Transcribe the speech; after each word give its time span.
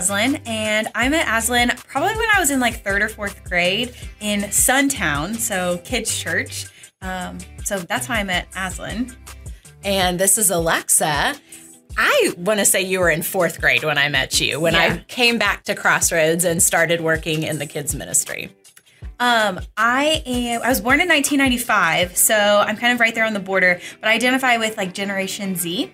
Aslan, 0.00 0.36
and 0.46 0.88
I 0.94 1.10
met 1.10 1.26
Aslan 1.28 1.72
probably 1.86 2.16
when 2.16 2.28
I 2.34 2.40
was 2.40 2.50
in 2.50 2.58
like 2.58 2.82
third 2.82 3.02
or 3.02 3.08
fourth 3.10 3.44
grade 3.44 3.94
in 4.20 4.40
Suntown, 4.44 5.36
so 5.36 5.78
kids' 5.84 6.16
church. 6.18 6.66
Um, 7.02 7.36
so 7.64 7.78
that's 7.80 8.06
how 8.06 8.14
I 8.14 8.24
met 8.24 8.48
Aslan. 8.56 9.14
And 9.84 10.18
this 10.18 10.38
is 10.38 10.50
Alexa. 10.50 11.34
I 11.98 12.32
want 12.38 12.60
to 12.60 12.64
say 12.64 12.80
you 12.80 13.00
were 13.00 13.10
in 13.10 13.20
fourth 13.22 13.60
grade 13.60 13.84
when 13.84 13.98
I 13.98 14.08
met 14.08 14.40
you, 14.40 14.58
when 14.58 14.72
Yeah. 14.72 14.80
I 15.00 15.04
came 15.08 15.38
back 15.38 15.64
to 15.64 15.74
Crossroads 15.74 16.44
and 16.44 16.62
started 16.62 17.02
working 17.02 17.42
in 17.42 17.58
the 17.58 17.66
kids' 17.66 17.94
ministry. 17.94 18.50
Um, 19.18 19.60
I 19.76 20.22
am. 20.24 20.62
I 20.62 20.68
was 20.70 20.80
born 20.80 21.00
in 21.00 21.08
1995, 21.08 22.16
so 22.16 22.34
I'm 22.66 22.78
kind 22.78 22.94
of 22.94 23.00
right 23.00 23.14
there 23.14 23.26
on 23.26 23.34
the 23.34 23.40
border. 23.40 23.78
But 24.00 24.08
I 24.08 24.14
identify 24.14 24.56
with 24.56 24.78
like 24.78 24.94
Generation 24.94 25.56
Z. 25.56 25.92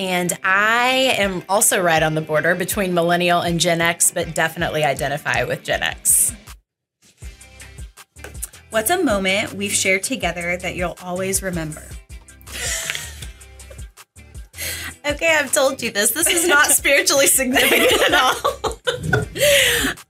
And 0.00 0.32
I 0.42 1.14
am 1.18 1.42
also 1.46 1.78
right 1.78 2.02
on 2.02 2.14
the 2.14 2.22
border 2.22 2.54
between 2.54 2.94
millennial 2.94 3.42
and 3.42 3.60
Gen 3.60 3.82
X, 3.82 4.10
but 4.10 4.34
definitely 4.34 4.82
identify 4.82 5.44
with 5.44 5.62
Gen 5.62 5.82
X. 5.82 6.34
What's 8.70 8.88
a 8.88 9.04
moment 9.04 9.52
we've 9.52 9.74
shared 9.74 10.02
together 10.02 10.56
that 10.56 10.74
you'll 10.74 10.96
always 11.02 11.42
remember? 11.42 11.82
Okay, 15.04 15.36
I've 15.38 15.52
told 15.52 15.82
you 15.82 15.90
this. 15.90 16.12
This 16.12 16.28
is 16.28 16.48
not 16.48 16.68
spiritually 16.68 17.26
significant 17.26 18.00
at 18.00 18.14
all. 18.14 18.78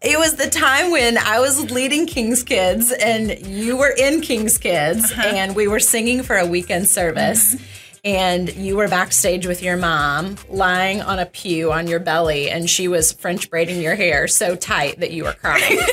it 0.03 0.17
was 0.21 0.37
the 0.37 0.49
time 0.49 0.93
when 0.93 1.19
I 1.19 1.41
was 1.41 1.73
leading 1.73 2.07
King's 2.07 2.45
Kids 2.45 2.93
and 2.93 3.45
you 3.45 3.77
were 3.77 3.93
in 3.99 4.21
King's 4.21 4.57
Kids 4.57 5.11
uh-huh. 5.11 5.23
and 5.35 5.57
we 5.57 5.67
were 5.67 5.81
singing 5.81 6.23
for 6.23 6.37
a 6.37 6.47
weekend 6.47 6.87
service. 6.87 7.57
Mm-hmm. 7.57 7.65
And 8.05 8.55
you 8.55 8.77
were 8.77 8.89
backstage 8.89 9.47
with 9.47 9.63
your 9.63 9.77
mom, 9.77 10.37
lying 10.49 11.03
on 11.03 11.19
a 11.19 11.27
pew 11.27 11.71
on 11.71 11.87
your 11.87 12.01
belly, 12.01 12.49
and 12.49 12.69
she 12.69 12.89
was 12.89 13.13
French 13.13 13.51
braiding 13.51 13.81
your 13.83 13.95
hair 13.95 14.27
so 14.27 14.57
tight 14.57 15.01
that 15.01 15.11
you 15.11 15.25
were 15.25 15.35
crying. 15.35 15.79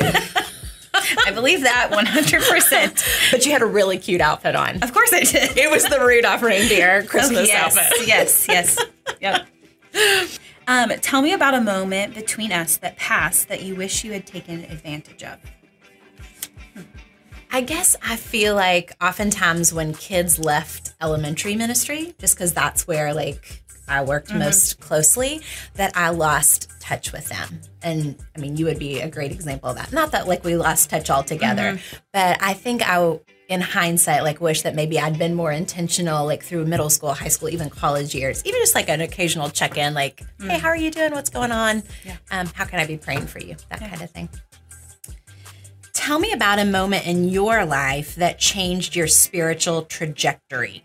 I 1.26 1.32
believe 1.32 1.62
that 1.64 1.92
100%. 1.92 3.32
but 3.32 3.46
you 3.46 3.52
had 3.52 3.62
a 3.62 3.66
really 3.66 3.98
cute 3.98 4.22
outfit 4.22 4.56
on. 4.56 4.82
Of 4.82 4.94
course 4.94 5.12
I 5.14 5.24
did. 5.24 5.58
It 5.58 5.70
was 5.70 5.84
the 5.84 6.00
Rudolph 6.00 6.42
reindeer 6.42 7.04
Christmas 7.08 7.48
yes, 7.48 7.78
outfit. 7.78 8.08
yes, 8.08 8.48
yes. 8.48 8.78
Yep. 9.22 9.48
Um, 10.68 10.90
tell 11.02 11.22
me 11.22 11.34
about 11.34 11.54
a 11.54 11.62
moment 11.62 12.16
between 12.16 12.52
us 12.52 12.78
that 12.78 12.98
passed 12.98 13.48
that 13.50 13.64
you 13.64 13.76
wish 13.76 14.04
you 14.04 14.12
had 14.14 14.26
taken 14.26 14.64
advantage 14.66 15.24
of. 15.24 15.40
I 17.52 17.62
guess 17.62 17.96
I 18.04 18.16
feel 18.16 18.56
like 18.56 18.96
oftentimes 19.02 19.74
when 19.74 19.94
kids 19.94 20.38
left 20.40 20.94
elementary 21.02 21.56
ministry, 21.56 22.14
just 22.20 22.36
because 22.36 22.54
that's 22.54 22.88
where 22.88 23.14
like 23.14 23.64
I 23.88 24.04
worked 24.04 24.30
mm-hmm. 24.30 24.40
most 24.40 24.80
closely, 24.80 25.42
that 25.76 25.96
I 25.96 26.10
lost 26.10 26.70
touch 26.82 27.12
with 27.12 27.30
them. 27.30 27.62
And 27.82 28.18
I 28.36 28.40
mean, 28.40 28.58
you 28.58 28.66
would 28.66 28.80
be 28.80 29.00
a 29.00 29.10
great 29.10 29.32
example 29.32 29.70
of 29.70 29.78
that. 29.78 29.94
Not 29.94 30.12
that 30.12 30.28
like 30.28 30.44
we 30.44 30.56
lost 30.56 30.90
touch 30.90 31.10
altogether, 31.10 31.74
mm-hmm. 31.74 31.98
but 32.12 32.38
I 32.42 32.54
think 32.54 32.82
I, 32.88 33.20
in 33.48 33.62
hindsight, 33.62 34.24
like 34.24 34.42
wish 34.42 34.64
that 34.64 34.76
maybe 34.76 35.00
I'd 35.00 35.18
been 35.18 35.34
more 35.34 35.54
intentional, 35.54 36.26
like 36.26 36.44
through 36.44 36.66
middle 36.66 36.90
school, 36.90 37.14
high 37.14 37.30
school, 37.30 37.50
even 37.50 37.70
college 37.70 38.14
years, 38.14 38.44
even 38.46 38.60
just 38.60 38.76
like 38.76 38.90
an 38.90 39.00
occasional 39.00 39.50
check 39.50 39.78
in, 39.78 39.94
like, 39.94 40.20
hey, 40.42 40.48
mm. 40.48 40.60
how 40.60 40.68
are 40.68 40.76
you 40.76 40.92
doing? 40.92 41.14
What's 41.14 41.30
going 41.30 41.54
on? 41.54 41.84
Um, 42.30 42.48
how 42.48 42.66
can 42.66 42.80
I 42.80 42.86
be 42.86 42.98
praying 42.98 43.28
for 43.28 43.40
you? 43.40 43.56
That 43.70 43.80
kind 43.80 44.02
of 44.02 44.12
thing. 44.12 44.28
Tell 46.08 46.20
me 46.20 46.32
about 46.32 46.58
a 46.58 46.64
moment 46.64 47.06
in 47.06 47.28
your 47.28 47.66
life 47.66 48.16
that 48.16 48.40
changed 48.40 48.96
your 48.96 49.08
spiritual 49.08 49.82
trajectory. 49.82 50.82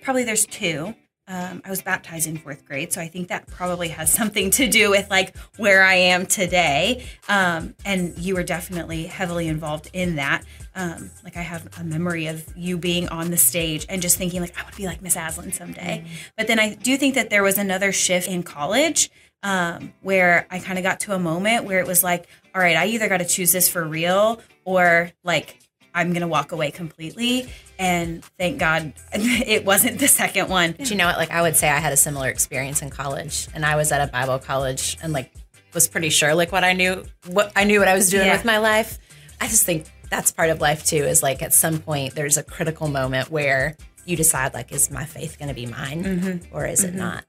Probably 0.00 0.24
there's 0.24 0.46
two. 0.46 0.94
Um, 1.28 1.60
I 1.66 1.68
was 1.68 1.82
baptized 1.82 2.26
in 2.26 2.38
fourth 2.38 2.64
grade, 2.64 2.94
so 2.94 3.02
I 3.02 3.08
think 3.08 3.28
that 3.28 3.46
probably 3.46 3.88
has 3.88 4.10
something 4.10 4.50
to 4.52 4.68
do 4.68 4.88
with 4.88 5.10
like 5.10 5.36
where 5.58 5.82
I 5.82 5.96
am 5.96 6.24
today. 6.24 7.04
Um, 7.28 7.74
and 7.84 8.16
you 8.16 8.34
were 8.34 8.42
definitely 8.42 9.04
heavily 9.04 9.48
involved 9.48 9.90
in 9.92 10.16
that. 10.16 10.44
Um, 10.74 11.10
like 11.24 11.36
I 11.36 11.42
have 11.42 11.68
a 11.78 11.84
memory 11.84 12.26
of 12.26 12.42
you 12.56 12.78
being 12.78 13.10
on 13.10 13.30
the 13.30 13.36
stage 13.36 13.84
and 13.90 14.00
just 14.00 14.16
thinking 14.16 14.40
like 14.40 14.58
I 14.58 14.64
would 14.64 14.76
be 14.76 14.86
like 14.86 15.02
Miss 15.02 15.14
Aslan 15.14 15.52
someday. 15.52 16.06
But 16.38 16.46
then 16.46 16.58
I 16.58 16.72
do 16.72 16.96
think 16.96 17.16
that 17.16 17.28
there 17.28 17.42
was 17.42 17.58
another 17.58 17.92
shift 17.92 18.28
in 18.28 18.44
college 18.44 19.10
um, 19.42 19.92
where 20.02 20.46
I 20.50 20.58
kind 20.58 20.78
of 20.78 20.82
got 20.84 21.00
to 21.00 21.14
a 21.14 21.18
moment 21.18 21.64
where 21.64 21.78
it 21.80 21.86
was 21.86 22.02
like, 22.04 22.26
all 22.54 22.60
right, 22.60 22.76
I 22.76 22.86
either 22.86 23.08
got 23.08 23.18
to 23.18 23.24
choose 23.24 23.52
this 23.52 23.68
for 23.68 23.82
real 23.84 24.40
or 24.64 25.10
like 25.24 25.58
I'm 25.94 26.12
gonna 26.12 26.28
walk 26.28 26.52
away 26.52 26.70
completely. 26.70 27.48
And 27.78 28.24
thank 28.38 28.58
God 28.58 28.92
it 29.12 29.64
wasn't 29.64 29.98
the 29.98 30.08
second 30.08 30.48
one. 30.48 30.74
But 30.78 30.90
you 30.90 30.96
know 30.96 31.06
what? 31.06 31.16
Like 31.18 31.30
I 31.30 31.42
would 31.42 31.56
say 31.56 31.68
I 31.68 31.78
had 31.78 31.92
a 31.92 31.96
similar 31.96 32.28
experience 32.28 32.80
in 32.82 32.90
college 32.90 33.48
and 33.54 33.64
I 33.66 33.76
was 33.76 33.92
at 33.92 34.06
a 34.06 34.10
Bible 34.10 34.38
college 34.38 34.96
and 35.02 35.12
like 35.12 35.32
was 35.74 35.88
pretty 35.88 36.10
sure 36.10 36.34
like 36.34 36.52
what 36.52 36.64
I 36.64 36.72
knew 36.74 37.04
what 37.26 37.52
I 37.56 37.64
knew 37.64 37.78
what 37.78 37.88
I 37.88 37.94
was 37.94 38.10
doing 38.10 38.26
Yeah. 38.26 38.32
with 38.34 38.44
my 38.44 38.58
life. 38.58 38.98
I 39.40 39.48
just 39.48 39.66
think 39.66 39.86
that's 40.10 40.30
part 40.30 40.50
of 40.50 40.60
life 40.60 40.84
too, 40.84 40.96
is 41.04 41.22
like 41.22 41.42
at 41.42 41.52
some 41.52 41.78
point 41.80 42.14
there's 42.14 42.36
a 42.36 42.42
critical 42.42 42.88
moment 42.88 43.30
where 43.30 43.76
you 44.04 44.16
decide 44.16 44.54
like, 44.54 44.70
is 44.72 44.90
my 44.90 45.04
faith 45.04 45.38
gonna 45.38 45.54
be 45.54 45.66
mine 45.66 46.42
or 46.52 46.66
is 46.66 46.84
it 46.84 46.94
not? 46.94 47.24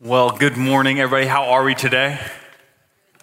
Well, 0.00 0.30
good 0.32 0.56
morning, 0.56 0.98
everybody. 0.98 1.28
How 1.28 1.44
are 1.50 1.62
we 1.62 1.76
today? 1.76 2.18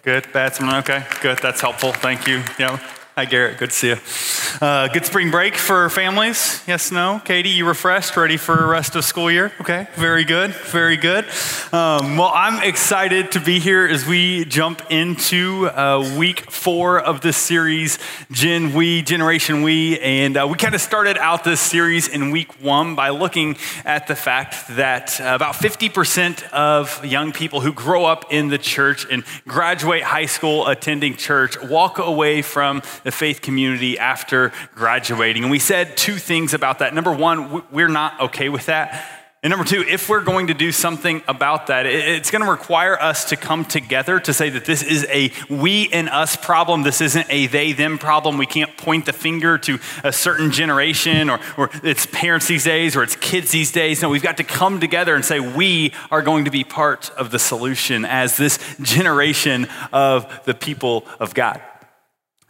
Good, 0.02 0.32
bad, 0.32 0.58
okay? 0.58 1.04
Good, 1.20 1.38
that's 1.38 1.60
helpful. 1.60 1.92
Thank 1.92 2.26
you. 2.26 2.42
Yeah. 2.58 2.80
Hi, 3.14 3.26
Garrett. 3.26 3.58
Good 3.58 3.68
to 3.68 3.76
see 3.76 3.88
you. 3.88 4.66
Uh, 4.66 4.88
good 4.88 5.04
spring 5.04 5.30
break 5.30 5.56
for 5.56 5.90
families. 5.90 6.62
Yes, 6.66 6.90
no? 6.90 7.20
Katie, 7.22 7.50
you 7.50 7.66
refreshed, 7.66 8.16
ready 8.16 8.38
for 8.38 8.56
the 8.56 8.64
rest 8.64 8.96
of 8.96 9.04
school 9.04 9.30
year? 9.30 9.52
Okay, 9.60 9.86
very 9.96 10.24
good, 10.24 10.52
very 10.54 10.96
good. 10.96 11.26
Um, 11.72 12.16
well, 12.16 12.30
I'm 12.34 12.62
excited 12.62 13.32
to 13.32 13.40
be 13.40 13.58
here 13.58 13.86
as 13.86 14.06
we 14.06 14.46
jump 14.46 14.80
into 14.90 15.68
uh, 15.68 16.16
week 16.16 16.50
four 16.50 17.00
of 17.00 17.20
this 17.20 17.36
series, 17.36 17.98
Gen 18.30 18.72
We, 18.72 19.02
Generation 19.02 19.62
We. 19.62 19.98
And 20.00 20.38
uh, 20.38 20.46
we 20.50 20.56
kind 20.56 20.74
of 20.74 20.80
started 20.80 21.18
out 21.18 21.44
this 21.44 21.60
series 21.60 22.08
in 22.08 22.30
week 22.30 22.62
one 22.62 22.94
by 22.94 23.10
looking 23.10 23.56
at 23.84 24.06
the 24.06 24.16
fact 24.16 24.68
that 24.76 25.20
uh, 25.20 25.34
about 25.34 25.54
50% 25.56 26.50
of 26.50 27.04
young 27.04 27.32
people 27.32 27.60
who 27.60 27.74
grow 27.74 28.06
up 28.06 28.32
in 28.32 28.48
the 28.48 28.58
church 28.58 29.06
and 29.10 29.22
graduate 29.46 30.02
high 30.02 30.24
school 30.24 30.66
attending 30.66 31.14
church 31.16 31.60
walk 31.62 31.98
away 31.98 32.40
from 32.40 32.80
the 33.04 33.12
faith 33.12 33.40
community 33.40 33.98
after 33.98 34.52
graduating. 34.74 35.42
And 35.42 35.50
we 35.50 35.58
said 35.58 35.96
two 35.96 36.16
things 36.16 36.54
about 36.54 36.80
that. 36.80 36.94
Number 36.94 37.12
one, 37.12 37.62
we're 37.70 37.88
not 37.88 38.20
okay 38.20 38.48
with 38.48 38.66
that. 38.66 39.22
And 39.44 39.50
number 39.50 39.64
two, 39.64 39.82
if 39.82 40.08
we're 40.08 40.20
going 40.20 40.46
to 40.46 40.54
do 40.54 40.70
something 40.70 41.20
about 41.26 41.66
that, 41.66 41.84
it's 41.84 42.30
going 42.30 42.44
to 42.44 42.50
require 42.50 42.96
us 42.96 43.24
to 43.30 43.36
come 43.36 43.64
together 43.64 44.20
to 44.20 44.32
say 44.32 44.50
that 44.50 44.64
this 44.64 44.84
is 44.84 45.04
a 45.10 45.32
we 45.50 45.88
and 45.92 46.08
us 46.08 46.36
problem. 46.36 46.84
This 46.84 47.00
isn't 47.00 47.26
a 47.28 47.48
they 47.48 47.72
them 47.72 47.98
problem. 47.98 48.38
We 48.38 48.46
can't 48.46 48.76
point 48.76 49.04
the 49.04 49.12
finger 49.12 49.58
to 49.58 49.80
a 50.04 50.12
certain 50.12 50.52
generation 50.52 51.28
or, 51.28 51.40
or 51.56 51.70
it's 51.82 52.06
parents 52.06 52.46
these 52.46 52.62
days 52.62 52.94
or 52.94 53.02
it's 53.02 53.16
kids 53.16 53.50
these 53.50 53.72
days. 53.72 54.00
No, 54.00 54.10
we've 54.10 54.22
got 54.22 54.36
to 54.36 54.44
come 54.44 54.78
together 54.78 55.16
and 55.16 55.24
say 55.24 55.40
we 55.40 55.92
are 56.12 56.22
going 56.22 56.44
to 56.44 56.52
be 56.52 56.62
part 56.62 57.10
of 57.10 57.32
the 57.32 57.40
solution 57.40 58.04
as 58.04 58.36
this 58.36 58.60
generation 58.80 59.66
of 59.92 60.44
the 60.44 60.54
people 60.54 61.04
of 61.18 61.34
God. 61.34 61.60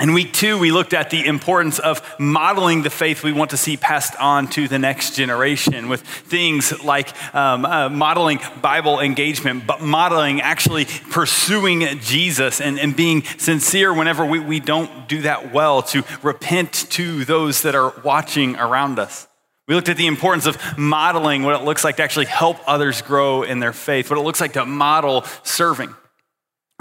In 0.00 0.14
week 0.14 0.32
two, 0.32 0.58
we 0.58 0.72
looked 0.72 0.94
at 0.94 1.10
the 1.10 1.24
importance 1.26 1.78
of 1.78 2.02
modeling 2.18 2.82
the 2.82 2.90
faith 2.90 3.22
we 3.22 3.32
want 3.32 3.50
to 3.50 3.56
see 3.56 3.76
passed 3.76 4.16
on 4.16 4.48
to 4.48 4.66
the 4.66 4.78
next 4.78 5.14
generation 5.14 5.88
with 5.88 6.00
things 6.00 6.82
like 6.82 7.14
um, 7.34 7.64
uh, 7.64 7.88
modeling 7.88 8.40
Bible 8.60 8.98
engagement, 8.98 9.64
but 9.64 9.80
modeling 9.80 10.40
actually 10.40 10.86
pursuing 10.86 11.82
Jesus 12.00 12.60
and, 12.60 12.80
and 12.80 12.96
being 12.96 13.22
sincere 13.22 13.94
whenever 13.94 14.24
we, 14.26 14.40
we 14.40 14.58
don't 14.58 15.08
do 15.08 15.22
that 15.22 15.52
well, 15.52 15.82
to 15.82 16.02
repent 16.22 16.72
to 16.90 17.24
those 17.24 17.62
that 17.62 17.76
are 17.76 17.94
watching 18.02 18.56
around 18.56 18.98
us. 18.98 19.28
We 19.68 19.76
looked 19.76 19.88
at 19.88 19.96
the 19.96 20.08
importance 20.08 20.46
of 20.46 20.58
modeling 20.76 21.44
what 21.44 21.54
it 21.54 21.64
looks 21.64 21.84
like 21.84 21.98
to 21.98 22.02
actually 22.02 22.26
help 22.26 22.56
others 22.66 23.02
grow 23.02 23.44
in 23.44 23.60
their 23.60 23.72
faith, 23.72 24.10
what 24.10 24.18
it 24.18 24.22
looks 24.22 24.40
like 24.40 24.54
to 24.54 24.66
model 24.66 25.24
serving. 25.44 25.94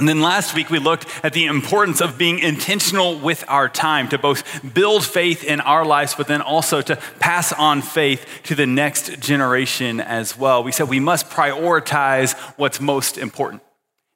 And 0.01 0.09
then 0.09 0.19
last 0.19 0.55
week, 0.55 0.71
we 0.71 0.79
looked 0.79 1.05
at 1.23 1.33
the 1.33 1.45
importance 1.45 2.01
of 2.01 2.17
being 2.17 2.39
intentional 2.39 3.19
with 3.19 3.45
our 3.47 3.69
time 3.69 4.09
to 4.09 4.17
both 4.17 4.73
build 4.73 5.05
faith 5.05 5.43
in 5.43 5.61
our 5.61 5.85
lives, 5.85 6.15
but 6.15 6.25
then 6.25 6.41
also 6.41 6.81
to 6.81 6.95
pass 7.19 7.53
on 7.53 7.83
faith 7.83 8.25
to 8.45 8.55
the 8.55 8.65
next 8.65 9.19
generation 9.19 10.01
as 10.01 10.35
well. 10.35 10.63
We 10.63 10.71
said 10.71 10.89
we 10.89 10.99
must 10.99 11.29
prioritize 11.29 12.33
what's 12.57 12.81
most 12.81 13.19
important. 13.19 13.61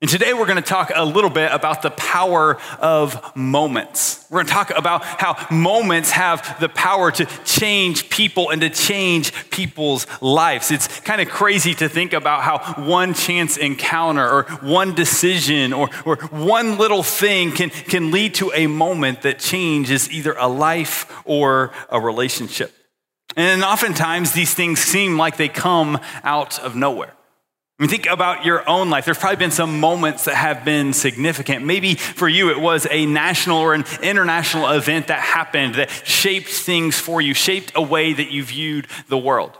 And 0.02 0.12
today 0.12 0.34
we're 0.34 0.46
going 0.46 0.58
to 0.58 0.62
talk 0.62 0.92
a 0.94 1.06
little 1.06 1.30
bit 1.30 1.54
about 1.54 1.82
the 1.82 1.90
power 1.90 2.58
of 2.82 3.34
moments. 3.34 4.26
We're 4.30 4.40
going 4.40 4.48
to 4.48 4.52
talk 4.52 4.78
about 4.78 5.06
how 5.06 5.48
moments 5.50 6.12
have 6.12 6.60
the 6.60 6.68
power 6.68 7.12
to 7.12 7.26
change 7.46 8.10
people 8.10 8.50
and 8.50 8.60
to 8.60 8.70
change 8.70 9.32
people's 9.52 10.06
lives. 10.22 10.70
It's 10.70 11.00
kind 11.00 11.22
of 11.22 11.30
crazy 11.30 11.74
to 11.76 11.88
think 11.88 12.12
about 12.12 12.44
how 12.44 12.84
one 12.84 13.14
chance 13.14 13.56
encounter 13.56 14.30
or 14.30 14.44
one 14.62 14.96
decision 14.96 15.72
or, 15.72 15.90
or 16.04 16.18
one 16.30 16.78
little 16.78 17.02
thing 17.02 17.54
can, 17.54 17.70
can 17.70 18.12
lead 18.12 18.34
to 18.36 18.52
a 18.54 18.68
moment 18.68 19.22
that 19.22 19.40
changes 19.40 20.12
either 20.12 20.36
a 20.38 20.48
life 20.48 21.10
or 21.24 21.72
a 21.90 22.02
relationship. 22.02 22.74
And 23.38 23.64
oftentimes 23.64 24.34
these 24.34 24.54
things 24.54 24.82
seem 24.82 25.18
like 25.18 25.38
they 25.38 25.48
come 25.48 26.00
out 26.22 26.60
of 26.60 26.76
nowhere. 26.76 27.14
I 27.78 27.84
mean, 27.84 27.90
think 27.90 28.06
about 28.06 28.46
your 28.46 28.68
own 28.70 28.90
life. 28.90 29.04
There's 29.04 29.18
probably 29.18 29.36
been 29.36 29.52
some 29.52 29.82
moments 29.82 30.26
that 30.26 30.36
have 30.36 30.64
been 30.64 30.94
significant. 30.94 31.66
Maybe 31.66 31.96
for 31.96 32.30
you, 32.30 32.50
it 32.50 32.60
was 32.62 32.88
a 32.90 33.06
national 33.06 33.58
or 33.58 33.74
an 33.74 33.84
international 34.02 34.70
event 34.70 35.08
that 35.08 35.20
happened 35.20 35.76
that 35.76 35.90
shaped 35.90 36.48
things 36.48 36.98
for 36.98 37.20
you, 37.20 37.34
shaped 37.34 37.74
a 37.76 37.82
way 37.82 38.14
that 38.14 38.32
you 38.32 38.46
viewed 38.46 38.88
the 39.10 39.18
world. 39.18 39.58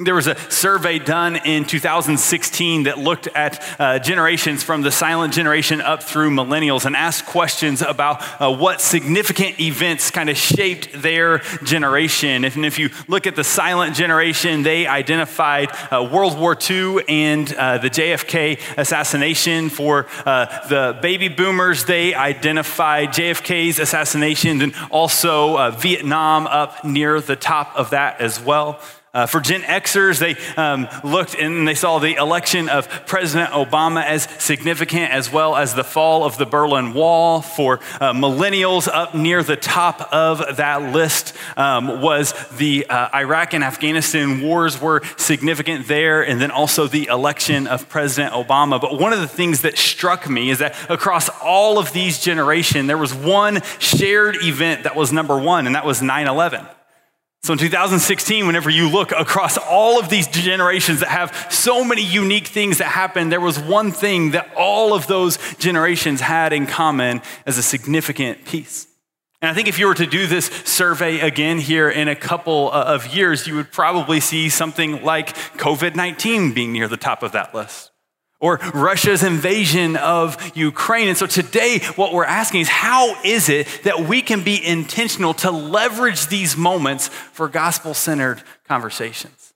There 0.00 0.14
was 0.14 0.28
a 0.28 0.36
survey 0.48 1.00
done 1.00 1.34
in 1.34 1.64
2016 1.64 2.84
that 2.84 2.98
looked 2.98 3.26
at 3.26 3.80
uh, 3.80 3.98
generations 3.98 4.62
from 4.62 4.82
the 4.82 4.92
silent 4.92 5.34
generation 5.34 5.80
up 5.80 6.04
through 6.04 6.30
millennials 6.30 6.84
and 6.84 6.94
asked 6.94 7.26
questions 7.26 7.82
about 7.82 8.22
uh, 8.40 8.54
what 8.54 8.80
significant 8.80 9.58
events 9.58 10.12
kind 10.12 10.30
of 10.30 10.36
shaped 10.36 11.02
their 11.02 11.38
generation. 11.64 12.44
And 12.44 12.64
if 12.64 12.78
you 12.78 12.90
look 13.08 13.26
at 13.26 13.34
the 13.34 13.42
silent 13.42 13.96
generation, 13.96 14.62
they 14.62 14.86
identified 14.86 15.70
uh, 15.90 16.08
World 16.08 16.38
War 16.38 16.56
II 16.70 17.02
and 17.08 17.52
uh, 17.54 17.78
the 17.78 17.90
JFK 17.90 18.60
assassination. 18.76 19.68
For 19.68 20.06
uh, 20.24 20.68
the 20.68 20.96
baby 21.02 21.26
boomers, 21.26 21.86
they 21.86 22.14
identified 22.14 23.08
JFK's 23.08 23.80
assassination 23.80 24.62
and 24.62 24.74
also 24.92 25.56
uh, 25.56 25.70
Vietnam 25.72 26.46
up 26.46 26.84
near 26.84 27.20
the 27.20 27.34
top 27.34 27.74
of 27.74 27.90
that 27.90 28.20
as 28.20 28.40
well. 28.40 28.80
Uh, 29.18 29.26
for 29.26 29.40
Gen 29.40 29.62
Xers, 29.62 30.20
they 30.20 30.36
um, 30.56 30.86
looked 31.02 31.34
and 31.34 31.66
they 31.66 31.74
saw 31.74 31.98
the 31.98 32.14
election 32.14 32.68
of 32.68 32.88
President 33.04 33.50
Obama 33.50 34.04
as 34.04 34.28
significant, 34.38 35.10
as 35.10 35.32
well 35.32 35.56
as 35.56 35.74
the 35.74 35.82
fall 35.82 36.24
of 36.24 36.38
the 36.38 36.46
Berlin 36.46 36.94
Wall. 36.94 37.40
For 37.40 37.80
uh, 38.00 38.12
millennials, 38.12 38.86
up 38.86 39.16
near 39.16 39.42
the 39.42 39.56
top 39.56 40.12
of 40.12 40.58
that 40.58 40.92
list 40.92 41.34
um, 41.56 42.00
was 42.00 42.32
the 42.58 42.86
uh, 42.86 43.08
Iraq 43.12 43.54
and 43.54 43.64
Afghanistan 43.64 44.40
wars 44.40 44.80
were 44.80 45.02
significant 45.16 45.88
there, 45.88 46.22
and 46.22 46.40
then 46.40 46.52
also 46.52 46.86
the 46.86 47.08
election 47.08 47.66
of 47.66 47.88
President 47.88 48.34
Obama. 48.34 48.80
But 48.80 49.00
one 49.00 49.12
of 49.12 49.18
the 49.18 49.26
things 49.26 49.62
that 49.62 49.76
struck 49.76 50.30
me 50.30 50.50
is 50.50 50.60
that 50.60 50.76
across 50.88 51.28
all 51.42 51.80
of 51.80 51.92
these 51.92 52.20
generations, 52.20 52.86
there 52.86 52.96
was 52.96 53.12
one 53.12 53.62
shared 53.80 54.36
event 54.42 54.84
that 54.84 54.94
was 54.94 55.12
number 55.12 55.36
one, 55.36 55.66
and 55.66 55.74
that 55.74 55.84
was 55.84 56.00
9 56.00 56.28
11. 56.28 56.68
So 57.42 57.52
in 57.52 57.58
2016, 57.58 58.46
whenever 58.46 58.68
you 58.68 58.90
look 58.90 59.12
across 59.12 59.56
all 59.56 59.98
of 59.98 60.10
these 60.10 60.26
generations 60.26 61.00
that 61.00 61.08
have 61.08 61.46
so 61.50 61.84
many 61.84 62.04
unique 62.04 62.48
things 62.48 62.78
that 62.78 62.86
happened, 62.86 63.30
there 63.32 63.40
was 63.40 63.58
one 63.58 63.92
thing 63.92 64.32
that 64.32 64.52
all 64.56 64.92
of 64.92 65.06
those 65.06 65.38
generations 65.54 66.20
had 66.20 66.52
in 66.52 66.66
common 66.66 67.22
as 67.46 67.56
a 67.56 67.62
significant 67.62 68.44
piece. 68.44 68.86
And 69.40 69.48
I 69.48 69.54
think 69.54 69.68
if 69.68 69.78
you 69.78 69.86
were 69.86 69.94
to 69.94 70.06
do 70.06 70.26
this 70.26 70.46
survey 70.46 71.20
again 71.20 71.58
here 71.58 71.88
in 71.88 72.08
a 72.08 72.16
couple 72.16 72.70
uh, 72.72 72.84
of 72.84 73.06
years, 73.14 73.46
you 73.46 73.54
would 73.54 73.70
probably 73.70 74.18
see 74.18 74.48
something 74.48 75.04
like 75.04 75.34
COVID 75.58 75.94
19 75.94 76.52
being 76.52 76.72
near 76.72 76.88
the 76.88 76.96
top 76.96 77.22
of 77.22 77.32
that 77.32 77.54
list 77.54 77.87
or 78.40 78.58
Russia's 78.72 79.22
invasion 79.22 79.96
of 79.96 80.56
Ukraine. 80.56 81.08
And 81.08 81.16
so 81.16 81.26
today, 81.26 81.80
what 81.96 82.12
we're 82.12 82.24
asking 82.24 82.60
is 82.62 82.68
how 82.68 83.20
is 83.22 83.48
it 83.48 83.66
that 83.84 84.00
we 84.00 84.22
can 84.22 84.44
be 84.44 84.64
intentional 84.64 85.34
to 85.34 85.50
leverage 85.50 86.26
these 86.26 86.56
moments 86.56 87.08
for 87.08 87.48
gospel 87.48 87.94
centered 87.94 88.42
conversations? 88.66 89.54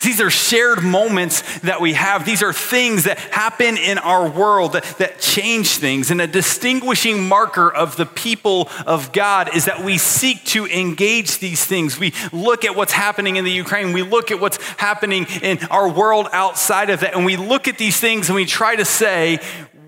These 0.00 0.20
are 0.20 0.30
shared 0.30 0.84
moments 0.84 1.58
that 1.60 1.80
we 1.80 1.94
have. 1.94 2.24
These 2.24 2.44
are 2.44 2.52
things 2.52 3.04
that 3.04 3.18
happen 3.18 3.76
in 3.76 3.98
our 3.98 4.30
world 4.30 4.74
that, 4.74 4.84
that, 4.98 5.18
change 5.18 5.76
things. 5.76 6.10
And 6.10 6.20
a 6.20 6.26
distinguishing 6.26 7.28
marker 7.28 7.72
of 7.72 7.96
the 7.96 8.06
people 8.06 8.68
of 8.86 9.12
God 9.12 9.54
is 9.54 9.66
that 9.66 9.84
we 9.84 9.98
seek 9.98 10.44
to 10.46 10.66
engage 10.66 11.38
these 11.38 11.64
things. 11.64 11.98
We 11.98 12.12
look 12.32 12.64
at 12.64 12.76
what's 12.76 12.92
happening 12.92 13.36
in 13.36 13.44
the 13.44 13.50
Ukraine, 13.50 13.92
we 13.92 14.02
look 14.02 14.30
at 14.30 14.40
what's 14.40 14.56
happening 14.74 15.26
in 15.42 15.58
our 15.64 15.88
world 15.88 16.28
outside 16.32 16.90
of 16.90 17.00
that, 17.00 17.14
and 17.14 17.24
we 17.24 17.36
look 17.36 17.68
at 17.68 17.78
these 17.78 17.98
things 17.98 18.28
and 18.28 18.36
we 18.36 18.46
try 18.46 18.76
to 18.76 18.84
say, 18.84 19.40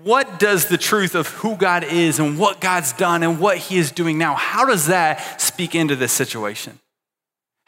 what 0.03 0.39
does 0.39 0.67
the 0.67 0.77
truth 0.77 1.15
of 1.15 1.27
who 1.27 1.55
God 1.55 1.83
is 1.83 2.19
and 2.19 2.37
what 2.37 2.59
God's 2.59 2.93
done 2.93 3.23
and 3.23 3.39
what 3.39 3.57
He 3.57 3.77
is 3.77 3.91
doing 3.91 4.17
now, 4.17 4.35
how 4.35 4.65
does 4.65 4.87
that 4.87 5.41
speak 5.41 5.75
into 5.75 5.95
this 5.95 6.11
situation? 6.11 6.79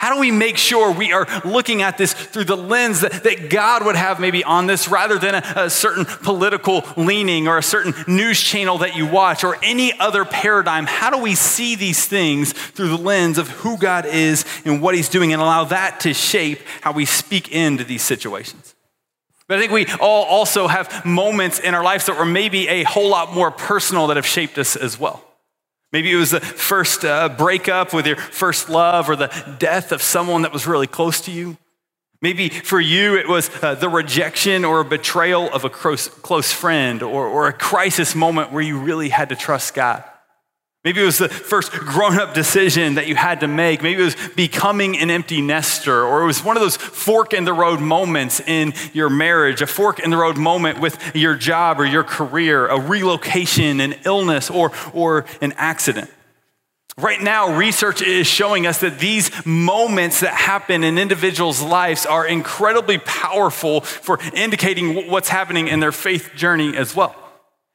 How 0.04 0.14
do 0.14 0.20
we 0.20 0.32
make 0.32 0.58
sure 0.58 0.92
we 0.92 1.14
are 1.14 1.26
looking 1.46 1.82
at 1.82 1.98
this 1.98 2.12
through 2.12 2.44
the 2.44 2.58
lens 2.58 3.00
that, 3.00 3.24
that 3.24 3.50
God 3.50 3.86
would 3.86 3.96
have 3.96 4.20
maybe 4.20 4.44
on 4.44 4.68
this 4.68 4.90
rather 4.90 5.18
than 5.18 5.36
a, 5.36 5.54
a, 5.56 5.70
certain 5.70 6.04
political 6.04 6.84
leaning 6.98 7.48
or 7.48 7.58
a 7.58 7.64
certain 7.64 7.94
news 8.06 8.38
channel 8.38 8.80
that 8.80 8.98
you 8.98 9.08
watch 9.08 9.46
or 9.46 9.58
any 9.64 9.98
other 9.98 10.26
paradigm? 10.26 10.88
How 10.88 11.10
do 11.10 11.20
we 11.20 11.36
see 11.36 11.76
these 11.76 12.06
things 12.06 12.52
through 12.52 12.90
the 12.90 12.98
lens 12.98 13.38
of 13.38 13.48
who 13.48 13.78
God 13.78 14.06
is 14.06 14.44
and 14.66 14.82
what 14.82 14.94
He's 14.94 15.08
doing 15.08 15.32
and 15.32 15.42
allow 15.42 15.64
that 15.64 16.02
to 16.02 16.14
shape 16.14 16.60
how 16.82 16.92
we 16.92 17.06
speak 17.06 17.54
into 17.54 17.86
these 17.86 18.02
situations? 18.02 18.76
But 19.48 19.58
I 19.58 19.62
think 19.62 19.72
we 19.72 19.86
all 20.02 20.26
also 20.26 20.68
have 20.68 21.06
moments 21.06 21.60
in 21.60 21.74
our 21.74 21.84
lives 21.84 22.08
that 22.08 22.18
were 22.18 22.26
maybe 22.26 22.68
a 22.68 22.84
whole 22.84 23.08
lot 23.08 23.34
more 23.34 23.52
personal 23.52 24.08
that 24.08 24.18
have 24.18 24.28
shaped 24.28 24.58
us 24.58 24.76
as 24.76 25.00
well. 25.00 25.24
Maybe 25.94 26.12
it 26.12 26.16
was 26.16 26.31
the 26.31 26.40
first 26.40 27.06
uh, 27.06 27.30
breakup 27.30 27.94
with 27.94 28.07
your 28.07 28.16
first 28.16 28.68
love 28.68 29.10
or 29.10 29.16
the 29.16 29.56
death 29.60 29.92
of 29.92 30.01
someone 30.01 30.42
that 30.42 30.51
was 30.51 30.66
really 30.66 30.88
close 30.88 31.22
to 31.22 31.31
you. 31.31 31.56
Maybe 32.19 32.50
for 32.50 32.80
you, 32.80 33.16
it 33.16 33.28
was 33.28 33.51
uh, 33.62 33.75
the 33.75 33.90
rejection 33.90 34.66
or 34.66 34.84
betrayal 34.84 35.54
of 35.54 35.66
a 35.66 35.69
close, 35.69 36.07
close 36.07 36.51
friend 36.51 37.04
or, 37.04 37.28
or 37.28 37.48
a 37.48 37.54
crisis 37.54 38.16
moment 38.16 38.51
where 38.51 38.63
you 38.63 38.80
really 38.80 39.10
had 39.10 39.30
to 39.30 39.36
trust 39.36 39.75
God. 39.75 40.04
Maybe 40.83 41.01
it 41.01 41.06
was 41.06 41.18
the 41.18 41.30
first 41.30 41.71
grown 41.71 42.19
up 42.19 42.33
decision 42.33 42.95
that 42.95 43.07
you 43.07 43.15
had 43.15 43.39
to 43.39 43.47
make. 43.47 43.81
Maybe 43.81 44.01
it 44.01 44.06
was 44.06 44.18
becoming 44.35 44.97
an 44.97 45.09
empty 45.09 45.41
nester, 45.41 46.03
or 46.03 46.24
it 46.24 46.25
was 46.25 46.44
one 46.44 46.57
of 46.57 46.62
those 46.62 46.75
fork 46.75 47.33
in 47.33 47.45
the 47.45 47.53
road 47.53 47.80
moments 47.80 48.41
in 48.41 48.74
your 48.91 49.09
marriage, 49.09 49.62
a 49.62 49.68
fork 49.68 50.00
in 50.00 50.09
the 50.09 50.18
road 50.18 50.38
moment 50.38 50.81
with 50.81 51.15
your 51.15 51.35
job 51.35 51.80
or 51.80 51.85
your 51.85 52.03
career, 52.03 52.68
a 52.68 52.77
relocation, 52.77 53.80
an 53.80 53.95
illness, 54.03 54.50
or, 54.50 54.74
or 54.94 55.25
an 55.39 55.53
accident. 55.56 56.12
Right 56.97 57.21
now, 57.21 57.56
research 57.56 58.01
is 58.01 58.27
showing 58.27 58.68
us 58.68 58.81
that 58.81 59.00
these 59.00 59.31
moments 59.45 60.19
that 60.19 60.33
happen 60.33 60.83
in 60.83 60.97
individuals' 60.97 61.62
lives 61.62 62.06
are 62.06 62.27
incredibly 62.27 62.97
powerful 62.97 63.81
for 63.81 64.19
indicating 64.33 65.09
what's 65.09 65.30
happening 65.30 65.69
in 65.69 65.80
their 65.80 65.94
faith 65.94 66.31
journey 66.35 66.75
as 66.75 66.94
well. 66.94 67.23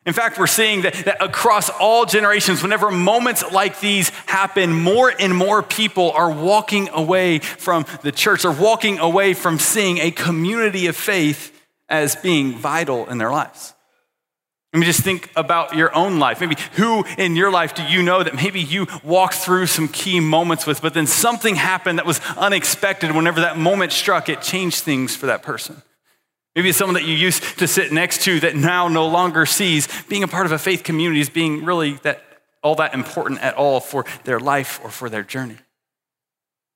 In 0.09 0.15
fact, 0.15 0.39
we're 0.39 0.47
seeing 0.47 0.81
that, 0.83 0.95
that, 1.05 1.23
across 1.23 1.69
all 1.69 2.07
generations, 2.07 2.63
whenever 2.63 2.91
moments 2.91 3.45
like 3.53 3.79
these 3.79 4.09
happen, 4.25 4.73
more 4.73 5.13
and 5.21 5.37
more 5.37 5.63
people 5.63 6.13
are 6.13 6.31
walking 6.31 6.89
away 6.89 7.41
from 7.41 7.85
the 8.01 8.11
church, 8.11 8.47
are 8.47 8.53
walking 8.59 8.99
away 9.01 9.35
from 9.35 9.59
seeing 9.59 9.99
a 9.99 10.11
community 10.11 10.87
of 10.87 10.97
faith 10.97 11.55
as 11.91 12.17
being 12.17 12.55
vital 12.55 13.07
in 13.11 13.19
their 13.19 13.31
lives. 13.31 13.75
Let 14.73 14.81
me 14.81 14.87
just 14.87 15.03
think 15.03 15.31
about 15.37 15.77
your 15.77 15.95
own 15.95 16.19
life. 16.19 16.41
Maybe 16.41 16.57
who 16.73 17.05
in 17.19 17.37
your 17.37 17.51
life 17.53 17.75
do 17.75 17.83
you 17.83 18.03
know 18.03 18.23
that 18.23 18.35
maybe 18.35 18.63
you 18.63 18.87
walked 19.05 19.35
through 19.35 19.67
some 19.67 19.89
key 19.89 20.21
moments 20.21 20.67
with, 20.67 20.81
but 20.81 20.95
then 20.95 21.07
something 21.07 21.55
happened 21.55 21.99
that 21.99 22.07
was 22.07 22.23
unexpected. 22.39 23.15
Whenever 23.15 23.43
that 23.43 23.59
moment 23.59 23.93
struck, 23.93 24.31
it 24.31 24.41
changed 24.41 24.85
things 24.85 25.15
for 25.15 25.27
that 25.27 25.43
person. 25.43 25.83
Maybe 26.59 26.71
it's 26.71 26.79
someone 26.79 26.95
that 26.95 27.05
you 27.05 27.15
used 27.15 27.61
to 27.61 27.69
sit 27.69 27.93
next 27.93 28.23
to 28.23 28.41
that 28.41 28.57
now 28.57 28.89
no 28.89 29.07
longer 29.07 29.47
sees 29.47 29.87
being 30.09 30.25
a 30.25 30.27
part 30.27 30.45
of 30.45 30.51
a 30.51 30.59
faith 30.59 30.83
community 30.83 31.21
as 31.21 31.29
being 31.29 31.65
really 31.65 31.93
that 32.03 32.21
all 32.65 32.75
that 32.75 32.95
important 32.95 33.41
at 33.43 33.55
all 33.55 33.79
for 33.79 34.05
their 34.25 34.41
life 34.41 34.81
or 34.83 34.91
for 34.91 35.09
their 35.09 35.23
journey. 35.23 35.55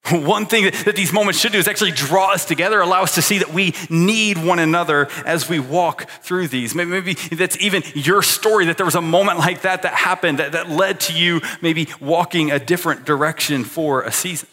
One 0.12 0.46
thing 0.46 0.70
that 0.84 0.94
these 0.94 1.12
moments 1.12 1.40
should 1.40 1.50
do 1.50 1.58
is 1.58 1.66
actually 1.66 1.90
draw 1.90 2.30
us 2.30 2.44
together, 2.44 2.80
allow 2.80 3.02
us 3.02 3.16
to 3.16 3.22
see 3.22 3.38
that 3.38 3.52
we 3.52 3.74
need 3.90 4.38
one 4.38 4.60
another 4.60 5.08
as 5.26 5.48
we 5.48 5.58
walk 5.58 6.08
through 6.08 6.46
these. 6.46 6.76
Maybe, 6.76 7.14
that's 7.14 7.60
even 7.60 7.82
your 7.96 8.22
story 8.22 8.66
that 8.66 8.76
there 8.76 8.86
was 8.86 8.94
a 8.94 9.02
moment 9.02 9.38
like 9.38 9.62
that 9.62 9.82
that 9.82 9.94
happened 9.94 10.38
that, 10.38 10.52
that 10.52 10.70
led 10.70 11.00
to 11.00 11.12
you 11.12 11.40
maybe 11.60 11.88
walking 12.00 12.52
a 12.52 12.60
different 12.60 13.04
direction 13.04 13.64
for 13.64 14.02
a 14.02 14.12
season. 14.12 14.48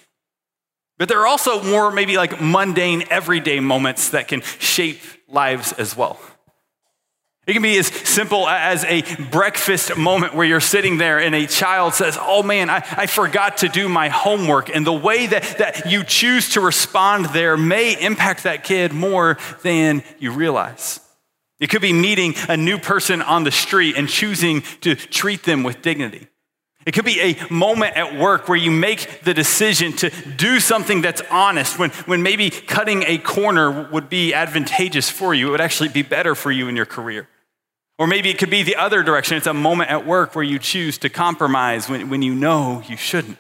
But 0.97 1.07
there 1.07 1.19
are 1.19 1.27
also 1.27 1.63
more 1.63 1.91
maybe 1.91 2.17
like 2.17 2.41
mundane, 2.41 3.03
everyday 3.11 3.59
moments 3.59 4.09
that 4.09 4.27
can 4.27 4.41
shape 4.41 4.99
lives 5.31 5.73
as 5.73 5.95
well. 5.95 6.19
It 7.47 7.53
can 7.53 7.63
be 7.63 7.79
as 7.79 7.87
simple 7.87 8.47
as 8.47 8.83
a 8.85 9.01
breakfast 9.31 9.97
moment 9.97 10.35
where 10.35 10.45
you're 10.45 10.59
sitting 10.59 10.99
there 10.99 11.19
and 11.19 11.33
a 11.33 11.47
child 11.47 11.95
says, 11.95 12.15
Oh 12.19 12.43
man, 12.43 12.69
I, 12.69 12.83
I 12.91 13.07
forgot 13.07 13.57
to 13.57 13.69
do 13.69 13.89
my 13.89 14.09
homework. 14.09 14.69
And 14.69 14.85
the 14.85 14.93
way 14.93 15.25
that, 15.25 15.57
that 15.57 15.89
you 15.89 16.03
choose 16.03 16.49
to 16.49 16.61
respond 16.61 17.25
there 17.27 17.57
may 17.57 17.99
impact 17.99 18.43
that 18.43 18.63
kid 18.63 18.93
more 18.93 19.39
than 19.63 20.03
you 20.19 20.31
realize. 20.31 20.99
It 21.59 21.71
could 21.71 21.81
be 21.81 21.91
meeting 21.91 22.35
a 22.47 22.55
new 22.55 22.77
person 22.77 23.19
on 23.21 23.45
the 23.45 23.51
street 23.51 23.95
and 23.97 24.07
choosing 24.07 24.61
to 24.81 24.93
treat 24.93 25.41
them 25.41 25.63
with 25.63 25.81
dignity. 25.81 26.27
It 26.85 26.93
could 26.93 27.05
be 27.05 27.19
a 27.19 27.53
moment 27.53 27.97
at 27.97 28.17
work 28.17 28.47
where 28.47 28.57
you 28.57 28.71
make 28.71 29.21
the 29.23 29.33
decision 29.33 29.93
to 29.97 30.09
do 30.09 30.59
something 30.59 31.01
that's 31.01 31.21
honest 31.29 31.77
when, 31.77 31.89
when 32.05 32.23
maybe 32.23 32.49
cutting 32.49 33.03
a 33.03 33.17
corner 33.17 33.89
would 33.91 34.09
be 34.09 34.33
advantageous 34.33 35.09
for 35.09 35.33
you. 35.33 35.49
It 35.49 35.51
would 35.51 35.61
actually 35.61 35.89
be 35.89 36.03
better 36.03 36.35
for 36.35 36.51
you 36.51 36.67
in 36.67 36.75
your 36.75 36.85
career. 36.85 37.27
Or 37.97 38.07
maybe 38.07 38.29
it 38.29 38.37
could 38.37 38.49
be 38.49 38.63
the 38.63 38.77
other 38.77 39.03
direction. 39.03 39.35
It's 39.35 39.45
a 39.45 39.53
moment 39.53 39.91
at 39.91 40.07
work 40.07 40.33
where 40.33 40.43
you 40.43 40.57
choose 40.57 40.97
to 40.99 41.09
compromise 41.09 41.89
when, 41.89 42.09
when 42.09 42.21
you 42.21 42.33
know 42.33 42.81
you 42.87 42.95
shouldn't. 42.95 43.37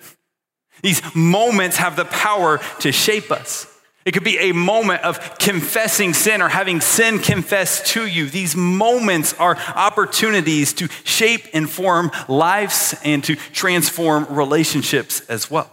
These 0.81 1.01
moments 1.15 1.77
have 1.77 1.95
the 1.95 2.05
power 2.05 2.59
to 2.81 2.91
shape 2.91 3.31
us. 3.31 3.73
It 4.05 4.13
could 4.13 4.23
be 4.23 4.37
a 4.37 4.53
moment 4.53 5.03
of 5.03 5.37
confessing 5.37 6.13
sin 6.13 6.41
or 6.41 6.49
having 6.49 6.81
sin 6.81 7.19
confessed 7.19 7.87
to 7.87 8.07
you. 8.07 8.29
These 8.29 8.55
moments 8.55 9.33
are 9.35 9.57
opportunities 9.75 10.73
to 10.73 10.87
shape 11.03 11.47
and 11.53 11.69
form 11.69 12.11
lives 12.27 12.95
and 13.03 13.23
to 13.25 13.35
transform 13.35 14.25
relationships 14.29 15.19
as 15.29 15.51
well. 15.51 15.69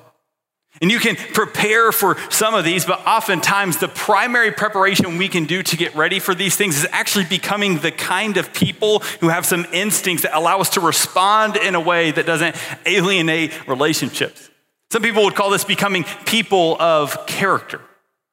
And 0.83 0.91
you 0.91 0.99
can 0.99 1.17
prepare 1.17 1.91
for 1.91 2.19
some 2.29 2.53
of 2.53 2.65
these, 2.65 2.85
but 2.85 3.07
oftentimes 3.07 3.79
the 3.79 3.89
primary 3.89 4.53
preparation 4.53 5.17
we 5.17 5.29
can 5.29 5.47
do 5.47 5.63
to 5.63 5.77
get 5.77 5.95
ready 5.95 6.19
for 6.19 6.35
these 6.35 6.55
things 6.57 6.77
is 6.77 6.87
actually 6.93 7.25
becoming 7.25 7.79
the 7.79 7.91
kind 7.91 8.37
of 8.37 8.53
people 8.53 8.99
who 9.21 9.29
have 9.29 9.47
some 9.47 9.67
instincts 9.73 10.25
that 10.25 10.37
allow 10.37 10.61
us 10.61 10.71
to 10.71 10.81
respond 10.81 11.57
in 11.57 11.75
a 11.75 11.81
way 11.81 12.11
that 12.11 12.27
doesn't 12.27 12.57
alienate 12.85 13.67
relationships. 13.67 14.51
Some 14.91 15.03
people 15.03 15.25
would 15.25 15.35
call 15.35 15.49
this 15.49 15.65
becoming 15.65 16.05
people 16.27 16.77
of 16.81 17.27
character. 17.27 17.81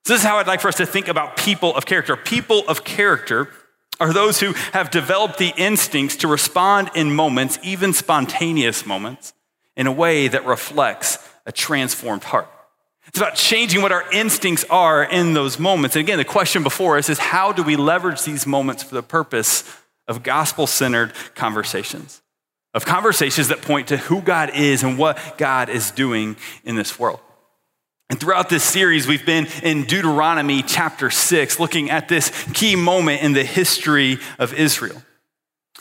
So 0.05 0.13
this 0.13 0.21
is 0.21 0.27
how 0.27 0.37
I'd 0.37 0.47
like 0.47 0.59
for 0.59 0.67
us 0.67 0.75
to 0.75 0.85
think 0.85 1.07
about 1.07 1.37
people 1.37 1.73
of 1.75 1.85
character. 1.85 2.17
People 2.17 2.63
of 2.67 2.83
character 2.83 3.49
are 4.01 4.11
those 4.11 4.39
who 4.39 4.51
have 4.73 4.91
developed 4.91 5.37
the 5.37 5.53
instincts 5.55 6.17
to 6.17 6.27
respond 6.27 6.91
in 6.93 7.15
moments, 7.15 7.57
even 7.63 7.93
spontaneous 7.93 8.85
moments, 8.85 9.33
in 9.77 9.87
a 9.87 9.91
way 9.91 10.27
that 10.27 10.45
reflects 10.45 11.17
a 11.45 11.53
transformed 11.53 12.23
heart. 12.23 12.49
It's 13.07 13.17
about 13.17 13.35
changing 13.35 13.81
what 13.81 13.91
our 13.93 14.09
instincts 14.11 14.65
are 14.69 15.03
in 15.03 15.33
those 15.33 15.57
moments. 15.57 15.95
And 15.95 16.03
again, 16.03 16.17
the 16.17 16.25
question 16.25 16.63
before 16.63 16.97
us 16.97 17.09
is 17.09 17.19
how 17.19 17.53
do 17.53 17.63
we 17.63 17.75
leverage 17.75 18.23
these 18.23 18.45
moments 18.45 18.83
for 18.83 18.95
the 18.95 19.03
purpose 19.03 19.63
of 20.07 20.23
gospel 20.23 20.67
centered 20.67 21.13
conversations? 21.35 22.21
Of 22.73 22.85
conversations 22.85 23.49
that 23.49 23.61
point 23.61 23.89
to 23.89 23.97
who 23.97 24.21
God 24.21 24.51
is 24.55 24.83
and 24.83 24.97
what 24.97 25.37
God 25.37 25.69
is 25.69 25.91
doing 25.91 26.35
in 26.65 26.75
this 26.75 26.97
world. 26.99 27.19
And 28.13 28.19
throughout 28.19 28.47
this 28.47 28.63
series, 28.63 29.07
we've 29.07 29.25
been 29.25 29.47
in 29.63 29.85
Deuteronomy 29.85 30.61
chapter 30.61 31.09
6, 31.09 31.59
looking 31.59 31.89
at 31.89 32.09
this 32.09 32.29
key 32.53 32.75
moment 32.75 33.23
in 33.23 33.33
the 33.33 33.43
history 33.43 34.19
of 34.37 34.53
Israel. 34.53 35.01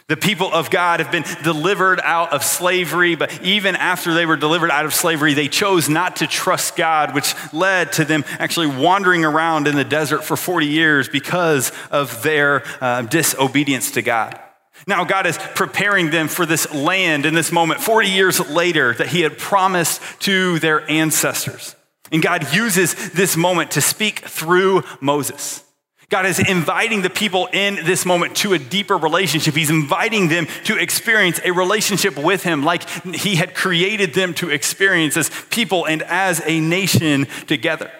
The 0.09 0.17
people 0.17 0.51
of 0.51 0.71
God 0.71 1.01
have 1.01 1.13
been 1.13 1.27
delivered 1.43 2.01
out 2.03 2.33
of 2.33 2.43
slavery, 2.43 3.17
but 3.17 3.43
even 3.43 3.77
after 3.77 4.15
they 4.15 4.25
were 4.25 4.39
delivered 4.39 4.71
out 4.71 4.87
of 4.87 4.95
slavery, 4.95 5.35
they 5.35 5.47
chose 5.47 5.91
not 5.91 6.17
to 6.17 6.27
trust 6.27 6.75
God, 6.75 7.15
which 7.15 7.35
led 7.53 7.93
to 7.93 8.05
them 8.07 8.25
actually 8.39 8.69
wandering 8.69 9.27
around 9.27 9.67
in 9.67 9.77
the 9.77 9.85
desert 9.85 10.25
for 10.25 10.35
40 10.35 10.65
years 10.65 11.11
because 11.11 11.71
of 11.91 12.23
their 12.23 12.63
uh, 12.81 13.03
disobedience 13.03 13.91
to 13.91 14.01
God. 14.01 14.41
Now, 14.87 15.05
God 15.05 15.27
is 15.27 15.37
preparing 15.37 16.09
them 16.09 16.29
for 16.29 16.47
this 16.47 16.73
land 16.73 17.27
in 17.27 17.35
this 17.35 17.53
moment, 17.53 17.83
40 17.83 18.09
years 18.09 18.41
later, 18.49 18.95
that 18.95 19.09
He 19.09 19.21
had 19.21 19.37
promised 19.37 20.01
to 20.21 20.59
their 20.61 20.91
ancestors. 20.91 21.77
And 22.13 22.23
God 22.23 22.55
uses 22.55 23.11
this 23.13 23.37
moment 23.37 23.73
to 23.73 23.81
speak 23.81 24.21
through 24.21 24.85
Moses. 25.01 25.65
God 26.13 26.27
is 26.27 26.39
inviting 26.39 27.01
the 27.01 27.09
people 27.09 27.49
in 27.55 27.77
this 27.87 28.05
moment 28.05 28.37
to 28.37 28.53
a 28.53 28.59
deeper 28.59 28.99
relationship. 28.99 29.55
He's 29.55 29.71
inviting 29.71 30.29
them 30.29 30.47
to 30.65 30.77
experience 30.77 31.41
a 31.43 31.53
relationship 31.53 32.19
with 32.19 32.43
Him 32.43 32.65
like 32.65 32.87
He 33.15 33.37
had 33.37 33.55
created 33.55 34.13
them 34.13 34.35
to 34.35 34.51
experience 34.51 35.17
as 35.17 35.31
people 35.49 35.87
and 35.87 36.03
as 36.03 36.43
a 36.45 36.61
nation 36.61 37.27
together. 37.47 37.91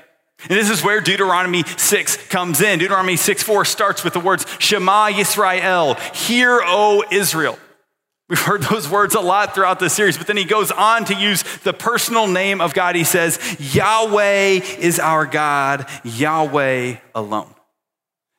And 0.43 0.51
this 0.51 0.69
is 0.69 0.85
where 0.85 1.01
Deuteronomy 1.01 1.63
6 1.63 2.29
comes 2.29 2.61
in. 2.61 2.81
Deuteronomy 2.81 3.17
6 3.17 3.43
4 3.43 3.65
starts 3.65 4.05
with 4.05 4.13
the 4.13 4.21
words, 4.21 4.45
Shema 4.59 5.09
Yisrael, 5.09 5.99
hear, 6.15 6.61
O 6.63 7.03
Israel. 7.11 7.59
We've 8.29 8.41
heard 8.41 8.63
those 8.63 8.89
words 8.89 9.15
a 9.15 9.21
lot 9.21 9.55
throughout 9.55 9.79
the 9.79 9.91
series, 9.91 10.17
but 10.17 10.27
then 10.27 10.37
he 10.37 10.45
goes 10.45 10.71
on 10.71 11.05
to 11.07 11.15
use 11.15 11.43
the 11.59 11.75
personal 11.75 12.27
name 12.27 12.61
of 12.61 12.73
God. 12.73 12.97
He 12.97 13.05
says, 13.05 13.39
Yahweh 13.75 14.61
is 14.79 14.99
our 14.99 15.27
God, 15.27 15.87
Yahweh 16.05 16.97
alone. 17.15 17.55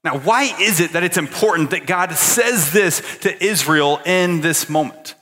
Now, 0.04 0.18
why 0.18 0.54
is 0.60 0.80
it 0.80 0.94
that 0.94 1.04
it's 1.04 1.18
important 1.18 1.70
that 1.72 1.86
God 1.86 2.12
says 2.13 2.72
this 2.72 3.02
to 3.20 3.44
Israel 3.44 4.02
in 4.06 4.42
this 4.42 4.68
moment? 4.68 5.16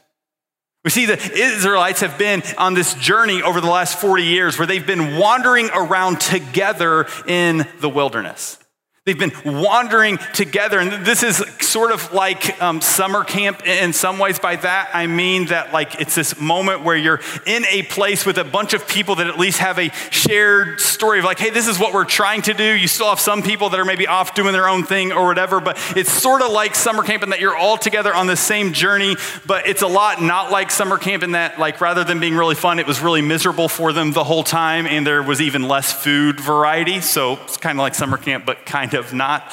We 0.84 0.89
see 0.89 1.06
the 1.06 1.20
Israelites 1.20 2.01
have 2.01 2.18
been 2.18 2.41
on 2.58 2.74
this 2.74 2.96
journey 2.96 3.44
over 3.44 3.62
the 3.62 3.70
last 3.70 4.00
40 4.00 4.24
years 4.24 4.58
where 4.58 4.65
they've 4.65 4.86
been 4.86 5.18
wandering 5.18 5.70
around 5.70 6.20
together 6.20 7.06
in 7.27 7.68
the 7.82 7.89
wilderness. 7.89 8.58
They've 9.03 9.17
been 9.17 9.34
wandering 9.43 10.20
together, 10.36 10.77
and 10.79 11.03
this 11.03 11.24
is 11.24 11.38
sort 11.60 11.91
of 11.91 12.13
like 12.13 12.62
um, 12.62 12.81
summer 12.81 13.24
camp 13.24 13.65
in 13.65 13.93
some 13.93 14.20
ways. 14.20 14.38
By 14.38 14.58
that, 14.58 14.91
I 14.93 15.08
mean 15.08 15.48
that 15.48 15.74
like 15.74 16.00
it's 16.00 16.13
this 16.13 16.39
moment 16.39 16.84
where 16.84 16.96
you're 16.96 17.20
in 17.48 17.65
a 17.65 17.81
place 17.81 18.27
with 18.27 18.38
a 18.38 18.43
bunch 18.43 18.75
of 18.75 18.88
people 18.88 19.15
that 19.15 19.25
at 19.25 19.39
least 19.39 19.58
have 19.58 19.79
a 19.79 19.89
shared 20.12 20.79
story 20.79 21.17
of 21.17 21.25
like, 21.25 21.39
hey, 21.39 21.50
this 21.50 21.67
is 21.67 21.79
what 21.79 21.96
we're 21.96 22.05
trying 22.05 22.43
to 22.43 22.53
do. 22.53 22.63
You 22.63 22.88
still 22.88 23.10
have 23.10 23.20
some 23.20 23.41
people 23.41 23.70
that 23.70 23.79
are 23.79 23.86
maybe 23.86 24.05
off 24.05 24.36
doing 24.36 24.53
their 24.53 24.70
own 24.70 24.84
thing 24.84 25.12
or 25.12 25.25
whatever, 25.25 25.60
but 25.60 25.79
it's 25.98 26.12
sort 26.12 26.43
of 26.43 26.51
like 26.51 26.75
summer 26.75 27.01
camp 27.01 27.24
in 27.24 27.31
that 27.31 27.39
you're 27.39 27.58
all 27.58 27.79
together 27.79 28.13
on 28.13 28.27
the 28.27 28.38
same 28.38 28.72
journey. 28.72 29.15
But 29.48 29.65
it's 29.65 29.81
a 29.81 29.88
lot 29.88 30.22
not 30.22 30.51
like 30.51 30.70
summer 30.70 31.00
camp 31.00 31.24
in 31.24 31.31
that 31.31 31.58
like 31.58 31.81
rather 31.81 32.03
than 32.03 32.20
being 32.20 32.36
really 32.36 32.53
fun, 32.53 32.77
it 32.77 32.86
was 32.86 33.01
really 33.01 33.24
miserable 33.24 33.67
for 33.67 33.93
them 33.93 34.12
the 34.12 34.24
whole 34.24 34.43
time, 34.43 34.86
and 34.86 35.08
there 35.08 35.24
was 35.24 35.41
even 35.41 35.67
less 35.67 35.91
food 35.91 36.39
variety. 36.39 37.01
So 37.01 37.39
it's 37.46 37.58
kind 37.58 37.79
of 37.79 37.81
like 37.81 37.96
summer 37.96 38.17
camp, 38.17 38.46
but 38.46 38.63
kind 38.63 38.90
kind 38.91 39.05
of 39.05 39.13
not. 39.13 39.51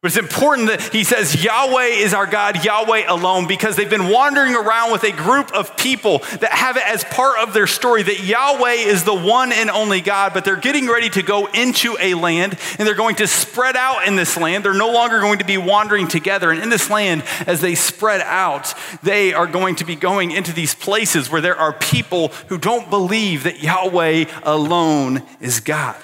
But 0.00 0.12
it's 0.12 0.16
important 0.16 0.68
that 0.68 0.80
he 0.92 1.02
says 1.02 1.42
Yahweh 1.42 1.86
is 1.86 2.14
our 2.14 2.26
God, 2.26 2.64
Yahweh 2.64 3.06
alone, 3.08 3.48
because 3.48 3.74
they've 3.74 3.90
been 3.90 4.10
wandering 4.10 4.54
around 4.54 4.92
with 4.92 5.02
a 5.02 5.10
group 5.10 5.52
of 5.52 5.76
people 5.76 6.20
that 6.38 6.52
have 6.52 6.76
it 6.76 6.84
as 6.86 7.02
part 7.02 7.40
of 7.40 7.52
their 7.52 7.66
story 7.66 8.04
that 8.04 8.20
Yahweh 8.22 8.74
is 8.74 9.02
the 9.02 9.14
one 9.14 9.50
and 9.50 9.68
only 9.68 10.00
God, 10.00 10.34
but 10.34 10.44
they're 10.44 10.54
getting 10.54 10.86
ready 10.86 11.10
to 11.10 11.22
go 11.24 11.46
into 11.46 11.96
a 11.98 12.14
land 12.14 12.56
and 12.78 12.86
they're 12.86 12.94
going 12.94 13.16
to 13.16 13.26
spread 13.26 13.74
out 13.74 14.06
in 14.06 14.14
this 14.14 14.36
land. 14.36 14.64
They're 14.64 14.72
no 14.72 14.92
longer 14.92 15.18
going 15.18 15.40
to 15.40 15.44
be 15.44 15.58
wandering 15.58 16.06
together. 16.06 16.52
And 16.52 16.62
in 16.62 16.68
this 16.68 16.88
land, 16.88 17.24
as 17.48 17.60
they 17.60 17.74
spread 17.74 18.20
out, 18.20 18.74
they 19.02 19.34
are 19.34 19.48
going 19.48 19.74
to 19.76 19.84
be 19.84 19.96
going 19.96 20.30
into 20.30 20.52
these 20.52 20.76
places 20.76 21.28
where 21.28 21.40
there 21.40 21.58
are 21.58 21.72
people 21.72 22.28
who 22.46 22.56
don't 22.56 22.88
believe 22.88 23.42
that 23.42 23.64
Yahweh 23.64 24.26
alone 24.44 25.24
is 25.40 25.58
God. 25.58 25.96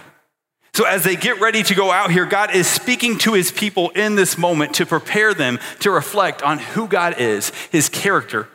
So, 0.74 0.84
as 0.86 1.04
they 1.04 1.14
get 1.14 1.40
ready 1.40 1.62
to 1.62 1.74
go 1.74 1.92
out 1.92 2.10
here, 2.10 2.26
God 2.26 2.52
is 2.52 2.66
speaking 2.66 3.16
to 3.18 3.32
his 3.32 3.52
people 3.52 3.90
in 3.90 4.16
this 4.16 4.36
moment 4.36 4.74
to 4.74 4.86
prepare 4.86 5.32
them 5.32 5.60
to 5.80 5.90
reflect 5.92 6.42
on 6.42 6.58
who 6.58 6.88
God 6.88 7.20
is, 7.20 7.52
his 7.70 7.88
character, 7.88 8.48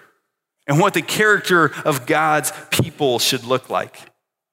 and 0.68 0.80
what 0.80 0.94
the 0.94 1.02
character 1.02 1.72
of 1.86 2.06
God's 2.06 2.52
people 2.72 3.20
should 3.20 3.46
look 3.46 3.70
like. 3.70 3.98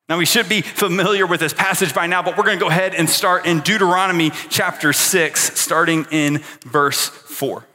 Now, 0.08 0.16
we 0.16 0.26
should 0.26 0.48
be 0.48 0.60
familiar 0.60 1.26
with 1.26 1.40
this 1.40 1.52
passage 1.52 1.92
by 1.92 2.06
now, 2.06 2.22
but 2.22 2.36
we're 2.36 2.44
going 2.44 2.58
to 2.58 2.64
go 2.64 2.70
ahead 2.70 2.94
and 2.94 3.10
start 3.10 3.46
in 3.46 3.58
Deuteronomy 3.58 4.30
chapter 4.48 4.92
6, 4.92 5.58
starting 5.58 6.06
in 6.12 6.44
verse 6.64 7.08
4. 7.08 7.66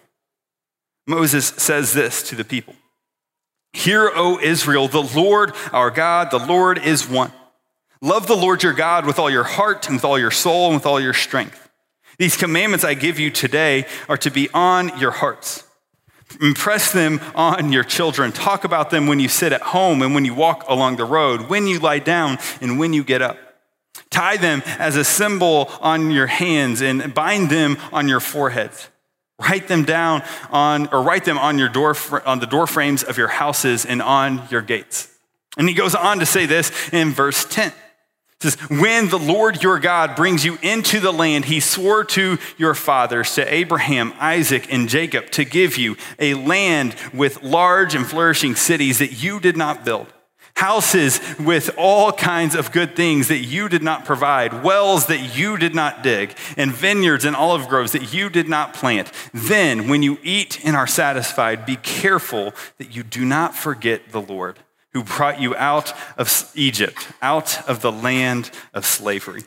Moses 1.05 1.47
says 1.47 1.91
this 1.91 2.23
to 2.29 2.35
the 2.35 2.45
people 2.45 2.75
Hear, 3.73 4.09
O 4.15 4.39
Israel, 4.39 4.87
the 4.87 5.03
Lord 5.03 5.51
our 5.73 5.91
God, 5.91 6.31
the 6.31 6.39
Lord 6.39 6.77
is 6.77 7.09
one. 7.09 7.33
Love 8.03 8.25
the 8.25 8.35
Lord 8.35 8.63
your 8.63 8.73
God 8.73 9.05
with 9.05 9.19
all 9.19 9.29
your 9.29 9.43
heart 9.43 9.87
and 9.87 9.97
with 9.97 10.05
all 10.05 10.17
your 10.17 10.31
soul 10.31 10.67
and 10.67 10.75
with 10.75 10.87
all 10.87 10.99
your 10.99 11.13
strength. 11.13 11.69
These 12.17 12.35
commandments 12.35 12.83
I 12.83 12.95
give 12.95 13.19
you 13.19 13.29
today 13.29 13.85
are 14.09 14.17
to 14.17 14.31
be 14.31 14.49
on 14.53 14.97
your 14.97 15.11
hearts. 15.11 15.63
Impress 16.41 16.91
them 16.91 17.21
on 17.35 17.71
your 17.71 17.83
children. 17.83 18.31
Talk 18.31 18.63
about 18.63 18.89
them 18.89 19.05
when 19.05 19.19
you 19.19 19.27
sit 19.27 19.53
at 19.53 19.61
home 19.61 20.01
and 20.01 20.15
when 20.15 20.25
you 20.25 20.33
walk 20.33 20.67
along 20.67 20.95
the 20.95 21.05
road, 21.05 21.49
when 21.49 21.67
you 21.67 21.77
lie 21.77 21.99
down 21.99 22.39
and 22.59 22.79
when 22.79 22.93
you 22.93 23.03
get 23.03 23.21
up. 23.21 23.37
Tie 24.09 24.37
them 24.37 24.63
as 24.79 24.95
a 24.95 25.03
symbol 25.03 25.69
on 25.79 26.09
your 26.09 26.27
hands 26.27 26.81
and 26.81 27.13
bind 27.13 27.51
them 27.51 27.77
on 27.93 28.07
your 28.07 28.19
foreheads. 28.19 28.89
Write 29.39 29.67
them 29.67 29.83
down 29.83 30.23
on, 30.49 30.87
or 30.87 31.03
write 31.03 31.25
them 31.25 31.37
on 31.37 31.59
your 31.59 31.69
door, 31.69 31.95
on 32.25 32.39
the 32.39 32.47
door 32.47 32.65
frames 32.65 33.03
of 33.03 33.17
your 33.17 33.27
houses 33.27 33.85
and 33.85 34.01
on 34.01 34.47
your 34.49 34.61
gates. 34.61 35.07
And 35.57 35.67
he 35.67 35.75
goes 35.75 35.93
on 35.93 36.19
to 36.19 36.25
say 36.25 36.47
this 36.47 36.71
in 36.91 37.11
verse 37.11 37.45
10 37.45 37.73
says, 38.41 38.55
When 38.69 39.09
the 39.09 39.19
Lord 39.19 39.61
your 39.63 39.79
God 39.79 40.15
brings 40.15 40.43
you 40.43 40.57
into 40.61 40.99
the 40.99 41.13
land 41.13 41.45
he 41.45 41.59
swore 41.59 42.03
to 42.05 42.37
your 42.57 42.73
fathers, 42.73 43.35
to 43.35 43.53
Abraham, 43.53 44.13
Isaac, 44.19 44.71
and 44.71 44.89
Jacob, 44.89 45.29
to 45.31 45.45
give 45.45 45.77
you 45.77 45.97
a 46.19 46.33
land 46.33 46.95
with 47.13 47.43
large 47.43 47.95
and 47.95 48.05
flourishing 48.05 48.55
cities 48.55 48.99
that 48.99 49.23
you 49.23 49.39
did 49.39 49.57
not 49.57 49.85
build, 49.85 50.11
houses 50.55 51.19
with 51.39 51.71
all 51.77 52.11
kinds 52.11 52.55
of 52.55 52.71
good 52.71 52.95
things 52.95 53.27
that 53.27 53.39
you 53.39 53.69
did 53.69 53.83
not 53.83 54.05
provide, 54.05 54.63
wells 54.63 55.07
that 55.07 55.37
you 55.37 55.57
did 55.57 55.75
not 55.75 56.03
dig, 56.03 56.35
and 56.57 56.73
vineyards 56.73 57.25
and 57.25 57.35
olive 57.35 57.67
groves 57.67 57.91
that 57.91 58.13
you 58.13 58.29
did 58.29 58.47
not 58.47 58.73
plant. 58.73 59.11
Then, 59.33 59.87
when 59.87 60.03
you 60.03 60.17
eat 60.23 60.59
and 60.65 60.75
are 60.75 60.87
satisfied, 60.87 61.65
be 61.65 61.77
careful 61.77 62.53
that 62.77 62.95
you 62.95 63.03
do 63.03 63.25
not 63.25 63.55
forget 63.55 64.11
the 64.11 64.21
Lord 64.21 64.59
who 64.93 65.03
brought 65.03 65.39
you 65.39 65.55
out 65.55 65.93
of 66.17 66.51
Egypt, 66.55 67.07
out 67.21 67.67
of 67.67 67.81
the 67.81 67.91
land 67.91 68.51
of 68.73 68.85
slavery. 68.85 69.43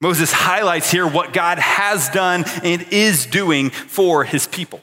Moses 0.00 0.32
highlights 0.32 0.90
here 0.90 1.06
what 1.06 1.32
God 1.32 1.58
has 1.58 2.08
done 2.08 2.44
and 2.64 2.84
is 2.90 3.26
doing 3.26 3.70
for 3.70 4.24
his 4.24 4.46
people. 4.46 4.80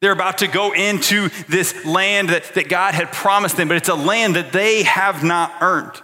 They're 0.00 0.12
about 0.12 0.38
to 0.38 0.48
go 0.48 0.72
into 0.72 1.30
this 1.48 1.84
land 1.84 2.30
that, 2.30 2.44
that 2.54 2.68
God 2.68 2.94
had 2.94 3.12
promised 3.12 3.56
them, 3.56 3.68
but 3.68 3.76
it's 3.76 3.88
a 3.88 3.94
land 3.94 4.36
that 4.36 4.52
they 4.52 4.82
have 4.82 5.22
not 5.24 5.52
earned. 5.60 6.02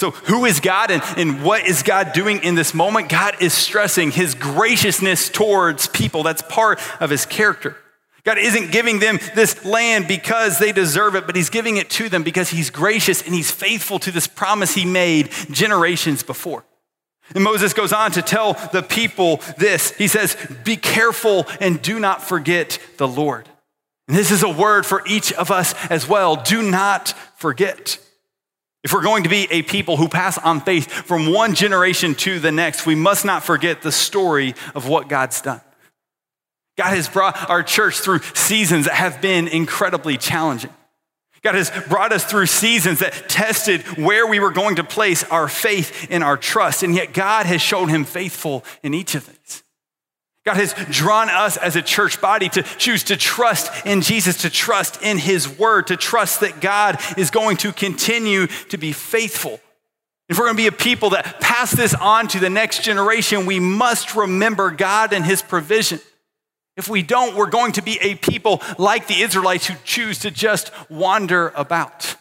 So, 0.00 0.12
who 0.12 0.44
is 0.44 0.60
God 0.60 0.90
and, 0.90 1.02
and 1.16 1.44
what 1.44 1.66
is 1.66 1.82
God 1.82 2.12
doing 2.12 2.42
in 2.44 2.54
this 2.54 2.72
moment? 2.72 3.08
God 3.08 3.42
is 3.42 3.52
stressing 3.52 4.12
his 4.12 4.34
graciousness 4.34 5.28
towards 5.28 5.88
people. 5.88 6.22
That's 6.22 6.42
part 6.42 6.80
of 7.00 7.10
his 7.10 7.26
character. 7.26 7.76
God 8.24 8.38
isn't 8.38 8.72
giving 8.72 8.98
them 8.98 9.18
this 9.34 9.64
land 9.64 10.08
because 10.08 10.58
they 10.58 10.72
deserve 10.72 11.14
it, 11.14 11.26
but 11.26 11.36
he's 11.36 11.50
giving 11.50 11.76
it 11.76 11.88
to 11.90 12.08
them 12.08 12.22
because 12.22 12.50
he's 12.50 12.70
gracious 12.70 13.22
and 13.22 13.34
he's 13.34 13.50
faithful 13.50 13.98
to 14.00 14.10
this 14.10 14.26
promise 14.26 14.74
he 14.74 14.84
made 14.84 15.30
generations 15.50 16.22
before. 16.22 16.64
And 17.34 17.44
Moses 17.44 17.74
goes 17.74 17.92
on 17.92 18.12
to 18.12 18.22
tell 18.22 18.54
the 18.72 18.82
people 18.82 19.40
this. 19.58 19.90
He 19.92 20.08
says, 20.08 20.36
Be 20.64 20.76
careful 20.76 21.46
and 21.60 21.80
do 21.80 22.00
not 22.00 22.22
forget 22.22 22.78
the 22.96 23.08
Lord. 23.08 23.48
And 24.08 24.16
this 24.16 24.30
is 24.30 24.42
a 24.42 24.48
word 24.48 24.86
for 24.86 25.02
each 25.06 25.32
of 25.34 25.50
us 25.50 25.74
as 25.90 26.08
well. 26.08 26.36
Do 26.36 26.62
not 26.62 27.10
forget. 27.36 27.98
If 28.82 28.92
we're 28.92 29.02
going 29.02 29.24
to 29.24 29.28
be 29.28 29.46
a 29.50 29.62
people 29.62 29.98
who 29.98 30.08
pass 30.08 30.38
on 30.38 30.62
faith 30.62 30.90
from 30.90 31.30
one 31.30 31.54
generation 31.54 32.14
to 32.16 32.38
the 32.38 32.52
next, 32.52 32.86
we 32.86 32.94
must 32.94 33.24
not 33.24 33.42
forget 33.42 33.82
the 33.82 33.92
story 33.92 34.54
of 34.74 34.88
what 34.88 35.08
God's 35.08 35.42
done. 35.42 35.60
God 36.78 36.94
has 36.94 37.08
brought 37.08 37.50
our 37.50 37.64
church 37.64 37.98
through 37.98 38.20
seasons 38.34 38.86
that 38.86 38.94
have 38.94 39.20
been 39.20 39.48
incredibly 39.48 40.16
challenging. 40.16 40.70
God 41.42 41.56
has 41.56 41.72
brought 41.88 42.12
us 42.12 42.24
through 42.24 42.46
seasons 42.46 43.00
that 43.00 43.28
tested 43.28 43.82
where 43.98 44.28
we 44.28 44.38
were 44.38 44.52
going 44.52 44.76
to 44.76 44.84
place 44.84 45.24
our 45.24 45.48
faith 45.48 46.06
and 46.08 46.22
our 46.22 46.36
trust, 46.36 46.84
and 46.84 46.94
yet 46.94 47.12
God 47.12 47.46
has 47.46 47.60
shown 47.60 47.88
him 47.88 48.04
faithful 48.04 48.64
in 48.84 48.94
each 48.94 49.16
of 49.16 49.26
these. 49.26 49.64
God 50.44 50.56
has 50.56 50.72
drawn 50.90 51.28
us 51.28 51.56
as 51.56 51.74
a 51.74 51.82
church 51.82 52.20
body 52.20 52.48
to 52.50 52.62
choose 52.62 53.02
to 53.04 53.16
trust 53.16 53.84
in 53.84 54.00
Jesus, 54.00 54.42
to 54.42 54.50
trust 54.50 55.02
in 55.02 55.18
his 55.18 55.58
word, 55.58 55.88
to 55.88 55.96
trust 55.96 56.40
that 56.40 56.60
God 56.60 57.00
is 57.16 57.30
going 57.30 57.56
to 57.58 57.72
continue 57.72 58.46
to 58.46 58.78
be 58.78 58.92
faithful. 58.92 59.60
If 60.28 60.38
we're 60.38 60.44
going 60.44 60.56
to 60.56 60.62
be 60.62 60.68
a 60.68 60.72
people 60.72 61.10
that 61.10 61.40
pass 61.40 61.72
this 61.72 61.92
on 61.92 62.28
to 62.28 62.38
the 62.38 62.50
next 62.50 62.84
generation, 62.84 63.46
we 63.46 63.58
must 63.58 64.14
remember 64.14 64.70
God 64.70 65.12
and 65.12 65.24
his 65.24 65.42
provision. 65.42 65.98
If 66.78 66.88
we 66.88 67.02
don't, 67.02 67.34
we're 67.34 67.50
going 67.50 67.72
to 67.72 67.82
be 67.82 67.98
a 68.00 68.14
people 68.14 68.62
like 68.78 69.08
the 69.08 69.20
Israelites 69.20 69.66
who 69.66 69.74
choose 69.84 70.20
to 70.20 70.30
just 70.30 70.70
wander 70.88 71.48
about. 71.56 72.14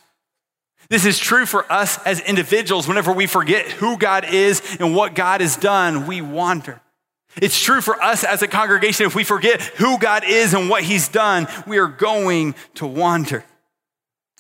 This 0.90 1.06
is 1.06 1.20
true 1.20 1.46
for 1.46 1.72
us 1.72 2.04
as 2.06 2.22
individuals. 2.22 2.88
Whenever 2.88 3.14
we 3.14 3.28
forget 3.28 3.68
who 3.68 3.98
God 3.98 4.26
is 4.34 4.78
and 4.80 4.96
what 4.96 5.14
God 5.14 5.42
has 5.42 5.58
done, 5.58 6.08
we 6.08 6.22
wander. 6.22 6.82
It's 7.40 7.62
true 7.62 7.82
for 7.82 8.02
us 8.02 8.24
as 8.24 8.42
a 8.42 8.48
congregation. 8.48 9.06
If 9.06 9.14
we 9.14 9.24
forget 9.24 9.62
who 9.62 10.00
God 10.00 10.24
is 10.26 10.56
and 10.56 10.70
what 10.70 10.82
He's 10.82 11.08
done, 11.08 11.48
we 11.68 11.78
are 11.78 11.88
going 11.88 12.56
to 12.76 12.88
wander. 12.88 13.46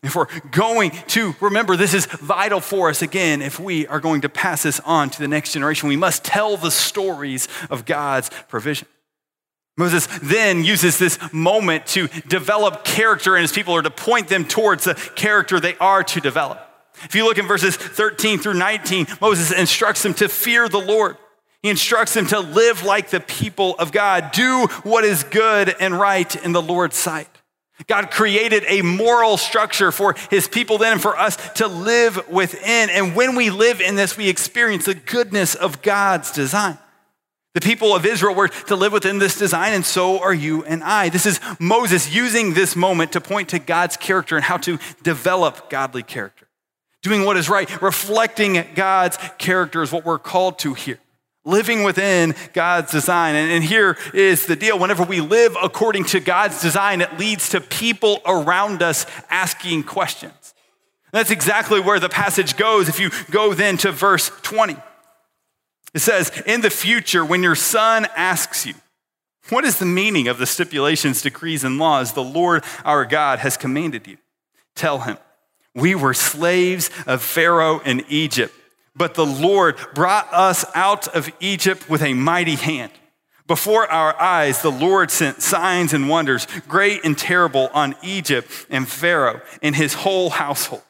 If 0.01 0.15
we're 0.15 0.27
going 0.49 0.91
to 1.09 1.35
remember, 1.41 1.75
this 1.75 1.93
is 1.93 2.07
vital 2.07 2.59
for 2.59 2.89
us 2.89 3.03
again. 3.03 3.43
If 3.43 3.59
we 3.59 3.85
are 3.85 3.99
going 3.99 4.21
to 4.21 4.29
pass 4.29 4.63
this 4.63 4.79
on 4.79 5.11
to 5.11 5.19
the 5.19 5.27
next 5.27 5.53
generation, 5.53 5.89
we 5.89 5.95
must 5.95 6.23
tell 6.23 6.57
the 6.57 6.71
stories 6.71 7.47
of 7.69 7.85
God's 7.85 8.31
provision. 8.47 8.87
Moses 9.77 10.07
then 10.23 10.63
uses 10.63 10.97
this 10.97 11.19
moment 11.31 11.85
to 11.87 12.07
develop 12.27 12.83
character 12.83 13.35
in 13.35 13.43
his 13.43 13.51
people 13.51 13.73
or 13.73 13.83
to 13.83 13.91
point 13.91 14.27
them 14.27 14.43
towards 14.43 14.85
the 14.85 14.95
character 15.15 15.59
they 15.59 15.77
are 15.77 16.03
to 16.03 16.19
develop. 16.19 16.63
If 17.03 17.13
you 17.13 17.25
look 17.25 17.37
in 17.37 17.47
verses 17.47 17.75
13 17.75 18.39
through 18.39 18.55
19, 18.55 19.05
Moses 19.21 19.51
instructs 19.51 20.01
them 20.01 20.15
to 20.15 20.27
fear 20.27 20.67
the 20.67 20.79
Lord. 20.79 21.17
He 21.61 21.69
instructs 21.69 22.13
them 22.13 22.25
to 22.27 22.39
live 22.39 22.83
like 22.83 23.11
the 23.11 23.19
people 23.19 23.75
of 23.77 23.91
God, 23.91 24.31
do 24.31 24.67
what 24.83 25.03
is 25.03 25.23
good 25.23 25.75
and 25.79 25.99
right 25.99 26.35
in 26.43 26.53
the 26.53 26.61
Lord's 26.61 26.97
sight. 26.97 27.29
God 27.85 28.09
created 28.09 28.63
a 28.67 28.81
moral 28.81 29.37
structure 29.37 29.91
for 29.91 30.15
his 30.31 30.47
people 30.47 30.79
then 30.79 30.93
and 30.93 31.01
for 31.01 31.15
us 31.15 31.35
to 31.53 31.67
live 31.67 32.27
within. 32.27 32.89
And 32.89 33.15
when 33.15 33.35
we 33.35 33.51
live 33.51 33.81
in 33.81 33.95
this, 33.95 34.17
we 34.17 34.29
experience 34.29 34.85
the 34.85 34.95
goodness 34.95 35.53
of 35.53 35.83
God's 35.83 36.31
design. 36.31 36.79
The 37.53 37.61
people 37.61 37.95
of 37.95 38.05
Israel 38.05 38.35
were 38.35 38.49
to 38.49 38.75
live 38.75 38.93
within 38.93 39.19
this 39.19 39.37
design, 39.37 39.73
and 39.73 39.85
so 39.85 40.19
are 40.19 40.33
you 40.33 40.63
and 40.65 40.83
I. 40.83 41.09
This 41.09 41.25
is 41.25 41.39
Moses 41.59 42.13
using 42.13 42.53
this 42.53 42.75
moment 42.75 43.13
to 43.13 43.21
point 43.21 43.49
to 43.49 43.59
God's 43.59 43.97
character 43.97 44.35
and 44.35 44.45
how 44.45 44.57
to 44.57 44.77
develop 45.01 45.69
godly 45.69 46.03
character. 46.03 46.47
Doing 47.01 47.23
what 47.23 47.37
is 47.37 47.49
right, 47.49 47.81
reflecting 47.81 48.63
God's 48.75 49.17
character 49.37 49.81
is 49.81 49.91
what 49.91 50.05
we're 50.05 50.19
called 50.19 50.59
to 50.59 50.73
here. 50.73 50.99
Living 51.45 51.83
within 51.83 52.35
God's 52.53 52.91
design. 52.91 53.33
And, 53.35 53.63
here 53.63 53.97
is 54.13 54.45
the 54.45 54.55
deal 54.55 54.77
whenever 54.77 55.03
we 55.03 55.21
live 55.21 55.55
according 55.61 56.05
to 56.05 56.19
God's 56.19 56.61
design, 56.61 56.99
it 56.99 57.17
leads 57.17 57.49
to 57.49 57.61
people 57.61 58.19
around 58.25 58.83
us 58.83 59.05
asking 59.29 59.83
questions. 59.83 60.53
that's 61.11 61.31
exactly 61.31 61.79
where 61.79 61.99
the 61.99 62.09
passage 62.09 62.57
goes 62.57 62.89
if 62.89 62.99
you 62.99 63.09
go 63.31 63.53
then 63.53 63.77
to 63.77 63.91
verse 63.91 64.29
20. 64.41 64.75
It 65.97 66.01
says, 66.01 66.31
In 66.45 66.61
the 66.61 66.69
future, 66.69 67.25
when 67.25 67.41
your 67.41 67.55
son 67.55 68.05
asks 68.15 68.67
you, 68.67 68.75
What 69.49 69.65
is 69.65 69.79
the 69.79 69.87
meaning 69.87 70.27
of 70.27 70.37
the 70.37 70.45
stipulations, 70.45 71.23
decrees, 71.23 71.63
and 71.63 71.79
laws 71.79 72.13
the 72.13 72.23
Lord 72.23 72.63
our 72.85 73.03
God 73.03 73.39
has 73.39 73.57
commanded 73.57 74.05
you? 74.05 74.17
Tell 74.75 74.99
him, 74.99 75.17
We 75.73 75.95
were 75.95 76.13
slaves 76.13 76.91
of 77.07 77.23
Pharaoh 77.23 77.79
in 77.79 78.05
Egypt, 78.09 78.53
but 78.95 79.15
the 79.15 79.25
Lord 79.25 79.75
brought 79.95 80.31
us 80.31 80.65
out 80.75 81.07
of 81.15 81.31
Egypt 81.39 81.89
with 81.89 82.03
a 82.03 82.13
mighty 82.13 82.57
hand. 82.57 82.91
Before 83.47 83.91
our 83.91 84.15
eyes, 84.21 84.61
the 84.61 84.71
Lord 84.71 85.09
sent 85.09 85.41
signs 85.41 85.93
and 85.93 86.07
wonders, 86.07 86.45
great 86.67 87.05
and 87.05 87.17
terrible, 87.17 87.71
on 87.73 87.95
Egypt 88.03 88.67
and 88.69 88.87
Pharaoh 88.87 89.41
and 89.63 89.75
his 89.75 89.95
whole 89.95 90.29
household. 90.29 90.83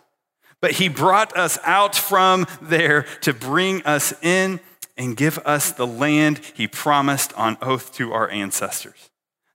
But 0.60 0.72
he 0.72 0.90
brought 0.90 1.38
us 1.38 1.58
out 1.64 1.96
from 1.96 2.46
there 2.62 3.04
to 3.22 3.32
bring 3.32 3.84
us 3.84 4.14
in 4.22 4.60
and 4.98 5.16
give 5.16 5.38
us 5.40 5.72
the 5.72 5.88
land 5.88 6.40
he 6.54 6.68
promised 6.68 7.34
on 7.34 7.58
oath 7.62 7.94
to 7.94 8.12
our 8.12 8.30
ancestors. 8.30 9.10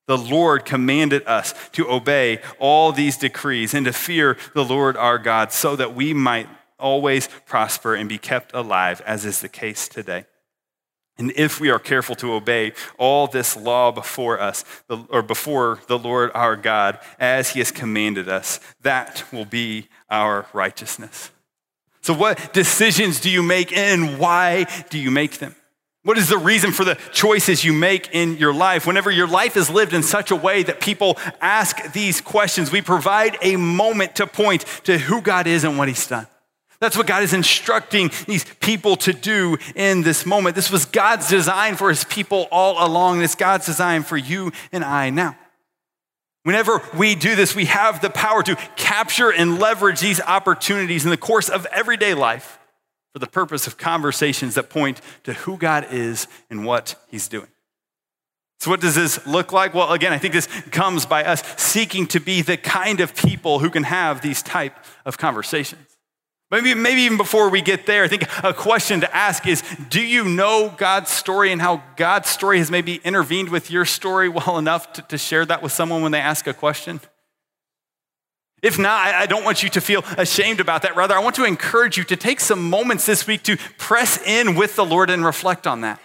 The 0.06 0.18
Lord 0.18 0.64
commanded 0.64 1.26
us 1.26 1.54
to 1.72 1.90
obey 1.90 2.40
all 2.58 2.92
these 2.92 3.16
decrees 3.16 3.74
and 3.74 3.86
to 3.86 3.92
fear 3.92 4.36
the 4.54 4.64
Lord 4.64 4.96
our 4.96 5.18
God 5.18 5.52
so 5.52 5.76
that 5.76 5.94
we 5.94 6.12
might 6.12 6.48
always 6.78 7.28
prosper 7.46 7.94
and 7.94 8.08
be 8.08 8.18
kept 8.18 8.52
alive, 8.54 9.00
as 9.06 9.24
is 9.24 9.40
the 9.40 9.48
case 9.48 9.88
today. 9.88 10.26
And 11.18 11.32
if 11.36 11.60
we 11.60 11.70
are 11.70 11.78
careful 11.78 12.16
to 12.16 12.32
obey 12.32 12.72
all 12.98 13.26
this 13.26 13.56
law 13.56 13.92
before 13.92 14.40
us, 14.40 14.64
or 15.08 15.22
before 15.22 15.78
the 15.86 15.98
Lord 15.98 16.30
our 16.34 16.56
God, 16.56 16.98
as 17.18 17.50
he 17.50 17.60
has 17.60 17.70
commanded 17.70 18.28
us, 18.28 18.58
that 18.80 19.24
will 19.32 19.44
be 19.44 19.88
our 20.10 20.46
righteousness. 20.52 21.30
So, 22.02 22.12
what 22.14 22.52
decisions 22.52 23.20
do 23.20 23.30
you 23.30 23.42
make 23.42 23.76
and 23.76 24.18
why 24.18 24.66
do 24.90 24.98
you 24.98 25.10
make 25.10 25.38
them? 25.38 25.54
What 26.04 26.18
is 26.18 26.28
the 26.28 26.38
reason 26.38 26.72
for 26.72 26.84
the 26.84 26.96
choices 27.12 27.64
you 27.64 27.72
make 27.72 28.08
in 28.12 28.36
your 28.36 28.52
life? 28.52 28.88
Whenever 28.88 29.08
your 29.08 29.28
life 29.28 29.56
is 29.56 29.70
lived 29.70 29.92
in 29.92 30.02
such 30.02 30.32
a 30.32 30.36
way 30.36 30.64
that 30.64 30.80
people 30.80 31.16
ask 31.40 31.92
these 31.92 32.20
questions, 32.20 32.72
we 32.72 32.82
provide 32.82 33.38
a 33.40 33.54
moment 33.54 34.16
to 34.16 34.26
point 34.26 34.64
to 34.82 34.98
who 34.98 35.22
God 35.22 35.46
is 35.46 35.62
and 35.62 35.78
what 35.78 35.86
He's 35.86 36.04
done. 36.04 36.26
That's 36.80 36.96
what 36.96 37.06
God 37.06 37.22
is 37.22 37.32
instructing 37.32 38.10
these 38.26 38.44
people 38.58 38.96
to 38.96 39.12
do 39.12 39.56
in 39.76 40.02
this 40.02 40.26
moment. 40.26 40.56
This 40.56 40.72
was 40.72 40.84
God's 40.84 41.28
design 41.28 41.76
for 41.76 41.88
His 41.88 42.02
people 42.02 42.48
all 42.50 42.84
along, 42.84 43.22
it's 43.22 43.36
God's 43.36 43.66
design 43.66 44.02
for 44.02 44.16
you 44.16 44.50
and 44.72 44.82
I 44.82 45.10
now. 45.10 45.36
Whenever 46.44 46.82
we 46.96 47.14
do 47.14 47.36
this, 47.36 47.54
we 47.54 47.66
have 47.66 48.00
the 48.02 48.10
power 48.10 48.42
to 48.42 48.56
capture 48.76 49.30
and 49.30 49.60
leverage 49.60 50.00
these 50.00 50.20
opportunities 50.20 51.04
in 51.04 51.10
the 51.10 51.16
course 51.16 51.48
of 51.48 51.66
everyday 51.66 52.14
life 52.14 52.58
for 53.12 53.20
the 53.20 53.26
purpose 53.26 53.66
of 53.66 53.76
conversations 53.76 54.54
that 54.54 54.68
point 54.68 55.00
to 55.24 55.34
who 55.34 55.56
God 55.56 55.86
is 55.90 56.26
and 56.50 56.64
what 56.64 56.96
He's 57.08 57.28
doing. 57.28 57.48
So, 58.58 58.70
what 58.70 58.80
does 58.80 58.94
this 58.94 59.24
look 59.26 59.52
like? 59.52 59.74
Well, 59.74 59.92
again, 59.92 60.12
I 60.12 60.18
think 60.18 60.34
this 60.34 60.46
comes 60.70 61.04
by 61.04 61.24
us 61.24 61.42
seeking 61.56 62.06
to 62.08 62.20
be 62.20 62.42
the 62.42 62.56
kind 62.56 63.00
of 63.00 63.14
people 63.14 63.58
who 63.58 63.70
can 63.70 63.82
have 63.84 64.20
these 64.20 64.42
type 64.42 64.76
of 65.04 65.18
conversations. 65.18 65.91
Maybe, 66.52 66.74
maybe 66.74 67.00
even 67.00 67.16
before 67.16 67.48
we 67.48 67.62
get 67.62 67.86
there, 67.86 68.04
I 68.04 68.08
think 68.08 68.28
a 68.44 68.52
question 68.52 69.00
to 69.00 69.16
ask 69.16 69.46
is 69.46 69.62
Do 69.88 70.02
you 70.02 70.22
know 70.24 70.72
God's 70.76 71.10
story 71.10 71.50
and 71.50 71.62
how 71.62 71.82
God's 71.96 72.28
story 72.28 72.58
has 72.58 72.70
maybe 72.70 72.96
intervened 73.04 73.48
with 73.48 73.70
your 73.70 73.86
story 73.86 74.28
well 74.28 74.58
enough 74.58 74.92
to, 74.92 75.02
to 75.02 75.16
share 75.16 75.46
that 75.46 75.62
with 75.62 75.72
someone 75.72 76.02
when 76.02 76.12
they 76.12 76.20
ask 76.20 76.46
a 76.46 76.52
question? 76.52 77.00
If 78.62 78.78
not, 78.78 79.14
I 79.14 79.24
don't 79.24 79.44
want 79.44 79.62
you 79.62 79.70
to 79.70 79.80
feel 79.80 80.04
ashamed 80.18 80.60
about 80.60 80.82
that. 80.82 80.94
Rather, 80.94 81.16
I 81.16 81.20
want 81.20 81.36
to 81.36 81.44
encourage 81.44 81.96
you 81.96 82.04
to 82.04 82.16
take 82.16 82.38
some 82.38 82.68
moments 82.68 83.06
this 83.06 83.26
week 83.26 83.42
to 83.44 83.56
press 83.78 84.22
in 84.22 84.54
with 84.54 84.76
the 84.76 84.84
Lord 84.84 85.08
and 85.08 85.24
reflect 85.24 85.66
on 85.66 85.80
that. 85.80 86.00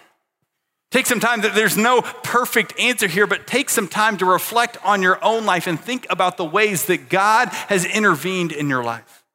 Take 0.90 1.04
some 1.04 1.20
time, 1.20 1.42
there's 1.42 1.76
no 1.76 2.00
perfect 2.00 2.72
answer 2.80 3.06
here, 3.06 3.26
but 3.26 3.46
take 3.46 3.68
some 3.68 3.86
time 3.86 4.16
to 4.16 4.24
reflect 4.24 4.78
on 4.82 5.02
your 5.02 5.22
own 5.22 5.44
life 5.44 5.66
and 5.66 5.78
think 5.78 6.06
about 6.08 6.38
the 6.38 6.44
ways 6.46 6.86
that 6.86 7.10
God 7.10 7.48
has 7.68 7.84
intervened 7.84 8.50
in 8.50 8.70
your 8.70 8.82
life. 8.82 9.26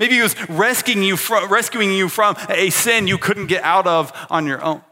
Maybe 0.00 0.14
he 0.14 0.22
was 0.22 0.34
rescuing 0.48 1.02
you 1.02 1.18
from, 1.18 1.52
rescuing 1.52 1.92
you 1.92 2.08
from 2.08 2.34
a 2.48 2.70
sin 2.70 3.06
you 3.06 3.18
couldn't 3.18 3.48
get 3.48 3.62
out 3.62 3.86
of 3.86 4.12
on 4.30 4.46
your 4.46 4.64
own. 4.64 4.82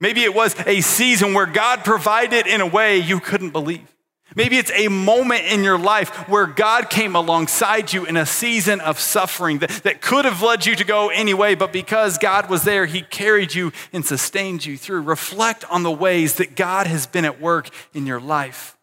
Maybe 0.00 0.22
it 0.22 0.34
was 0.34 0.56
a 0.66 0.80
season 0.80 1.34
where 1.34 1.44
God 1.44 1.84
provided 1.84 2.46
in 2.46 2.62
a 2.62 2.66
way 2.66 2.96
you 2.96 3.20
couldn't 3.20 3.50
believe. 3.50 3.94
Maybe 4.34 4.56
it's 4.56 4.70
a 4.74 4.88
moment 4.88 5.44
in 5.44 5.64
your 5.64 5.78
life 5.78 6.28
where 6.28 6.46
God 6.46 6.88
came 6.88 7.14
alongside 7.14 7.92
you 7.92 8.06
in 8.06 8.16
a 8.16 8.24
season 8.24 8.80
of 8.80 9.00
suffering 9.00 9.58
that, 9.58 9.70
that 9.84 10.00
could 10.00 10.24
have 10.24 10.40
led 10.40 10.64
you 10.64 10.74
to 10.76 10.84
go 10.84 11.08
anyway, 11.08 11.54
but 11.54 11.72
because 11.72 12.16
God 12.16 12.48
was 12.48 12.62
there, 12.62 12.86
He 12.86 13.02
carried 13.02 13.54
you 13.54 13.72
and 13.92 14.04
sustained 14.04 14.64
you 14.64 14.78
through. 14.78 15.02
Reflect 15.02 15.64
on 15.70 15.82
the 15.82 15.90
ways 15.90 16.34
that 16.36 16.56
God 16.56 16.86
has 16.86 17.06
been 17.06 17.24
at 17.24 17.40
work 17.40 17.68
in 17.92 18.06
your 18.06 18.20
life 18.20 18.77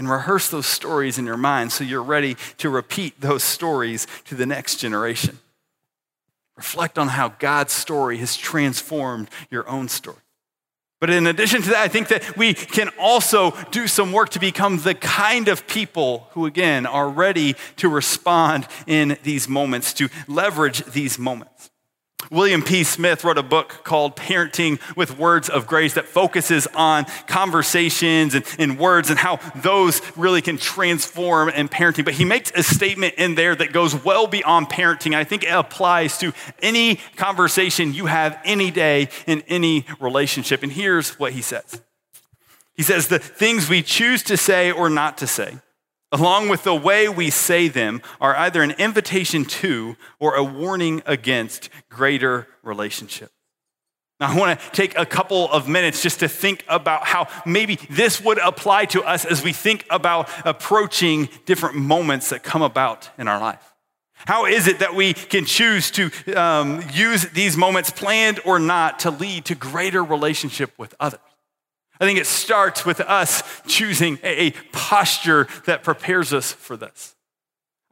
and 0.00 0.08
rehearse 0.08 0.48
those 0.48 0.64
stories 0.64 1.18
in 1.18 1.26
your 1.26 1.36
mind 1.36 1.70
so 1.70 1.84
you're 1.84 2.02
ready 2.02 2.34
to 2.56 2.70
repeat 2.70 3.20
those 3.20 3.44
stories 3.44 4.06
to 4.24 4.34
the 4.34 4.46
next 4.46 4.76
generation. 4.76 5.38
Reflect 6.56 6.98
on 6.98 7.08
how 7.08 7.28
God's 7.38 7.74
story 7.74 8.16
has 8.16 8.34
transformed 8.34 9.28
your 9.50 9.68
own 9.68 9.90
story. 9.90 10.16
But 11.00 11.10
in 11.10 11.26
addition 11.26 11.60
to 11.60 11.68
that, 11.70 11.82
I 11.82 11.88
think 11.88 12.08
that 12.08 12.34
we 12.34 12.54
can 12.54 12.88
also 12.98 13.50
do 13.72 13.86
some 13.86 14.10
work 14.10 14.30
to 14.30 14.38
become 14.40 14.78
the 14.78 14.94
kind 14.94 15.48
of 15.48 15.66
people 15.66 16.28
who, 16.30 16.46
again, 16.46 16.86
are 16.86 17.10
ready 17.10 17.54
to 17.76 17.90
respond 17.90 18.66
in 18.86 19.18
these 19.22 19.50
moments, 19.50 19.92
to 19.94 20.08
leverage 20.26 20.82
these 20.86 21.18
moments. 21.18 21.69
William 22.30 22.62
P. 22.62 22.84
Smith 22.84 23.24
wrote 23.24 23.38
a 23.38 23.42
book 23.42 23.80
called 23.82 24.14
Parenting 24.14 24.78
with 24.96 25.18
Words 25.18 25.48
of 25.48 25.66
Grace 25.66 25.94
that 25.94 26.06
focuses 26.06 26.68
on 26.76 27.04
conversations 27.26 28.36
and, 28.36 28.44
and, 28.56 28.78
words 28.78 29.10
and 29.10 29.18
how 29.18 29.40
those 29.56 30.00
really 30.16 30.40
can 30.40 30.56
transform 30.56 31.48
in 31.48 31.68
parenting. 31.68 32.04
But 32.04 32.14
he 32.14 32.24
makes 32.24 32.52
a 32.52 32.62
statement 32.62 33.14
in 33.14 33.34
there 33.34 33.56
that 33.56 33.72
goes 33.72 34.04
well 34.04 34.28
beyond 34.28 34.68
parenting. 34.68 35.12
I 35.12 35.24
think 35.24 35.42
it 35.42 35.48
applies 35.48 36.18
to 36.18 36.32
any 36.62 37.00
conversation 37.16 37.94
you 37.94 38.06
have 38.06 38.38
any 38.44 38.70
day 38.70 39.08
in 39.26 39.42
any 39.48 39.84
relationship. 39.98 40.62
And 40.62 40.70
here's 40.70 41.18
what 41.18 41.32
he 41.32 41.42
says 41.42 41.80
He 42.74 42.84
says, 42.84 43.08
The 43.08 43.18
things 43.18 43.68
we 43.68 43.82
choose 43.82 44.22
to 44.24 44.36
say 44.36 44.70
or 44.70 44.88
not 44.88 45.18
to 45.18 45.26
say 45.26 45.58
along 46.12 46.48
with 46.48 46.64
the 46.64 46.74
way 46.74 47.08
we 47.08 47.30
say 47.30 47.68
them, 47.68 48.02
are 48.20 48.36
either 48.36 48.62
an 48.62 48.72
invitation 48.72 49.44
to 49.44 49.96
or 50.18 50.34
a 50.34 50.44
warning 50.44 51.02
against 51.06 51.68
greater 51.88 52.46
relationship. 52.62 53.30
Now, 54.20 54.32
I 54.32 54.36
want 54.36 54.60
to 54.60 54.70
take 54.72 54.98
a 54.98 55.06
couple 55.06 55.50
of 55.50 55.66
minutes 55.66 56.02
just 56.02 56.20
to 56.20 56.28
think 56.28 56.62
about 56.68 57.06
how 57.06 57.28
maybe 57.46 57.76
this 57.88 58.22
would 58.22 58.36
apply 58.38 58.84
to 58.86 59.02
us 59.02 59.24
as 59.24 59.42
we 59.42 59.54
think 59.54 59.86
about 59.88 60.28
approaching 60.44 61.30
different 61.46 61.76
moments 61.76 62.28
that 62.28 62.42
come 62.42 62.60
about 62.60 63.08
in 63.16 63.28
our 63.28 63.40
life. 63.40 63.64
How 64.26 64.44
is 64.44 64.66
it 64.66 64.80
that 64.80 64.94
we 64.94 65.14
can 65.14 65.46
choose 65.46 65.90
to 65.92 66.10
um, 66.34 66.82
use 66.92 67.22
these 67.30 67.56
moments, 67.56 67.90
planned 67.90 68.40
or 68.44 68.58
not, 68.58 68.98
to 69.00 69.10
lead 69.10 69.46
to 69.46 69.54
greater 69.54 70.04
relationship 70.04 70.72
with 70.78 70.94
others? 71.00 71.20
I 72.00 72.06
think 72.06 72.18
it 72.18 72.26
starts 72.26 72.86
with 72.86 73.00
us 73.00 73.42
choosing 73.66 74.18
a 74.24 74.52
posture 74.72 75.46
that 75.66 75.82
prepares 75.82 76.32
us 76.32 76.50
for 76.50 76.76
this. 76.76 77.14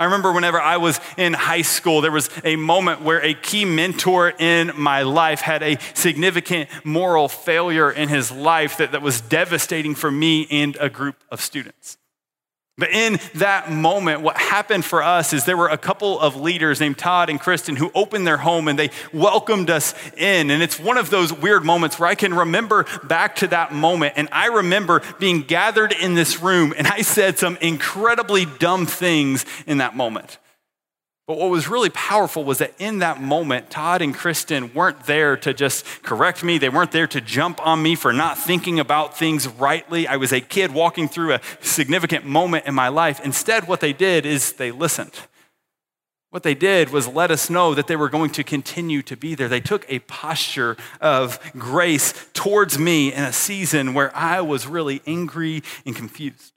I 0.01 0.05
remember 0.05 0.33
whenever 0.33 0.61
I 0.61 0.77
was 0.77 1.01
in 1.17 1.33
high 1.35 1.63
school, 1.63 2.01
there 2.01 2.13
was 2.13 2.31
a 2.45 2.55
moment 2.55 3.03
where 3.03 3.23
a 3.23 3.35
key 3.35 3.65
mentor 3.65 4.31
in 4.31 4.71
my 4.77 5.03
life 5.03 5.41
had 5.41 5.63
a 5.63 5.77
significant 5.93 6.71
moral 6.85 7.29
failure 7.29 7.91
in 7.91 8.09
his 8.09 8.31
life 8.31 8.77
that, 8.77 8.93
that 8.93 9.03
was 9.03 9.21
devastating 9.21 9.97
for 9.97 10.11
me 10.11 10.47
and 10.51 10.77
a 10.81 10.89
group 10.89 11.17
of 11.31 11.41
students. 11.41 11.99
But 12.79 12.91
in 12.91 13.19
that 13.35 13.73
moment, 13.73 14.21
what 14.21 14.39
happened 14.39 14.85
for 14.85 15.03
us 15.03 15.33
is 15.33 15.45
there 15.45 15.57
were 15.57 15.69
a 15.69 15.77
couple 15.77 16.21
of 16.21 16.37
leaders 16.37 16.79
named 16.79 16.97
Todd 16.97 17.29
and 17.29 17.41
Kristen 17.41 17.75
who 17.75 17.91
opened 17.93 18.25
their 18.25 18.37
home 18.37 18.69
and 18.69 18.79
they 18.79 18.91
welcomed 19.13 19.69
us 19.69 19.95
in. 20.17 20.51
And 20.51 20.63
it's 20.63 20.79
one 20.79 20.97
of 20.97 21.11
those 21.11 21.33
weird 21.33 21.65
moments 21.65 21.99
where 21.99 22.09
I 22.09 22.15
can 22.15 22.33
remember 22.33 22.87
back 23.03 23.35
to 23.37 23.49
that 23.49 23.73
moment. 23.73 24.15
And 24.17 24.29
I 24.31 24.47
remember 24.47 25.03
being 25.19 25.43
gathered 25.43 25.93
in 25.93 26.15
this 26.15 26.41
room 26.41 26.73
and 26.79 26.87
I 26.87 27.03
said 27.03 27.37
some 27.37 27.59
incredibly 27.61 28.47
dumb 28.47 28.87
things 28.87 29.45
in 29.67 29.79
that 29.79 29.97
moment. 29.97 30.39
But 31.29 31.37
what 31.37 31.51
was 31.51 31.69
really 31.69 31.91
powerful 31.91 32.43
was 32.43 32.57
that 32.57 32.73
in 32.79 33.01
that 33.01 33.21
moment, 33.21 33.69
Todd 33.69 34.01
and 34.01 34.15
Kristen 34.15 34.73
weren't 34.73 35.05
there 35.05 35.37
to 35.37 35.53
just 35.53 35.85
correct 36.03 36.43
me. 36.43 36.57
They 36.57 36.71
weren't 36.71 36.91
there 36.91 37.07
to 37.07 37.21
jump 37.21 37.65
on 37.67 37.83
me 37.83 37.97
for 37.97 38.15
not 38.15 38.39
thinking 38.39 38.81
about 38.81 39.19
things 39.19 39.47
rightly. 39.47 40.09
I 40.09 40.17
was 40.17 40.33
a 40.33 40.41
kid 40.41 40.73
walking 40.73 41.07
through 41.07 41.35
a 41.35 41.41
significant 41.61 42.25
moment 42.25 42.65
in 42.65 42.75
my 42.75 42.89
life. 42.89 43.21
Instead, 43.23 43.69
what 43.69 43.81
they 43.81 43.93
did 43.93 44.25
is 44.25 44.55
they 44.55 44.71
listened. 44.71 45.21
What 46.31 46.45
they 46.45 46.55
did 46.55 46.89
was 46.89 47.07
let 47.07 47.31
us 47.31 47.51
know 47.51 47.75
that 47.75 47.89
they 47.89 47.97
were 47.97 48.09
going 48.09 48.31
to 48.31 48.43
continue 48.43 49.03
to 49.03 49.15
be 49.15 49.35
there. 49.35 49.49
They 49.49 49.61
took 49.61 49.85
a 49.91 49.99
posture 49.99 50.79
of 50.99 51.39
grace 51.53 52.27
towards 52.33 52.79
me 52.79 53.13
in 53.13 53.23
a 53.23 53.35
season 53.35 53.93
where 53.93 54.17
I 54.17 54.41
was 54.41 54.67
really 54.67 55.03
angry 55.07 55.63
and 55.85 55.95
confused. 55.95 56.55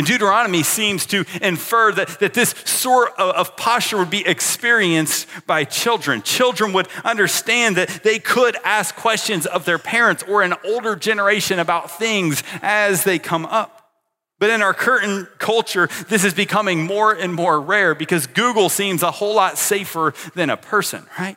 And 0.00 0.06
Deuteronomy 0.06 0.62
seems 0.62 1.04
to 1.08 1.26
infer 1.42 1.92
that, 1.92 2.20
that 2.20 2.32
this 2.32 2.54
sort 2.64 3.10
of, 3.18 3.34
of 3.34 3.54
posture 3.58 3.98
would 3.98 4.08
be 4.08 4.26
experienced 4.26 5.28
by 5.46 5.64
children. 5.64 6.22
Children 6.22 6.72
would 6.72 6.88
understand 7.04 7.76
that 7.76 8.00
they 8.02 8.18
could 8.18 8.56
ask 8.64 8.96
questions 8.96 9.44
of 9.44 9.66
their 9.66 9.76
parents 9.76 10.24
or 10.26 10.40
an 10.40 10.54
older 10.64 10.96
generation 10.96 11.58
about 11.58 11.90
things 11.90 12.42
as 12.62 13.04
they 13.04 13.18
come 13.18 13.44
up. 13.44 13.90
But 14.38 14.48
in 14.48 14.62
our 14.62 14.72
current 14.72 15.28
culture, 15.38 15.90
this 16.08 16.24
is 16.24 16.32
becoming 16.32 16.82
more 16.86 17.12
and 17.12 17.34
more 17.34 17.60
rare 17.60 17.94
because 17.94 18.26
Google 18.26 18.70
seems 18.70 19.02
a 19.02 19.10
whole 19.10 19.34
lot 19.34 19.58
safer 19.58 20.14
than 20.34 20.48
a 20.48 20.56
person, 20.56 21.04
right? 21.18 21.36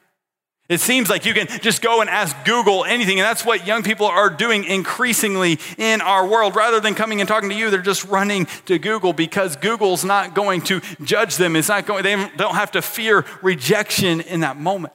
It 0.70 0.80
seems 0.80 1.10
like 1.10 1.26
you 1.26 1.34
can 1.34 1.48
just 1.62 1.82
go 1.82 2.00
and 2.00 2.10
ask 2.10 2.36
Google 2.46 2.86
anything, 2.86 3.20
and 3.20 3.26
that's 3.26 3.46
what 3.46 3.68
young 3.68 3.84
people 3.84 4.08
are 4.08 4.30
doing 4.30 4.64
increasingly 4.64 5.60
in 5.78 6.00
our 6.00 6.26
world. 6.26 6.56
Rather 6.56 6.80
than 6.80 6.96
coming 6.96 7.20
and 7.20 7.28
talking 7.28 7.50
to 7.50 7.56
you, 7.56 7.70
they're 7.70 7.82
just 7.82 8.06
running 8.06 8.48
to 8.66 8.80
Google 8.80 9.12
because 9.12 9.58
Google's 9.58 10.06
not 10.06 10.34
going 10.34 10.62
to 10.62 10.80
judge 11.04 11.36
them. 11.36 11.58
It's 11.58 11.68
not 11.68 11.86
going, 11.86 12.04
they 12.04 12.16
don't 12.38 12.56
have 12.56 12.72
to 12.72 12.82
fear 12.82 13.26
rejection 13.42 14.22
in 14.22 14.40
that 14.40 14.58
moment. 14.58 14.94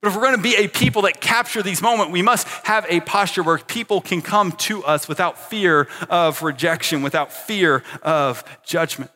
But 0.00 0.08
if 0.08 0.16
we're 0.16 0.22
going 0.22 0.36
to 0.36 0.42
be 0.42 0.56
a 0.56 0.66
people 0.66 1.02
that 1.02 1.20
capture 1.20 1.62
these 1.62 1.82
moments, 1.82 2.10
we 2.10 2.22
must 2.22 2.48
have 2.64 2.86
a 2.88 3.00
posture 3.00 3.42
where 3.42 3.58
people 3.58 4.00
can 4.00 4.22
come 4.22 4.52
to 4.52 4.82
us 4.82 5.08
without 5.08 5.38
fear 5.38 5.88
of 6.08 6.42
rejection, 6.42 7.02
without 7.02 7.32
fear 7.32 7.84
of 8.02 8.42
judgment. 8.64 9.10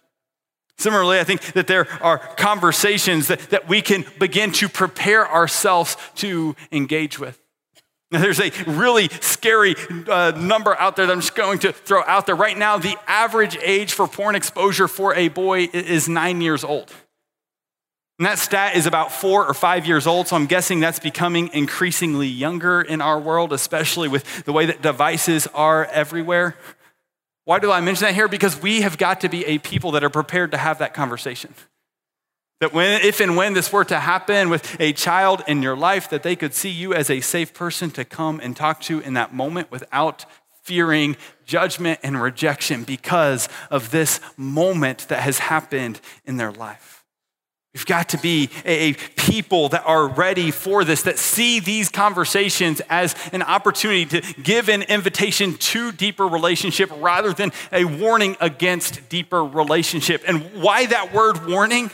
Similarly, 0.78 1.18
I 1.18 1.24
think 1.24 1.40
that 1.52 1.66
there 1.66 1.86
are 2.02 2.18
conversations 2.18 3.28
that, 3.28 3.40
that 3.50 3.68
we 3.68 3.80
can 3.80 4.04
begin 4.18 4.52
to 4.52 4.68
prepare 4.68 5.30
ourselves 5.30 5.96
to 6.16 6.54
engage 6.70 7.18
with. 7.18 7.40
Now, 8.10 8.20
there's 8.20 8.40
a 8.40 8.52
really 8.66 9.08
scary 9.20 9.74
uh, 10.08 10.30
number 10.30 10.78
out 10.78 10.94
there 10.94 11.06
that 11.06 11.12
I'm 11.12 11.20
just 11.20 11.34
going 11.34 11.58
to 11.60 11.72
throw 11.72 12.04
out 12.04 12.26
there. 12.26 12.36
Right 12.36 12.56
now, 12.56 12.78
the 12.78 12.96
average 13.08 13.58
age 13.60 13.94
for 13.94 14.06
porn 14.06 14.36
exposure 14.36 14.86
for 14.86 15.14
a 15.14 15.28
boy 15.28 15.68
is 15.72 16.08
nine 16.08 16.40
years 16.40 16.62
old. 16.62 16.92
And 18.18 18.26
that 18.26 18.38
stat 18.38 18.76
is 18.76 18.86
about 18.86 19.12
four 19.12 19.46
or 19.46 19.52
five 19.52 19.86
years 19.86 20.06
old, 20.06 20.28
so 20.28 20.36
I'm 20.36 20.46
guessing 20.46 20.80
that's 20.80 20.98
becoming 21.00 21.50
increasingly 21.52 22.28
younger 22.28 22.80
in 22.80 23.02
our 23.02 23.18
world, 23.18 23.52
especially 23.52 24.08
with 24.08 24.44
the 24.44 24.52
way 24.52 24.66
that 24.66 24.80
devices 24.80 25.46
are 25.48 25.84
everywhere. 25.86 26.56
Why 27.46 27.61
do 27.61 27.70
I 27.70 27.80
mention 27.80 28.06
that 28.06 28.14
here? 28.14 28.26
Because 28.26 28.61
we 28.61 28.80
have 28.80 28.98
got 28.98 29.20
to 29.20 29.28
be 29.28 29.46
a 29.46 29.59
people 29.59 29.92
that 29.92 30.02
are 30.02 30.11
prepared 30.11 30.50
to 30.50 30.56
have 30.56 30.80
that 30.80 30.94
conversation. 30.94 31.54
That 32.61 32.72
when, 32.72 33.00
if 33.02 33.20
and 33.20 33.37
when 33.37 33.54
this 33.54 33.72
were 33.72 33.85
to 33.85 34.00
happen 34.00 34.50
with 34.50 34.80
a 34.80 34.92
child 34.92 35.44
in 35.46 35.62
your 35.62 35.76
life, 35.76 36.11
that 36.11 36.24
they 36.24 36.35
could 36.35 36.54
see 36.54 36.70
you 36.70 36.92
as 36.92 37.09
a 37.09 37.20
safe 37.20 37.54
person 37.54 37.92
to 37.92 38.04
come 38.04 38.40
and 38.42 38.56
talk 38.56 38.80
to 38.82 38.98
in 38.98 39.14
that 39.14 39.32
moment 39.32 39.70
without 39.70 40.26
fearing 40.64 41.16
judgment 41.44 42.00
and 42.02 42.20
rejection 42.20 42.82
because 42.82 43.48
of 43.70 43.92
this 43.92 44.18
moment 44.37 45.06
that 45.06 45.20
has 45.20 45.38
happened 45.38 46.00
in 46.24 46.38
their 46.38 46.50
life. 46.50 46.95
We've 47.76 47.84
got 47.84 48.08
to 48.08 48.18
be 48.18 48.48
a 48.64 48.94
people 48.94 49.68
that 49.68 49.82
are 49.84 50.08
ready 50.08 50.50
for 50.50 50.82
this, 50.82 51.02
that 51.02 51.18
see 51.18 51.60
these 51.60 51.90
conversations 51.90 52.80
as 52.88 53.14
an 53.34 53.42
opportunity 53.42 54.06
to 54.06 54.42
give 54.42 54.70
an 54.70 54.80
invitation 54.80 55.58
to 55.58 55.92
deeper 55.92 56.26
relationship 56.26 56.90
rather 57.02 57.34
than 57.34 57.52
a 57.72 57.84
warning 57.84 58.38
against 58.40 59.06
deeper 59.10 59.44
relationship. 59.44 60.24
And 60.26 60.62
why 60.62 60.86
that 60.86 61.12
word 61.12 61.46
warning? 61.46 61.90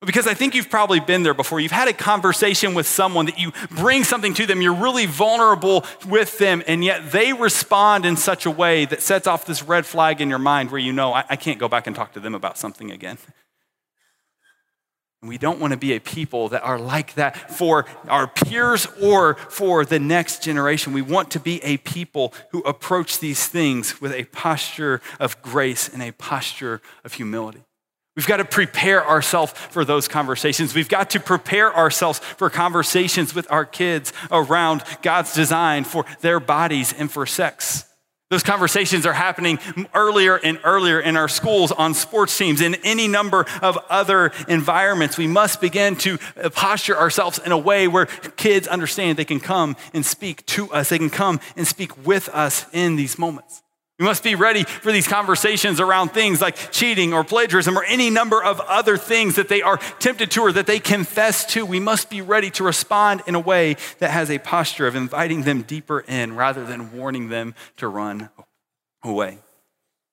Because 0.00 0.26
I 0.26 0.32
think 0.32 0.54
you've 0.54 0.70
probably 0.70 1.00
been 1.00 1.22
there 1.22 1.34
before. 1.34 1.60
You've 1.60 1.70
had 1.70 1.88
a 1.88 1.92
conversation 1.92 2.72
with 2.72 2.86
someone 2.86 3.26
that 3.26 3.38
you 3.38 3.52
bring 3.70 4.04
something 4.04 4.32
to 4.32 4.46
them, 4.46 4.62
you're 4.62 4.72
really 4.72 5.04
vulnerable 5.04 5.84
with 6.08 6.38
them, 6.38 6.62
and 6.66 6.82
yet 6.82 7.12
they 7.12 7.34
respond 7.34 8.06
in 8.06 8.16
such 8.16 8.46
a 8.46 8.50
way 8.50 8.86
that 8.86 9.02
sets 9.02 9.26
off 9.26 9.44
this 9.44 9.62
red 9.62 9.84
flag 9.84 10.22
in 10.22 10.30
your 10.30 10.38
mind 10.38 10.70
where 10.70 10.80
you 10.80 10.94
know, 10.94 11.12
I, 11.12 11.26
I 11.28 11.36
can't 11.36 11.58
go 11.58 11.68
back 11.68 11.86
and 11.86 11.94
talk 11.94 12.14
to 12.14 12.20
them 12.20 12.34
about 12.34 12.56
something 12.56 12.90
again. 12.90 13.18
And 15.20 15.28
we 15.28 15.38
don't 15.38 15.58
want 15.58 15.72
to 15.72 15.76
be 15.76 15.94
a 15.94 16.00
people 16.00 16.48
that 16.50 16.62
are 16.62 16.78
like 16.78 17.14
that 17.14 17.50
for 17.50 17.86
our 18.08 18.28
peers 18.28 18.86
or 19.02 19.34
for 19.34 19.84
the 19.84 19.98
next 19.98 20.42
generation. 20.42 20.92
We 20.92 21.02
want 21.02 21.32
to 21.32 21.40
be 21.40 21.62
a 21.64 21.78
people 21.78 22.32
who 22.50 22.60
approach 22.60 23.18
these 23.18 23.46
things 23.46 24.00
with 24.00 24.12
a 24.12 24.24
posture 24.26 25.00
of 25.18 25.42
grace 25.42 25.88
and 25.88 26.02
a 26.02 26.12
posture 26.12 26.80
of 27.04 27.14
humility. 27.14 27.64
We've 28.14 28.26
got 28.26 28.38
to 28.38 28.44
prepare 28.44 29.06
ourselves 29.06 29.52
for 29.52 29.84
those 29.84 30.08
conversations. 30.08 30.74
We've 30.74 30.88
got 30.88 31.10
to 31.10 31.20
prepare 31.20 31.72
ourselves 31.72 32.18
for 32.18 32.50
conversations 32.50 33.34
with 33.34 33.50
our 33.50 33.64
kids 33.64 34.12
around 34.30 34.82
God's 35.02 35.34
design 35.34 35.84
for 35.84 36.04
their 36.20 36.40
bodies 36.40 36.92
and 36.92 37.10
for 37.10 37.26
sex. 37.26 37.87
Those 38.30 38.42
conversations 38.42 39.06
are 39.06 39.14
happening 39.14 39.58
earlier 39.94 40.36
and 40.36 40.60
earlier 40.62 41.00
in 41.00 41.16
our 41.16 41.28
schools, 41.28 41.72
on 41.72 41.94
sports 41.94 42.36
teams, 42.36 42.60
in 42.60 42.74
any 42.84 43.08
number 43.08 43.46
of 43.62 43.78
other 43.88 44.32
environments. 44.48 45.16
We 45.16 45.26
must 45.26 45.62
begin 45.62 45.96
to 45.96 46.18
posture 46.52 46.98
ourselves 46.98 47.38
in 47.38 47.52
a 47.52 47.58
way 47.58 47.88
where 47.88 48.04
kids 48.36 48.68
understand 48.68 49.16
they 49.16 49.24
can 49.24 49.40
come 49.40 49.76
and 49.94 50.04
speak 50.04 50.44
to 50.46 50.70
us, 50.72 50.90
they 50.90 50.98
can 50.98 51.08
come 51.08 51.40
and 51.56 51.66
speak 51.66 52.06
with 52.06 52.28
us 52.28 52.66
in 52.74 52.96
these 52.96 53.18
moments. 53.18 53.62
We 53.98 54.04
must 54.04 54.22
be 54.22 54.36
ready 54.36 54.62
for 54.62 54.92
these 54.92 55.08
conversations 55.08 55.80
around 55.80 56.10
things 56.10 56.40
like 56.40 56.70
cheating 56.70 57.12
or 57.12 57.24
plagiarism 57.24 57.76
or 57.76 57.82
any 57.82 58.10
number 58.10 58.40
of 58.40 58.60
other 58.60 58.96
things 58.96 59.34
that 59.34 59.48
they 59.48 59.60
are 59.60 59.78
tempted 59.98 60.30
to 60.32 60.42
or 60.42 60.52
that 60.52 60.68
they 60.68 60.78
confess 60.78 61.44
to. 61.46 61.66
We 61.66 61.80
must 61.80 62.08
be 62.08 62.20
ready 62.20 62.50
to 62.52 62.64
respond 62.64 63.22
in 63.26 63.34
a 63.34 63.40
way 63.40 63.76
that 63.98 64.12
has 64.12 64.30
a 64.30 64.38
posture 64.38 64.86
of 64.86 64.94
inviting 64.94 65.42
them 65.42 65.62
deeper 65.62 66.00
in 66.06 66.36
rather 66.36 66.64
than 66.64 66.96
warning 66.96 67.28
them 67.28 67.56
to 67.78 67.88
run 67.88 68.30
away. 69.02 69.38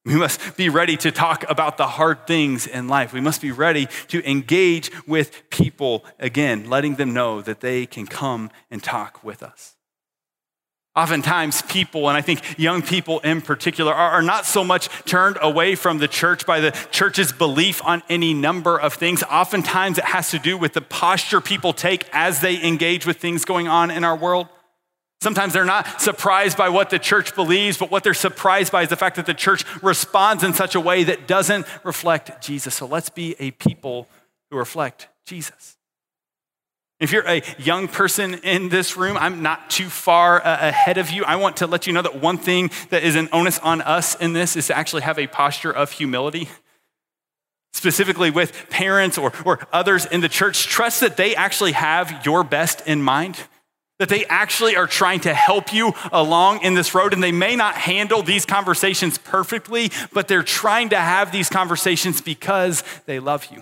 We 0.03 0.15
must 0.15 0.57
be 0.57 0.69
ready 0.69 0.97
to 0.97 1.11
talk 1.11 1.45
about 1.47 1.77
the 1.77 1.87
hard 1.87 2.25
things 2.25 2.65
in 2.65 2.87
life. 2.87 3.13
We 3.13 3.21
must 3.21 3.41
be 3.41 3.51
ready 3.51 3.87
to 4.07 4.27
engage 4.27 4.91
with 5.07 5.47
people 5.51 6.05
again, 6.19 6.69
letting 6.69 6.95
them 6.95 7.13
know 7.13 7.41
that 7.41 7.59
they 7.59 7.85
can 7.85 8.07
come 8.07 8.49
and 8.71 8.81
talk 8.81 9.23
with 9.23 9.43
us. 9.43 9.74
Oftentimes, 10.95 11.61
people, 11.63 12.07
and 12.07 12.17
I 12.17 12.21
think 12.21 12.57
young 12.57 12.81
people 12.81 13.19
in 13.19 13.41
particular, 13.41 13.93
are, 13.93 14.21
not 14.21 14.45
so 14.45 14.63
much 14.63 14.87
turned 15.03 15.37
away 15.41 15.75
from 15.75 15.97
the 15.97 16.07
church 16.07 16.45
by 16.45 16.61
the 16.61 16.71
church's 16.89 17.33
belief 17.33 17.83
on 17.83 18.01
any 18.07 18.33
number 18.33 18.79
of 18.79 18.93
things. 18.93 19.21
Oftentimes, 19.23 19.97
it 19.97 20.05
has 20.05 20.31
to 20.31 20.39
do 20.39 20.57
with 20.57 20.71
the 20.71 20.81
posture 20.81 21.41
people 21.41 21.73
take 21.73 22.07
as 22.13 22.39
they 22.39 22.63
engage 22.63 23.05
with 23.05 23.17
things 23.17 23.43
going 23.43 23.67
on 23.67 23.91
in 23.91 24.05
our 24.05 24.15
world. 24.15 24.47
Sometimes 25.19 25.51
they're 25.51 25.65
not 25.65 25.99
surprised 25.99 26.57
by 26.57 26.69
what 26.69 26.89
the 26.89 26.99
church 26.99 27.35
believes, 27.35 27.77
but 27.77 27.91
what 27.91 28.03
they're 28.03 28.13
surprised 28.13 28.71
by 28.71 28.83
is 28.83 28.89
the 28.89 28.95
fact 28.95 29.17
that 29.17 29.25
the 29.25 29.33
church 29.33 29.65
responds 29.81 30.43
in 30.43 30.53
such 30.53 30.75
a 30.75 30.79
way 30.79 31.03
that 31.03 31.27
doesn't 31.27 31.65
reflect 31.83 32.41
Jesus. 32.41 32.73
So 32.75 32.85
let's 32.85 33.09
be 33.09 33.35
a 33.39 33.51
people 33.51 34.07
who 34.49 34.57
reflect 34.57 35.09
Jesus. 35.25 35.74
If 36.97 37.11
you're 37.11 37.27
a 37.27 37.43
young 37.57 37.89
person 37.89 38.35
in 38.35 38.69
this 38.69 38.95
room, 38.95 39.17
I'm 39.17 39.41
not 39.41 39.69
too 39.69 39.89
far 39.89 40.39
uh, 40.39 40.69
ahead 40.69 40.97
of 40.97 41.11
you. 41.11 41.25
I 41.25 41.35
want 41.35 41.57
to 41.57 41.67
let 41.67 41.87
you 41.87 41.93
know 41.93 42.01
that 42.01 42.21
one 42.21 42.37
thing 42.37 42.71
that 42.89 43.03
is 43.03 43.15
an 43.15 43.27
onus 43.33 43.59
on 43.59 43.81
us 43.81 44.15
in 44.15 44.31
this 44.31 44.55
is 44.55 44.67
to 44.67 44.77
actually 44.77 45.01
have 45.01 45.19
a 45.19 45.27
posture 45.27 45.71
of 45.71 45.91
humility. 45.91 46.47
Specifically 47.73 48.31
with 48.31 48.69
parents 48.69 49.17
or, 49.17 49.33
or 49.43 49.67
others 49.73 50.05
in 50.05 50.21
the 50.21 50.29
church, 50.29 50.67
trust 50.67 51.01
that 51.01 51.17
they 51.17 51.35
actually 51.35 51.73
have 51.73 52.25
your 52.25 52.45
best 52.45 52.87
in 52.87 53.01
mind, 53.01 53.37
that 53.99 54.07
they 54.07 54.25
actually 54.27 54.77
are 54.77 54.87
trying 54.87 55.19
to 55.19 55.33
help 55.33 55.73
you 55.73 55.91
along 56.13 56.61
in 56.61 56.75
this 56.75 56.95
road. 56.95 57.13
And 57.13 57.21
they 57.21 57.33
may 57.33 57.57
not 57.57 57.75
handle 57.75 58.23
these 58.23 58.45
conversations 58.45 59.17
perfectly, 59.17 59.91
but 60.13 60.29
they're 60.29 60.43
trying 60.43 60.89
to 60.89 60.97
have 60.97 61.33
these 61.33 61.49
conversations 61.49 62.21
because 62.21 62.85
they 63.05 63.19
love 63.19 63.47
you. 63.51 63.61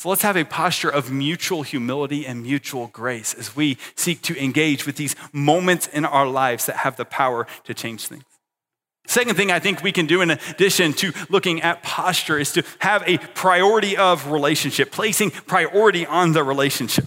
So 0.00 0.08
let's 0.08 0.22
have 0.22 0.38
a 0.38 0.44
posture 0.44 0.88
of 0.88 1.12
mutual 1.12 1.62
humility 1.62 2.26
and 2.26 2.42
mutual 2.42 2.86
grace 2.86 3.34
as 3.34 3.54
we 3.54 3.76
seek 3.96 4.22
to 4.22 4.42
engage 4.42 4.86
with 4.86 4.96
these 4.96 5.14
moments 5.30 5.88
in 5.88 6.06
our 6.06 6.26
lives 6.26 6.64
that 6.64 6.76
have 6.76 6.96
the 6.96 7.04
power 7.04 7.46
to 7.64 7.74
change 7.74 8.06
things. 8.06 8.24
Second 9.06 9.36
thing 9.36 9.52
I 9.52 9.58
think 9.58 9.82
we 9.82 9.92
can 9.92 10.06
do 10.06 10.22
in 10.22 10.30
addition 10.30 10.94
to 10.94 11.12
looking 11.28 11.60
at 11.60 11.82
posture 11.82 12.38
is 12.38 12.50
to 12.52 12.64
have 12.78 13.02
a 13.06 13.18
priority 13.18 13.94
of 13.94 14.30
relationship, 14.30 14.90
placing 14.90 15.32
priority 15.32 16.06
on 16.06 16.32
the 16.32 16.42
relationship. 16.42 17.04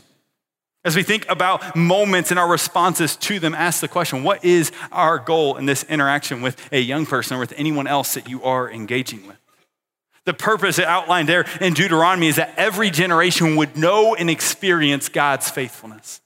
As 0.86 0.96
we 0.96 1.02
think 1.02 1.28
about 1.30 1.76
moments 1.76 2.30
and 2.30 2.40
our 2.40 2.48
responses 2.48 3.16
to 3.16 3.40
them, 3.40 3.56
ask 3.56 3.82
the 3.82 3.88
question 3.88 4.22
what 4.22 4.46
is 4.46 4.72
our 4.92 5.18
goal 5.18 5.58
in 5.58 5.66
this 5.66 5.84
interaction 5.86 6.44
with 6.44 6.72
a 6.72 6.80
young 6.80 7.08
person 7.08 7.38
or 7.38 7.40
with 7.40 7.54
anyone 7.58 7.88
else 7.88 8.14
that 8.14 8.30
you 8.30 8.44
are 8.44 8.70
engaging 8.70 9.26
with? 9.26 9.43
The 10.26 10.34
purpose 10.34 10.80
outlined 10.80 11.28
there 11.28 11.46
in 11.60 11.74
Deuteronomy 11.74 12.28
is 12.28 12.38
that 12.38 12.54
every 12.58 12.90
generation 12.90 13.56
would 13.58 13.76
know 13.76 14.16
and 14.16 14.30
experience 14.30 15.10
God's 15.10 15.50
faithfulness. 15.50 16.22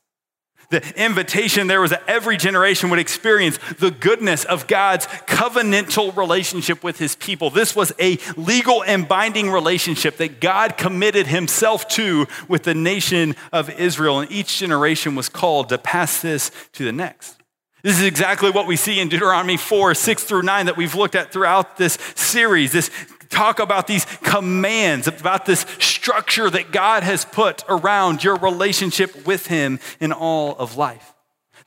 The 0.69 0.83
invitation 1.01 1.67
there 1.67 1.79
was 1.79 1.91
that 1.91 2.03
every 2.07 2.35
generation 2.35 2.89
would 2.89 2.99
experience 2.99 3.57
the 3.79 3.89
goodness 3.89 4.43
of 4.43 4.67
God's 4.67 5.05
covenantal 5.05 6.15
relationship 6.15 6.83
with 6.83 6.99
his 6.99 7.15
people. 7.15 7.49
This 7.49 7.73
was 7.73 7.93
a 7.99 8.17
legal 8.35 8.83
and 8.83 9.07
binding 9.07 9.49
relationship 9.49 10.17
that 10.17 10.41
God 10.41 10.77
committed 10.77 11.27
himself 11.27 11.87
to 11.89 12.27
with 12.49 12.63
the 12.63 12.73
nation 12.73 13.35
of 13.53 13.69
Israel, 13.79 14.19
and 14.19 14.29
each 14.29 14.59
generation 14.59 15.15
was 15.15 15.29
called 15.29 15.69
to 15.69 15.77
pass 15.77 16.21
this 16.21 16.51
to 16.73 16.83
the 16.83 16.91
next. 16.91 17.37
This 17.83 17.99
is 17.99 18.05
exactly 18.05 18.49
what 18.51 18.67
we 18.67 18.75
see 18.75 18.99
in 18.99 19.07
Deuteronomy 19.07 19.55
4, 19.55 19.93
6 19.93 20.23
through 20.25 20.41
9 20.41 20.65
that 20.65 20.75
we've 20.75 20.95
looked 20.95 21.15
at 21.15 21.31
throughout 21.31 21.77
this 21.77 21.97
series. 22.15 22.73
This 22.73 22.89
talk 23.29 23.59
about 23.59 23.87
these 23.87 24.05
commands, 24.05 25.07
about 25.07 25.45
this 25.45 25.65
structure 25.79 26.49
that 26.49 26.71
God 26.71 27.03
has 27.03 27.25
put 27.25 27.63
around 27.69 28.23
your 28.23 28.35
relationship 28.35 29.25
with 29.25 29.47
Him 29.47 29.79
in 29.99 30.11
all 30.11 30.55
of 30.57 30.77
life. 30.77 31.13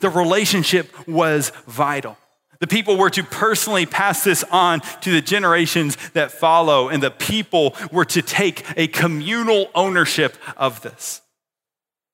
The 0.01 0.11
relationship 0.11 1.09
was 1.09 1.53
vital. 1.66 2.16
The 2.61 2.66
people 2.66 2.96
were 2.96 3.11
to 3.11 3.23
personally 3.23 3.87
pass 3.87 4.23
this 4.23 4.44
on 4.44 4.81
to 5.01 5.11
the 5.11 5.23
generations 5.23 5.96
that 6.11 6.31
follow, 6.31 6.88
and 6.88 7.03
the 7.03 7.11
people 7.11 7.75
were 7.90 8.05
to 8.07 8.20
take 8.20 8.64
a 8.77 8.87
communal 8.87 9.70
ownership 9.75 10.37
of 10.57 10.83
this. 10.83 11.23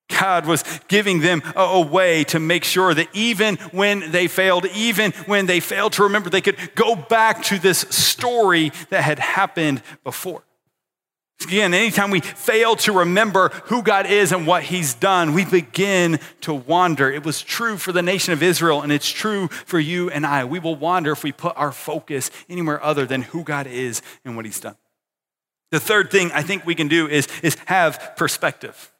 God 0.08 0.46
was 0.46 0.64
giving 0.88 1.20
them 1.20 1.42
a, 1.54 1.80
way 1.80 2.24
to 2.24 2.38
make 2.38 2.64
sure 2.64 2.94
that 2.94 3.08
even 3.12 3.56
when 3.72 4.12
they 4.12 4.28
failed, 4.28 4.66
even 4.66 5.12
when 5.26 5.46
they 5.46 5.60
failed 5.60 5.94
to 5.94 6.04
remember, 6.04 6.30
they 6.30 6.40
could 6.40 6.74
go 6.74 6.94
back 6.94 7.42
to 7.44 7.58
this 7.58 7.80
story 7.90 8.72
that 8.90 9.02
had 9.02 9.18
happened 9.18 9.82
before. 10.04 10.42
Again, 11.42 11.74
anytime 11.74 12.10
we 12.10 12.20
fail 12.20 12.76
to 12.76 12.92
remember 12.92 13.50
who 13.64 13.82
God 13.82 14.06
is 14.06 14.32
and 14.32 14.46
what 14.46 14.62
He's 14.62 14.94
done, 14.94 15.34
we 15.34 15.44
begin 15.44 16.18
to 16.40 16.54
wander. 16.54 17.10
It 17.10 17.24
was 17.24 17.42
true 17.42 17.76
for 17.76 17.92
the 17.92 18.02
nation 18.02 18.32
of 18.32 18.42
Israel, 18.42 18.80
and 18.80 18.90
it's 18.90 19.10
true 19.10 19.48
for 19.48 19.78
you 19.78 20.08
and 20.10 20.24
I. 20.24 20.44
We 20.44 20.58
will 20.58 20.76
wander 20.76 21.12
if 21.12 21.22
we 21.22 21.32
put 21.32 21.54
our 21.56 21.72
focus 21.72 22.30
anywhere 22.48 22.82
other 22.82 23.04
than 23.04 23.22
who 23.22 23.44
God 23.44 23.66
is 23.66 24.00
and 24.24 24.34
what 24.34 24.46
He's 24.46 24.60
done. 24.60 24.76
The 25.72 25.80
third 25.80 26.10
thing 26.10 26.32
I 26.32 26.42
think 26.42 26.64
we 26.64 26.74
can 26.74 26.88
do 26.88 27.06
is, 27.06 27.28
is 27.42 27.56
have 27.66 28.14
perspective. 28.16 28.92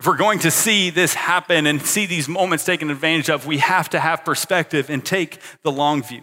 If 0.00 0.06
we're 0.06 0.16
going 0.16 0.40
to 0.40 0.50
see 0.50 0.90
this 0.90 1.14
happen 1.14 1.66
and 1.66 1.80
see 1.80 2.06
these 2.06 2.28
moments 2.28 2.64
taken 2.64 2.90
advantage 2.90 3.30
of, 3.30 3.46
we 3.46 3.58
have 3.58 3.88
to 3.90 4.00
have 4.00 4.24
perspective 4.24 4.90
and 4.90 5.04
take 5.04 5.40
the 5.62 5.72
long 5.72 6.02
view. 6.02 6.22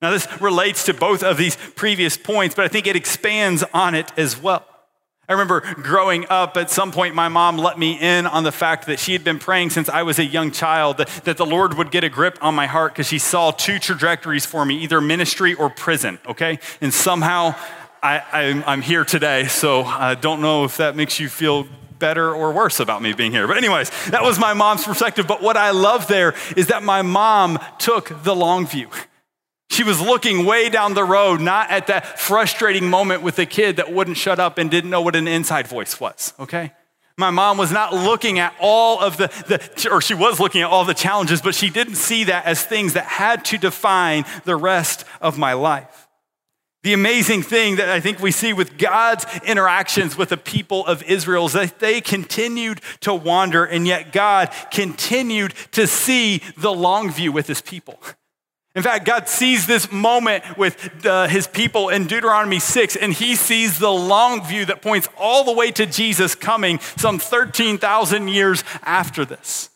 Now, 0.00 0.10
this 0.10 0.26
relates 0.40 0.84
to 0.84 0.94
both 0.94 1.22
of 1.22 1.36
these 1.36 1.56
previous 1.76 2.16
points, 2.16 2.54
but 2.54 2.64
I 2.64 2.68
think 2.68 2.86
it 2.86 2.96
expands 2.96 3.62
on 3.74 3.94
it 3.94 4.10
as 4.16 4.40
well. 4.40 4.64
I 5.28 5.34
remember 5.34 5.60
growing 5.74 6.26
up, 6.28 6.56
at 6.56 6.70
some 6.70 6.90
point, 6.90 7.14
my 7.14 7.28
mom 7.28 7.56
let 7.56 7.78
me 7.78 7.96
in 8.00 8.26
on 8.26 8.42
the 8.42 8.50
fact 8.50 8.86
that 8.86 8.98
she 8.98 9.12
had 9.12 9.22
been 9.22 9.38
praying 9.38 9.70
since 9.70 9.88
I 9.88 10.02
was 10.02 10.18
a 10.18 10.24
young 10.24 10.50
child 10.50 10.96
that, 10.96 11.08
that 11.24 11.36
the 11.36 11.46
Lord 11.46 11.74
would 11.74 11.92
get 11.92 12.02
a 12.02 12.08
grip 12.08 12.38
on 12.40 12.54
my 12.54 12.66
heart 12.66 12.94
because 12.94 13.06
she 13.06 13.20
saw 13.20 13.52
two 13.52 13.78
trajectories 13.78 14.44
for 14.44 14.64
me 14.64 14.82
either 14.82 15.00
ministry 15.00 15.54
or 15.54 15.70
prison, 15.70 16.18
okay? 16.26 16.58
And 16.80 16.92
somehow 16.92 17.54
I, 18.02 18.64
am 18.66 18.82
here 18.82 19.04
today, 19.04 19.46
so 19.46 19.82
I 19.82 20.14
don't 20.14 20.40
know 20.40 20.64
if 20.64 20.78
that 20.78 20.96
makes 20.96 21.20
you 21.20 21.28
feel 21.28 21.68
better 22.00 22.34
or 22.34 22.50
worse 22.50 22.80
about 22.80 23.00
me 23.00 23.12
being 23.12 23.30
here. 23.30 23.46
But, 23.46 23.58
anyways, 23.58 23.90
that 24.10 24.24
was 24.24 24.40
my 24.40 24.54
mom's 24.54 24.84
perspective. 24.84 25.28
But 25.28 25.40
what 25.40 25.56
I 25.56 25.70
love 25.70 26.08
there 26.08 26.34
is 26.56 26.66
that 26.66 26.82
my 26.82 27.02
mom 27.02 27.60
took 27.78 28.24
the 28.24 28.34
long 28.34 28.66
view. 28.66 28.88
She 29.70 29.84
was 29.84 30.00
looking 30.00 30.44
way 30.44 30.68
down 30.68 30.94
the 30.94 31.04
road, 31.04 31.40
not 31.40 31.70
at 31.70 31.86
that 31.86 32.18
frustrating 32.18 32.90
moment 32.90 33.22
with 33.22 33.36
the 33.36 33.46
kid 33.46 33.76
that 33.76 33.92
wouldn't 33.92 34.16
shut 34.16 34.40
up 34.40 34.58
and 34.58 34.68
didn't 34.68 34.90
know 34.90 35.00
what 35.00 35.14
an 35.14 35.28
inside 35.28 35.68
voice 35.68 36.00
was, 36.00 36.34
okay? 36.40 36.72
My 37.16 37.30
mom 37.30 37.56
was 37.56 37.70
not 37.70 37.92
looking 37.92 38.40
at 38.40 38.52
all 38.58 38.98
of 38.98 39.16
the, 39.16 39.28
the, 39.46 39.90
or 39.90 40.00
she 40.00 40.14
was 40.14 40.40
looking 40.40 40.62
at 40.62 40.68
all 40.68 40.84
the 40.84 40.94
challenges, 40.94 41.40
but 41.40 41.54
she 41.54 41.70
didn't 41.70 41.96
see 41.96 42.24
that 42.24 42.46
as 42.46 42.64
things 42.64 42.94
that 42.94 43.04
had 43.04 43.44
to 43.46 43.58
define 43.58 44.24
the 44.44 44.56
rest 44.56 45.04
of 45.20 45.38
my 45.38 45.52
life. 45.52 46.08
The 46.82 46.94
amazing 46.94 47.42
thing 47.42 47.76
that 47.76 47.90
I 47.90 48.00
think 48.00 48.20
we 48.20 48.30
see 48.30 48.54
with 48.54 48.78
God's 48.78 49.26
interactions 49.44 50.16
with 50.16 50.30
the 50.30 50.38
people 50.38 50.86
of 50.86 51.02
Israel 51.02 51.46
is 51.46 51.52
that 51.52 51.78
they 51.78 52.00
continued 52.00 52.80
to 53.00 53.12
wander, 53.12 53.64
and 53.64 53.86
yet 53.86 54.12
God 54.12 54.50
continued 54.70 55.52
to 55.72 55.86
see 55.86 56.42
the 56.56 56.72
long 56.72 57.10
view 57.10 57.32
with 57.32 57.46
his 57.46 57.60
people. 57.60 58.00
In 58.74 58.82
fact, 58.82 59.04
God 59.04 59.28
sees 59.28 59.66
this 59.66 59.92
moment 59.92 60.56
with 60.56 61.04
uh, 61.04 61.26
his 61.26 61.46
people 61.46 61.90
in 61.90 62.06
Deuteronomy 62.06 62.60
6, 62.60 62.96
and 62.96 63.12
he 63.12 63.34
sees 63.34 63.78
the 63.78 63.90
long 63.90 64.46
view 64.46 64.64
that 64.64 64.80
points 64.80 65.08
all 65.18 65.44
the 65.44 65.52
way 65.52 65.72
to 65.72 65.84
Jesus 65.84 66.34
coming 66.34 66.78
some 66.96 67.18
13,000 67.18 68.28
years 68.28 68.64
after 68.82 69.24
this. 69.26 69.68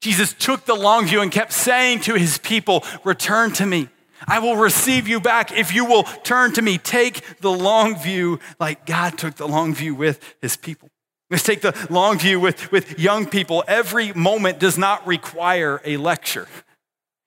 Jesus 0.00 0.32
took 0.32 0.64
the 0.64 0.76
long 0.76 1.06
view 1.06 1.20
and 1.20 1.32
kept 1.32 1.52
saying 1.52 2.00
to 2.02 2.14
his 2.14 2.38
people, 2.38 2.84
Return 3.04 3.52
to 3.54 3.66
me. 3.66 3.88
I 4.26 4.38
will 4.38 4.56
receive 4.56 5.08
you 5.08 5.20
back 5.20 5.52
if 5.52 5.74
you 5.74 5.84
will 5.84 6.04
turn 6.04 6.52
to 6.54 6.62
me. 6.62 6.78
Take 6.78 7.40
the 7.40 7.50
long 7.50 7.98
view 7.98 8.38
like 8.58 8.86
God 8.86 9.18
took 9.18 9.34
the 9.34 9.48
long 9.48 9.74
view 9.74 9.94
with 9.94 10.20
his 10.40 10.56
people. 10.56 10.88
Let's 11.30 11.42
take 11.42 11.60
the 11.60 11.74
long 11.90 12.18
view 12.18 12.38
with, 12.38 12.70
with 12.70 12.98
young 12.98 13.26
people. 13.26 13.64
Every 13.66 14.12
moment 14.12 14.60
does 14.60 14.78
not 14.78 15.06
require 15.06 15.80
a 15.84 15.96
lecture. 15.96 16.46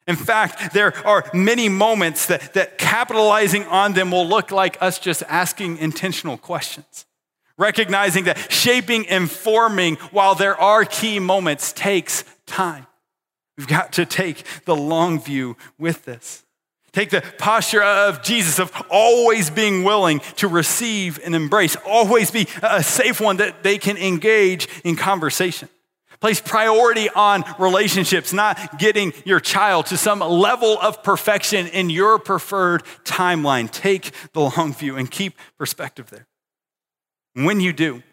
In 0.08 0.16
fact, 0.16 0.74
there 0.74 0.96
are 1.06 1.30
many 1.34 1.70
moments 1.70 2.26
that, 2.28 2.54
that 2.54 2.78
capitalizing 2.78 3.66
on 3.66 3.94
them 3.94 4.10
will 4.10 4.28
look 4.28 4.52
like 4.52 4.82
us 4.82 4.98
just 4.98 5.22
asking 5.28 5.78
intentional 5.78 6.38
questions. 6.38 7.06
Recognizing 7.58 8.24
that 8.24 8.52
shaping 8.52 9.08
and 9.08 9.30
forming, 9.30 9.98
while 10.12 10.34
there 10.34 10.60
are 10.60 10.86
key 10.86 11.20
moments, 11.20 11.74
takes 11.74 12.24
time. 12.46 12.88
We've 13.58 13.68
got 13.68 13.94
to 13.94 14.06
take 14.06 14.46
the 14.64 14.76
long 14.76 15.22
view 15.22 15.58
with 15.78 16.06
this. 16.06 16.46
Take 16.92 17.12
the 17.12 17.22
posture 17.38 17.84
of 17.84 18.24
Jesus 18.24 18.60
of 18.60 18.72
always 18.90 19.50
being 19.50 19.84
willing 19.84 20.20
to 20.38 20.48
receive 20.48 21.20
and 21.24 21.36
embrace, 21.36 21.76
always 21.86 22.32
be 22.32 22.48
a 22.64 22.84
safe 22.84 23.22
one 23.22 23.38
that 23.38 23.64
they 23.64 23.78
can 23.78 23.98
engage 23.98 24.68
in 24.84 24.96
conversation. 24.96 25.70
Place 26.20 26.42
priority 26.42 27.10
on 27.10 27.46
relationships, 27.58 28.34
not 28.34 28.78
getting 28.78 29.14
your 29.24 29.40
child 29.40 29.86
to 29.86 29.98
some 29.98 30.20
level 30.20 30.78
of 30.82 31.02
perfection 31.02 31.68
in 31.68 31.90
your 31.90 32.20
preferred 32.20 32.84
timeline. 33.06 33.72
Take 33.72 34.12
the 34.34 34.42
long 34.42 34.74
view 34.74 34.98
and 34.98 35.10
keep 35.10 35.38
perspective 35.58 36.10
there. 36.10 36.28
When 37.36 37.62
you 37.62 37.72
do, 37.72 38.04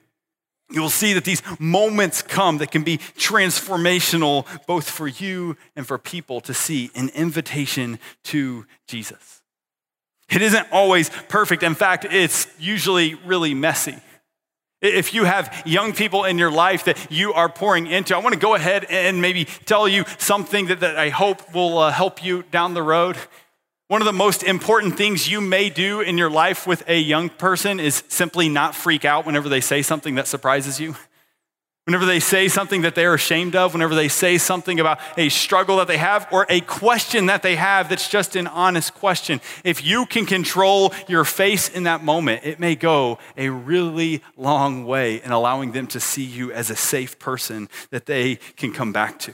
you 0.70 0.81
will 0.81 0.90
see 0.90 1.12
that 1.12 1.24
these 1.24 1.42
moments 1.61 2.22
come 2.22 2.59
that 2.59 2.70
can 2.70 2.83
be 2.83 2.98
transformational 2.98 4.46
both 4.66 4.90
for 4.90 5.07
you 5.07 5.57
and 5.76 5.87
for 5.87 5.96
people 5.96 6.40
to 6.40 6.52
see 6.52 6.90
an 6.94 7.09
invitation 7.11 7.98
to 8.24 8.66
Jesus. 8.88 9.42
It 10.29 10.42
isn't 10.42 10.66
always 10.72 11.09
perfect. 11.29 11.62
In 11.62 11.74
fact, 11.74 12.05
it's 12.05 12.48
usually 12.59 13.14
really 13.14 13.55
messy. 13.55 13.96
If 14.83 15.14
you 15.14 15.24
have 15.24 15.62
young 15.64 15.92
people 15.92 16.24
in 16.24 16.37
your 16.37 16.50
life 16.50 16.85
that 16.85 17.11
you 17.11 17.33
are 17.33 17.48
pouring 17.48 17.87
into, 17.87 18.14
I 18.14 18.18
want 18.18 18.35
to 18.35 18.38
go 18.38 18.55
ahead 18.55 18.85
and 18.90 19.22
maybe 19.22 19.44
tell 19.44 19.88
you 19.88 20.05
something 20.18 20.66
that, 20.66 20.81
that 20.81 20.98
I 20.98 21.09
hope 21.09 21.55
will 21.55 21.79
uh, 21.79 21.90
help 21.90 22.24
you 22.24 22.42
down 22.50 22.74
the 22.74 22.83
road. 22.83 23.16
One 23.88 24.03
of 24.03 24.07
the 24.07 24.12
most 24.12 24.42
important 24.42 24.96
things 24.96 25.31
you 25.31 25.40
may 25.40 25.70
do 25.70 26.01
in 26.01 26.18
your 26.18 26.29
life 26.29 26.66
with 26.66 26.83
a 26.88 26.99
young 26.99 27.29
person 27.29 27.79
is 27.79 28.03
simply 28.09 28.49
not 28.49 28.75
freak 28.75 29.05
out 29.05 29.25
whenever 29.25 29.49
they 29.49 29.61
say 29.61 29.81
something 29.81 30.16
that 30.16 30.27
surprises 30.27 30.81
you. 30.81 30.96
Whenever 31.85 32.05
they 32.05 32.18
say 32.18 32.49
something 32.49 32.83
that 32.83 32.96
they're 32.96 33.14
ashamed 33.14 33.55
of, 33.55 33.75
whenever 33.75 33.94
they 33.94 34.09
say 34.09 34.38
something 34.38 34.81
about 34.81 34.99
a 35.16 35.29
struggle 35.29 35.77
that 35.77 35.87
they 35.87 35.99
have 35.99 36.27
or 36.33 36.44
a 36.49 36.61
question 36.62 37.27
that 37.27 37.44
they 37.44 37.55
have 37.55 37.88
that's 37.88 38.09
just 38.09 38.35
an 38.35 38.49
honest 38.49 38.92
question, 38.92 39.40
if 39.62 39.85
you 39.85 40.05
can 40.05 40.27
control 40.27 40.92
your 41.07 41.25
face 41.25 41.68
in 41.68 41.85
that 41.85 42.03
moment, 42.03 42.44
it 42.44 42.59
may 42.59 42.75
go 42.75 43.18
a 43.37 43.51
really 43.51 44.20
long 44.37 44.85
way 44.85 45.22
in 45.22 45.31
allowing 45.31 45.70
them 45.70 45.87
to 45.87 46.01
see 46.01 46.25
you 46.25 46.51
as 46.51 46.70
a 46.70 46.77
safe 46.77 47.20
person 47.20 47.68
that 47.90 48.07
they 48.07 48.35
can 48.57 48.72
come 48.72 48.92
back 48.92 49.20
to. 49.20 49.33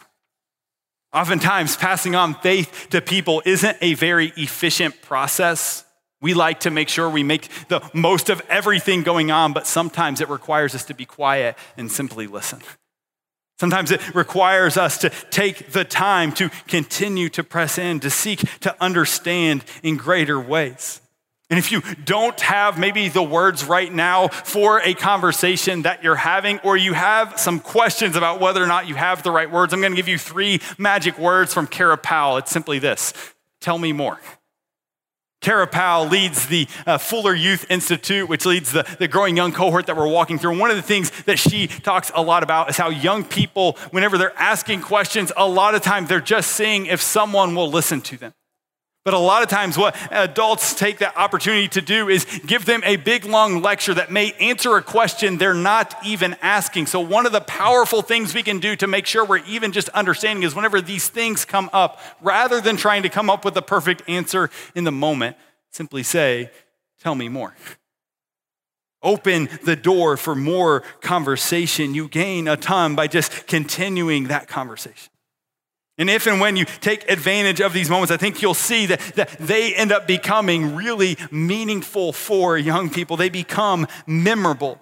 Oftentimes, 1.13 1.77
passing 1.77 2.15
on 2.15 2.35
faith 2.37 2.87
to 2.91 3.03
people 3.03 3.43
isn't 3.45 3.77
a 3.83 3.93
very 3.95 4.33
efficient 4.37 5.03
process. 5.03 5.85
We 6.23 6.33
like 6.33 6.61
to 6.61 6.71
make 6.71 6.89
sure 6.89 7.11
we 7.11 7.23
make 7.23 7.49
the 7.69 7.83
most 7.93 8.31
of 8.31 8.41
everything 8.49 9.03
going 9.03 9.31
on, 9.31 9.53
but 9.53 9.67
sometimes 9.67 10.23
it 10.23 10.31
requires 10.31 10.75
us 10.75 10.87
to 10.87 10.95
be 10.95 11.05
quiet 11.05 11.57
and 11.77 11.91
simply 11.91 12.27
listen. 12.27 12.63
Sometimes 13.61 13.91
it 13.91 14.15
requires 14.15 14.79
us 14.79 14.97
to 14.99 15.11
take 15.31 15.73
the 15.73 15.85
time 15.85 16.33
to 16.33 16.49
continue 16.67 17.29
to 17.29 17.45
press 17.45 17.77
in, 17.77 18.01
to 18.01 18.09
seek 18.09 18.41
to 18.61 18.75
understand 18.83 19.65
in 19.83 19.99
greater 19.99 20.41
ways. 20.41 21.02
And 21.53 21.59
if 21.59 21.71
you 21.71 21.83
don't 22.07 22.41
have 22.41 22.79
maybe 22.79 23.11
the 23.11 23.23
words 23.23 23.67
right 23.67 23.93
now 23.93 24.29
for 24.29 24.81
a 24.81 24.95
conversation 24.95 25.83
that 25.83 26.03
you're 26.03 26.17
having, 26.17 26.59
or 26.61 26.79
you 26.79 26.95
have 26.95 27.39
some 27.39 27.61
questions 27.61 28.17
about 28.17 28.41
whether 28.41 28.65
or 28.65 28.67
not 28.67 28.89
you 28.89 28.95
have 28.95 29.23
the 29.23 29.31
right 29.31 29.51
words, 29.51 29.75
I'm 29.75 29.83
going 29.83 29.93
to 29.93 29.97
give 29.97 30.09
you 30.09 30.17
three 30.17 30.63
magic 30.79 31.19
words 31.19 31.53
from 31.53 31.67
Kara 31.67 31.99
Powell. 31.99 32.39
It's 32.39 32.51
simply 32.51 32.79
this 32.79 33.13
tell 33.61 33.77
me 33.77 33.93
more. 33.93 34.19
Kara 35.43 35.67
Powell 35.67 36.07
leads 36.07 36.47
the 36.47 36.67
uh, 36.87 36.97
Fuller 36.97 37.35
Youth 37.35 37.67
Institute, 37.69 38.31
which 38.31 38.47
leads 38.47 38.73
the, 38.73 38.85
the 38.99 39.07
growing 39.07 39.37
young 39.37 39.53
cohort 39.53 39.85
that 39.89 39.97
we're 39.99 40.09
walking 40.09 40.39
through. 40.39 40.53
And 40.53 40.61
one 40.61 40.71
of 40.71 40.77
the 40.77 40.83
things 40.83 41.11
that 41.25 41.39
she 41.39 41.67
talks 41.67 42.11
a 42.15 42.23
lot 42.23 42.43
about 42.43 42.71
is 42.71 42.79
how 42.79 42.89
young 42.89 43.25
people, 43.25 43.77
whenever 43.91 44.17
they're 44.17 44.39
asking 44.39 44.81
questions, 44.81 45.33
a 45.37 45.47
lot 45.47 45.75
of 45.75 45.83
times 45.83 46.09
they're 46.09 46.23
just 46.23 46.53
seeing 46.53 46.87
if 46.87 47.03
someone 47.03 47.55
will 47.55 47.69
listen 47.71 48.01
to 48.01 48.17
them. 48.17 48.33
But 49.05 49.15
a 49.15 49.19
lot 49.19 49.43
of 49.43 49.49
times, 49.49 49.77
what 49.77 49.97
adults 50.13 50.75
take 50.75 50.99
that 50.99 51.17
opportunity 51.17 51.67
to 51.69 51.81
do 51.81 52.09
is 52.09 52.25
give 52.47 52.65
them 52.67 52.83
a 52.85 52.95
big 52.95 53.25
long 53.25 53.61
lecture 53.61 53.95
that 53.95 54.13
may 54.13 54.33
answer 54.35 54.77
a 54.77 54.83
question 54.83 55.39
they're 55.39 55.55
not 55.55 55.95
even 56.07 56.37
asking. 56.41 56.87
So, 56.87 57.01
one 57.01 57.27
of 57.27 57.33
the 57.33 57.41
powerful 57.41 58.03
things 58.03 58.33
we 58.33 58.45
can 58.45 58.61
do 58.61 58.77
to 58.77 58.87
make 58.87 59.07
sure 59.07 59.25
we're 59.25 59.39
even 59.39 59.73
just 59.73 59.89
understanding 59.89 60.45
is 60.45 60.55
whenever 60.55 60.81
these 60.81 61.09
things 61.09 61.45
come 61.45 61.69
up, 61.73 62.01
rather 62.21 62.61
than 62.61 62.77
trying 62.77 63.03
to 63.03 63.09
come 63.09 63.29
up 63.29 63.45
with 63.45 63.55
the 63.55 63.63
perfect 63.63 64.03
answer 64.09 64.51
in 64.77 64.85
the 64.85 64.93
moment, 64.93 65.37
simply 65.71 66.05
say, 66.05 66.51
Tell 67.01 67.17
me 67.17 67.29
more. 67.29 67.57
Open 69.03 69.49
the 69.65 69.75
door 69.75 70.17
for 70.17 70.37
more 70.37 70.85
conversation. 71.01 71.93
You 71.93 72.07
gain 72.07 72.47
a 72.47 72.57
ton 72.57 72.95
by 72.95 73.09
just 73.09 73.49
continuing 73.49 74.29
that 74.29 74.47
conversation. 74.47 75.11
And 76.03 76.11
if 76.11 76.27
and 76.27 76.41
when 76.41 76.57
you 76.57 76.65
take 76.65 77.09
advantage 77.09 77.61
of 77.61 77.73
these 77.73 77.89
moments, 77.89 78.11
I 78.11 78.17
think 78.17 78.43
you'll 78.43 78.55
see 78.55 78.87
that, 78.87 78.99
that 79.15 79.31
they 79.39 79.73
end 79.73 79.93
up 79.93 80.05
becoming 80.05 80.75
really 80.75 81.17
meaningful 81.31 82.13
for 82.13 82.59
young 82.59 82.91
people. 82.91 83.17
They 83.17 83.29
become 83.29 83.87
memorable 84.05 84.81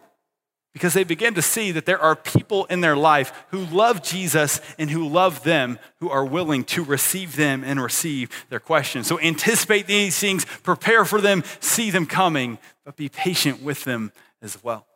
because 0.73 0.95
they 0.95 1.05
begin 1.05 1.35
to 1.35 1.43
see 1.43 1.73
that 1.73 1.85
there 1.85 2.01
are 2.01 2.17
people 2.17 2.65
in 2.65 2.81
their 2.81 2.97
life 2.97 3.35
who 3.51 3.67
love 3.67 4.03
Jesus 4.03 4.63
and 4.79 4.91
who 4.91 5.07
love 5.07 5.45
them, 5.45 5.79
who 5.99 6.09
are 6.09 6.25
willing 6.25 6.65
to 6.65 6.83
receive 6.83 7.37
them 7.37 7.65
and 7.65 7.83
receive 7.83 8.31
their 8.49 8.59
questions. 8.59 9.07
So 9.07 9.21
anticipate 9.21 9.87
these 9.87 10.19
things, 10.19 10.47
prepare 10.63 11.05
for 11.05 11.21
them, 11.21 11.45
see 11.61 11.91
them 11.91 12.07
coming, 12.07 12.57
but 12.87 12.97
be 12.97 13.11
patient 13.11 13.63
with 13.63 13.85
them 13.85 14.11
as 14.41 14.65
well. 14.65 14.87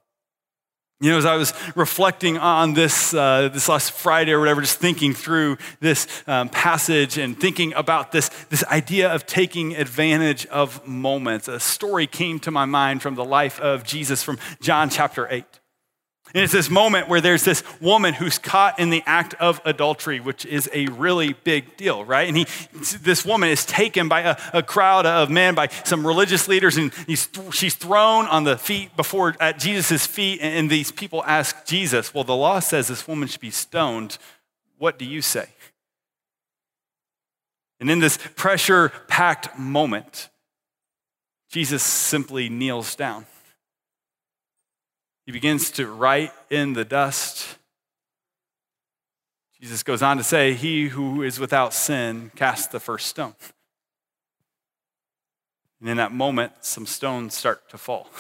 You 1.04 1.10
know, 1.10 1.18
as 1.18 1.26
I 1.26 1.36
was 1.36 1.52
reflecting 1.74 2.38
on 2.38 2.72
this 2.72 3.12
uh, 3.12 3.50
this 3.52 3.68
last 3.68 3.92
Friday 3.92 4.32
or 4.32 4.38
whatever, 4.38 4.62
just 4.62 4.78
thinking 4.78 5.12
through 5.12 5.58
this 5.78 6.06
um, 6.26 6.48
passage 6.48 7.18
and 7.18 7.38
thinking 7.38 7.74
about 7.74 8.10
this, 8.10 8.30
this 8.48 8.64
idea 8.64 9.12
of 9.12 9.26
taking 9.26 9.76
advantage 9.76 10.46
of 10.46 10.86
moments, 10.88 11.46
a 11.46 11.60
story 11.60 12.06
came 12.06 12.40
to 12.40 12.50
my 12.50 12.64
mind 12.64 13.02
from 13.02 13.16
the 13.16 13.24
life 13.24 13.60
of 13.60 13.84
Jesus 13.84 14.22
from 14.22 14.38
John 14.62 14.88
chapter 14.88 15.28
8. 15.30 15.44
And 16.34 16.42
it's 16.42 16.52
this 16.52 16.68
moment 16.68 17.08
where 17.08 17.20
there's 17.20 17.44
this 17.44 17.62
woman 17.80 18.12
who's 18.12 18.38
caught 18.38 18.80
in 18.80 18.90
the 18.90 19.04
act 19.06 19.34
of 19.34 19.60
adultery, 19.64 20.18
which 20.18 20.44
is 20.44 20.68
a 20.72 20.86
really 20.86 21.32
big 21.32 21.76
deal, 21.76 22.04
right? 22.04 22.26
And 22.26 22.36
he, 22.36 22.46
this 23.02 23.24
woman 23.24 23.50
is 23.50 23.64
taken 23.64 24.08
by 24.08 24.22
a, 24.22 24.36
a 24.52 24.60
crowd 24.60 25.06
of 25.06 25.30
men, 25.30 25.54
by 25.54 25.68
some 25.84 26.04
religious 26.04 26.48
leaders, 26.48 26.76
and 26.76 26.92
she's 27.52 27.76
thrown 27.76 28.26
on 28.26 28.42
the 28.42 28.58
feet 28.58 28.96
before 28.96 29.36
at 29.38 29.60
Jesus' 29.60 30.08
feet. 30.08 30.40
And 30.42 30.68
these 30.68 30.90
people 30.90 31.22
ask 31.24 31.64
Jesus, 31.66 32.12
Well, 32.12 32.24
the 32.24 32.34
law 32.34 32.58
says 32.58 32.88
this 32.88 33.06
woman 33.06 33.28
should 33.28 33.40
be 33.40 33.52
stoned. 33.52 34.18
What 34.78 34.98
do 34.98 35.04
you 35.04 35.22
say? 35.22 35.46
And 37.78 37.88
in 37.88 38.00
this 38.00 38.18
pressure 38.34 38.90
packed 39.06 39.56
moment, 39.56 40.30
Jesus 41.48 41.84
simply 41.84 42.48
kneels 42.48 42.96
down. 42.96 43.26
He 45.26 45.32
begins 45.32 45.70
to 45.72 45.86
write 45.86 46.32
in 46.50 46.74
the 46.74 46.84
dust. 46.84 47.58
Jesus 49.60 49.82
goes 49.82 50.02
on 50.02 50.18
to 50.18 50.24
say, 50.24 50.52
He 50.52 50.88
who 50.88 51.22
is 51.22 51.40
without 51.40 51.72
sin 51.72 52.30
cast 52.36 52.72
the 52.72 52.80
first 52.80 53.06
stone. 53.06 53.34
And 55.80 55.88
in 55.88 55.96
that 55.96 56.12
moment, 56.12 56.52
some 56.60 56.86
stones 56.86 57.34
start 57.34 57.68
to 57.70 57.78
fall. 57.78 58.10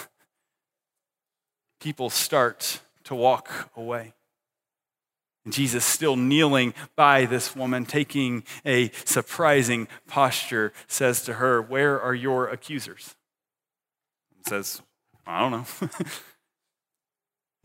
People 1.80 2.08
start 2.08 2.80
to 3.04 3.14
walk 3.14 3.70
away. 3.76 4.14
And 5.44 5.52
Jesus, 5.52 5.84
still 5.84 6.16
kneeling 6.16 6.72
by 6.96 7.26
this 7.26 7.54
woman, 7.54 7.84
taking 7.84 8.44
a 8.64 8.90
surprising 9.04 9.88
posture, 10.06 10.72
says 10.86 11.22
to 11.24 11.34
her, 11.34 11.60
Where 11.60 12.00
are 12.00 12.14
your 12.14 12.48
accusers? 12.48 13.14
And 14.36 14.46
says, 14.46 14.80
I 15.26 15.40
don't 15.40 15.52
know. 15.52 15.90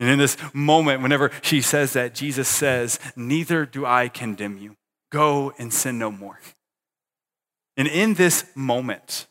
And 0.00 0.08
in 0.08 0.18
this 0.18 0.38
moment, 0.54 1.02
whenever 1.02 1.30
she 1.42 1.60
says 1.60 1.92
that, 1.92 2.14
Jesus 2.14 2.48
says, 2.48 2.98
Neither 3.14 3.66
do 3.66 3.84
I 3.84 4.08
condemn 4.08 4.56
you. 4.56 4.76
Go 5.12 5.52
and 5.58 5.72
sin 5.72 5.98
no 5.98 6.10
more. 6.10 6.40
And 7.76 7.86
in 7.86 8.14
this 8.14 8.44
moment, 8.54 9.26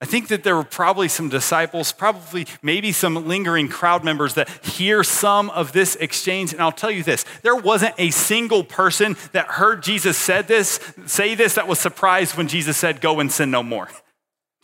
I 0.00 0.04
think 0.04 0.28
that 0.28 0.44
there 0.44 0.56
were 0.56 0.64
probably 0.64 1.08
some 1.08 1.28
disciples, 1.28 1.92
probably 1.92 2.46
maybe 2.62 2.92
some 2.92 3.26
lingering 3.26 3.68
crowd 3.68 4.04
members 4.04 4.34
that 4.34 4.48
hear 4.64 5.02
some 5.02 5.48
of 5.50 5.72
this 5.72 5.96
exchange. 5.96 6.52
And 6.52 6.60
I'll 6.60 6.72
tell 6.72 6.90
you 6.90 7.02
this 7.02 7.24
there 7.42 7.56
wasn't 7.56 7.94
a 7.98 8.10
single 8.10 8.62
person 8.64 9.16
that 9.32 9.46
heard 9.46 9.82
Jesus 9.82 10.16
said 10.16 10.48
this, 10.48 10.80
say 11.06 11.34
this, 11.34 11.54
that 11.54 11.68
was 11.68 11.78
surprised 11.78 12.36
when 12.36 12.48
Jesus 12.48 12.76
said, 12.76 13.00
Go 13.00 13.20
and 13.20 13.30
sin 13.30 13.50
no 13.50 13.62
more. 13.62 13.88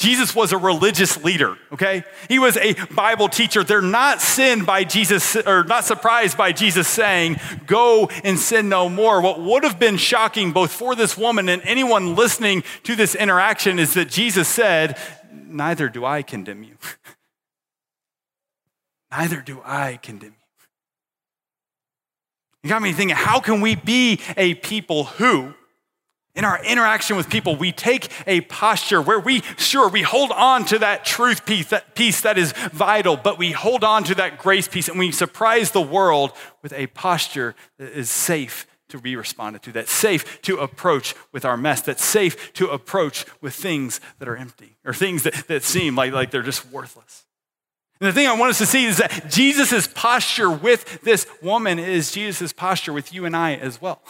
Jesus 0.02 0.34
was 0.34 0.50
a 0.50 0.58
religious 0.58 1.22
leader, 1.22 1.56
okay? 1.72 2.02
He 2.28 2.40
was 2.40 2.56
a 2.56 2.74
Bible 2.92 3.28
teacher. 3.28 3.62
They're 3.62 3.80
not 3.80 4.20
sinned 4.20 4.66
by 4.66 4.82
Jesus, 4.82 5.36
or 5.36 5.62
not 5.62 5.84
surprised 5.84 6.36
by 6.36 6.50
Jesus 6.50 6.88
saying, 6.88 7.38
Go 7.66 8.08
and 8.24 8.36
sin 8.36 8.68
no 8.68 8.88
more. 8.88 9.22
What 9.22 9.40
would 9.40 9.62
have 9.62 9.78
been 9.78 9.96
shocking 9.96 10.50
both 10.50 10.72
for 10.72 10.96
this 10.96 11.16
woman 11.16 11.48
and 11.48 11.62
anyone 11.62 12.16
listening 12.16 12.64
to 12.82 12.96
this 12.96 13.14
interaction 13.14 13.78
is 13.78 13.94
that 13.94 14.08
Jesus 14.08 14.48
said, 14.48 14.98
Neither 15.32 15.88
do 15.88 16.04
I 16.04 16.22
condemn 16.22 16.64
you. 16.64 16.76
Neither 19.12 19.40
do 19.40 19.62
I 19.64 20.00
condemn 20.02 20.30
you. 20.30 20.66
You 22.64 22.70
got 22.70 22.82
me 22.82 22.92
thinking, 22.92 23.16
how 23.16 23.38
can 23.38 23.60
we 23.60 23.76
be 23.76 24.18
a 24.36 24.54
people 24.54 25.04
who, 25.04 25.54
in 26.34 26.44
our 26.44 26.64
interaction 26.64 27.16
with 27.16 27.28
people, 27.28 27.56
we 27.56 27.72
take 27.72 28.10
a 28.26 28.40
posture 28.42 29.02
where 29.02 29.20
we, 29.20 29.42
sure, 29.58 29.88
we 29.88 30.02
hold 30.02 30.30
on 30.30 30.64
to 30.66 30.78
that 30.78 31.04
truth 31.04 31.44
piece, 31.44 31.68
that 31.68 31.94
piece 31.94 32.22
that 32.22 32.38
is 32.38 32.52
vital, 32.72 33.16
but 33.16 33.38
we 33.38 33.52
hold 33.52 33.84
on 33.84 34.02
to 34.04 34.14
that 34.14 34.38
grace 34.38 34.66
piece 34.66 34.88
and 34.88 34.98
we 34.98 35.12
surprise 35.12 35.72
the 35.72 35.80
world 35.80 36.32
with 36.62 36.72
a 36.72 36.86
posture 36.88 37.54
that 37.78 37.92
is 37.92 38.08
safe 38.08 38.66
to 38.88 38.98
be 38.98 39.16
responded 39.16 39.62
to, 39.62 39.72
that's 39.72 39.92
safe 39.92 40.40
to 40.42 40.58
approach 40.58 41.14
with 41.32 41.44
our 41.44 41.56
mess, 41.56 41.80
that's 41.82 42.04
safe 42.04 42.52
to 42.54 42.68
approach 42.68 43.26
with 43.40 43.54
things 43.54 44.00
that 44.18 44.28
are 44.28 44.36
empty 44.36 44.76
or 44.84 44.94
things 44.94 45.22
that, 45.24 45.34
that 45.48 45.62
seem 45.62 45.96
like, 45.96 46.12
like 46.12 46.30
they're 46.30 46.42
just 46.42 46.70
worthless. 46.70 47.26
And 48.00 48.08
the 48.08 48.12
thing 48.12 48.26
I 48.26 48.36
want 48.36 48.50
us 48.50 48.58
to 48.58 48.66
see 48.66 48.84
is 48.84 48.96
that 48.96 49.30
Jesus' 49.30 49.86
posture 49.86 50.50
with 50.50 51.02
this 51.02 51.26
woman 51.40 51.78
is 51.78 52.10
Jesus' 52.10 52.52
posture 52.52 52.92
with 52.92 53.14
you 53.14 53.24
and 53.24 53.36
I 53.36 53.54
as 53.54 53.80
well. 53.80 54.02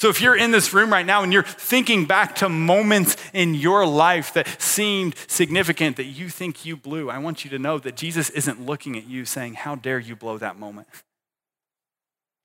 So 0.00 0.08
if 0.08 0.22
you're 0.22 0.36
in 0.36 0.50
this 0.50 0.72
room 0.72 0.90
right 0.90 1.04
now 1.04 1.22
and 1.22 1.30
you're 1.30 1.42
thinking 1.42 2.06
back 2.06 2.36
to 2.36 2.48
moments 2.48 3.18
in 3.34 3.54
your 3.54 3.86
life 3.86 4.32
that 4.32 4.48
seemed 4.58 5.14
significant 5.28 5.98
that 5.98 6.04
you 6.04 6.30
think 6.30 6.64
you 6.64 6.74
blew, 6.74 7.10
I 7.10 7.18
want 7.18 7.44
you 7.44 7.50
to 7.50 7.58
know 7.58 7.78
that 7.78 7.96
Jesus 7.96 8.30
isn't 8.30 8.64
looking 8.64 8.96
at 8.96 9.06
you 9.06 9.26
saying, 9.26 9.54
How 9.54 9.74
dare 9.74 9.98
you 9.98 10.16
blow 10.16 10.38
that 10.38 10.58
moment? 10.58 10.88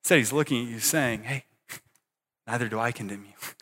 Instead, 0.03 0.17
he's 0.17 0.33
looking 0.33 0.65
at 0.65 0.69
you 0.69 0.79
saying, 0.79 1.23
Hey, 1.23 1.45
neither 2.45 2.67
do 2.67 2.77
I 2.77 2.91
condemn 2.91 3.23
you. 3.23 3.53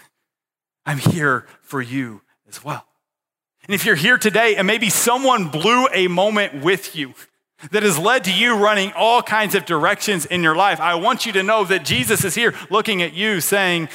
I'm 0.88 0.98
here 0.98 1.46
for 1.62 1.80
you 1.80 2.22
as 2.50 2.64
well. 2.64 2.88
And 3.68 3.76
if 3.76 3.86
you're 3.86 3.94
here 3.94 4.18
today 4.18 4.56
and 4.56 4.66
maybe 4.66 4.90
someone 4.90 5.50
blew 5.50 5.88
a 5.94 6.08
moment 6.08 6.64
with 6.64 6.96
you, 6.96 7.14
that 7.72 7.84
has 7.84 7.98
led 7.98 8.24
to 8.26 8.34
you 8.34 8.56
running 8.56 8.92
all 8.94 9.22
kinds 9.22 9.56
of 9.56 9.66
directions 9.66 10.26
in 10.26 10.44
your 10.44 10.56
life, 10.56 10.80
I 10.80 10.96
want 10.96 11.26
you 11.26 11.32
to 11.34 11.44
know 11.44 11.64
that 11.66 11.86
Jesus 11.86 12.24
is 12.24 12.36
here 12.36 12.54
looking 12.70 13.02
at 13.02 13.14
you 13.14 13.42
saying, 13.42 13.90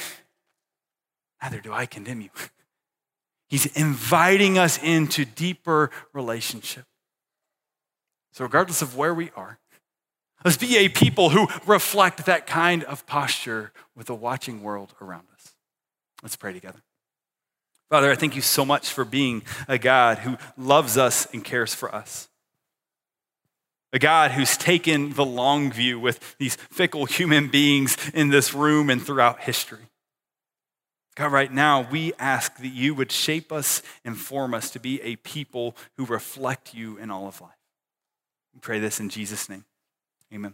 Neither 1.41 1.61
do 1.61 1.71
I 1.71 1.85
condemn 1.85 2.21
you. 2.21 2.29
He's 3.47 3.65
inviting 3.65 4.57
us 4.57 4.81
into 4.81 5.25
deeper 5.25 5.89
relationship. 6.13 6.85
So, 8.31 8.43
regardless 8.43 8.81
of 8.81 8.95
where 8.95 9.13
we 9.13 9.31
are, 9.35 9.59
let's 10.45 10.57
be 10.57 10.77
a 10.77 10.89
people 10.89 11.29
who 11.29 11.47
reflect 11.65 12.25
that 12.25 12.45
kind 12.45 12.83
of 12.83 13.05
posture 13.07 13.71
with 13.95 14.09
a 14.09 14.15
watching 14.15 14.61
world 14.61 14.93
around 15.01 15.27
us. 15.33 15.55
Let's 16.21 16.35
pray 16.35 16.53
together. 16.53 16.81
Father, 17.89 18.11
I 18.11 18.15
thank 18.15 18.35
you 18.35 18.43
so 18.43 18.63
much 18.63 18.91
for 18.91 19.03
being 19.03 19.41
a 19.67 19.79
God 19.79 20.19
who 20.19 20.37
loves 20.55 20.95
us 20.95 21.27
and 21.33 21.43
cares 21.43 21.73
for 21.73 21.93
us 21.93 22.28
a 23.91 23.99
God 23.99 24.31
who's 24.31 24.57
taken 24.57 25.13
the 25.13 25.25
long 25.25 25.71
view 25.71 25.99
with 25.99 26.37
these 26.37 26.55
fickle 26.55 27.05
human 27.05 27.47
beings 27.47 27.97
in 28.13 28.29
this 28.29 28.53
room 28.53 28.89
and 28.89 29.01
throughout 29.01 29.41
history. 29.41 29.89
God, 31.15 31.31
right 31.31 31.51
now, 31.51 31.87
we 31.89 32.13
ask 32.17 32.55
that 32.57 32.67
you 32.67 32.95
would 32.95 33.11
shape 33.11 33.51
us 33.51 33.81
and 34.05 34.17
form 34.17 34.53
us 34.53 34.71
to 34.71 34.79
be 34.79 35.01
a 35.01 35.17
people 35.17 35.75
who 35.97 36.05
reflect 36.05 36.73
you 36.73 36.97
in 36.97 37.11
all 37.11 37.27
of 37.27 37.41
life. 37.41 37.51
We 38.53 38.61
pray 38.61 38.79
this 38.79 38.99
in 38.99 39.09
Jesus' 39.09 39.49
name. 39.49 39.65
Amen. 40.33 40.53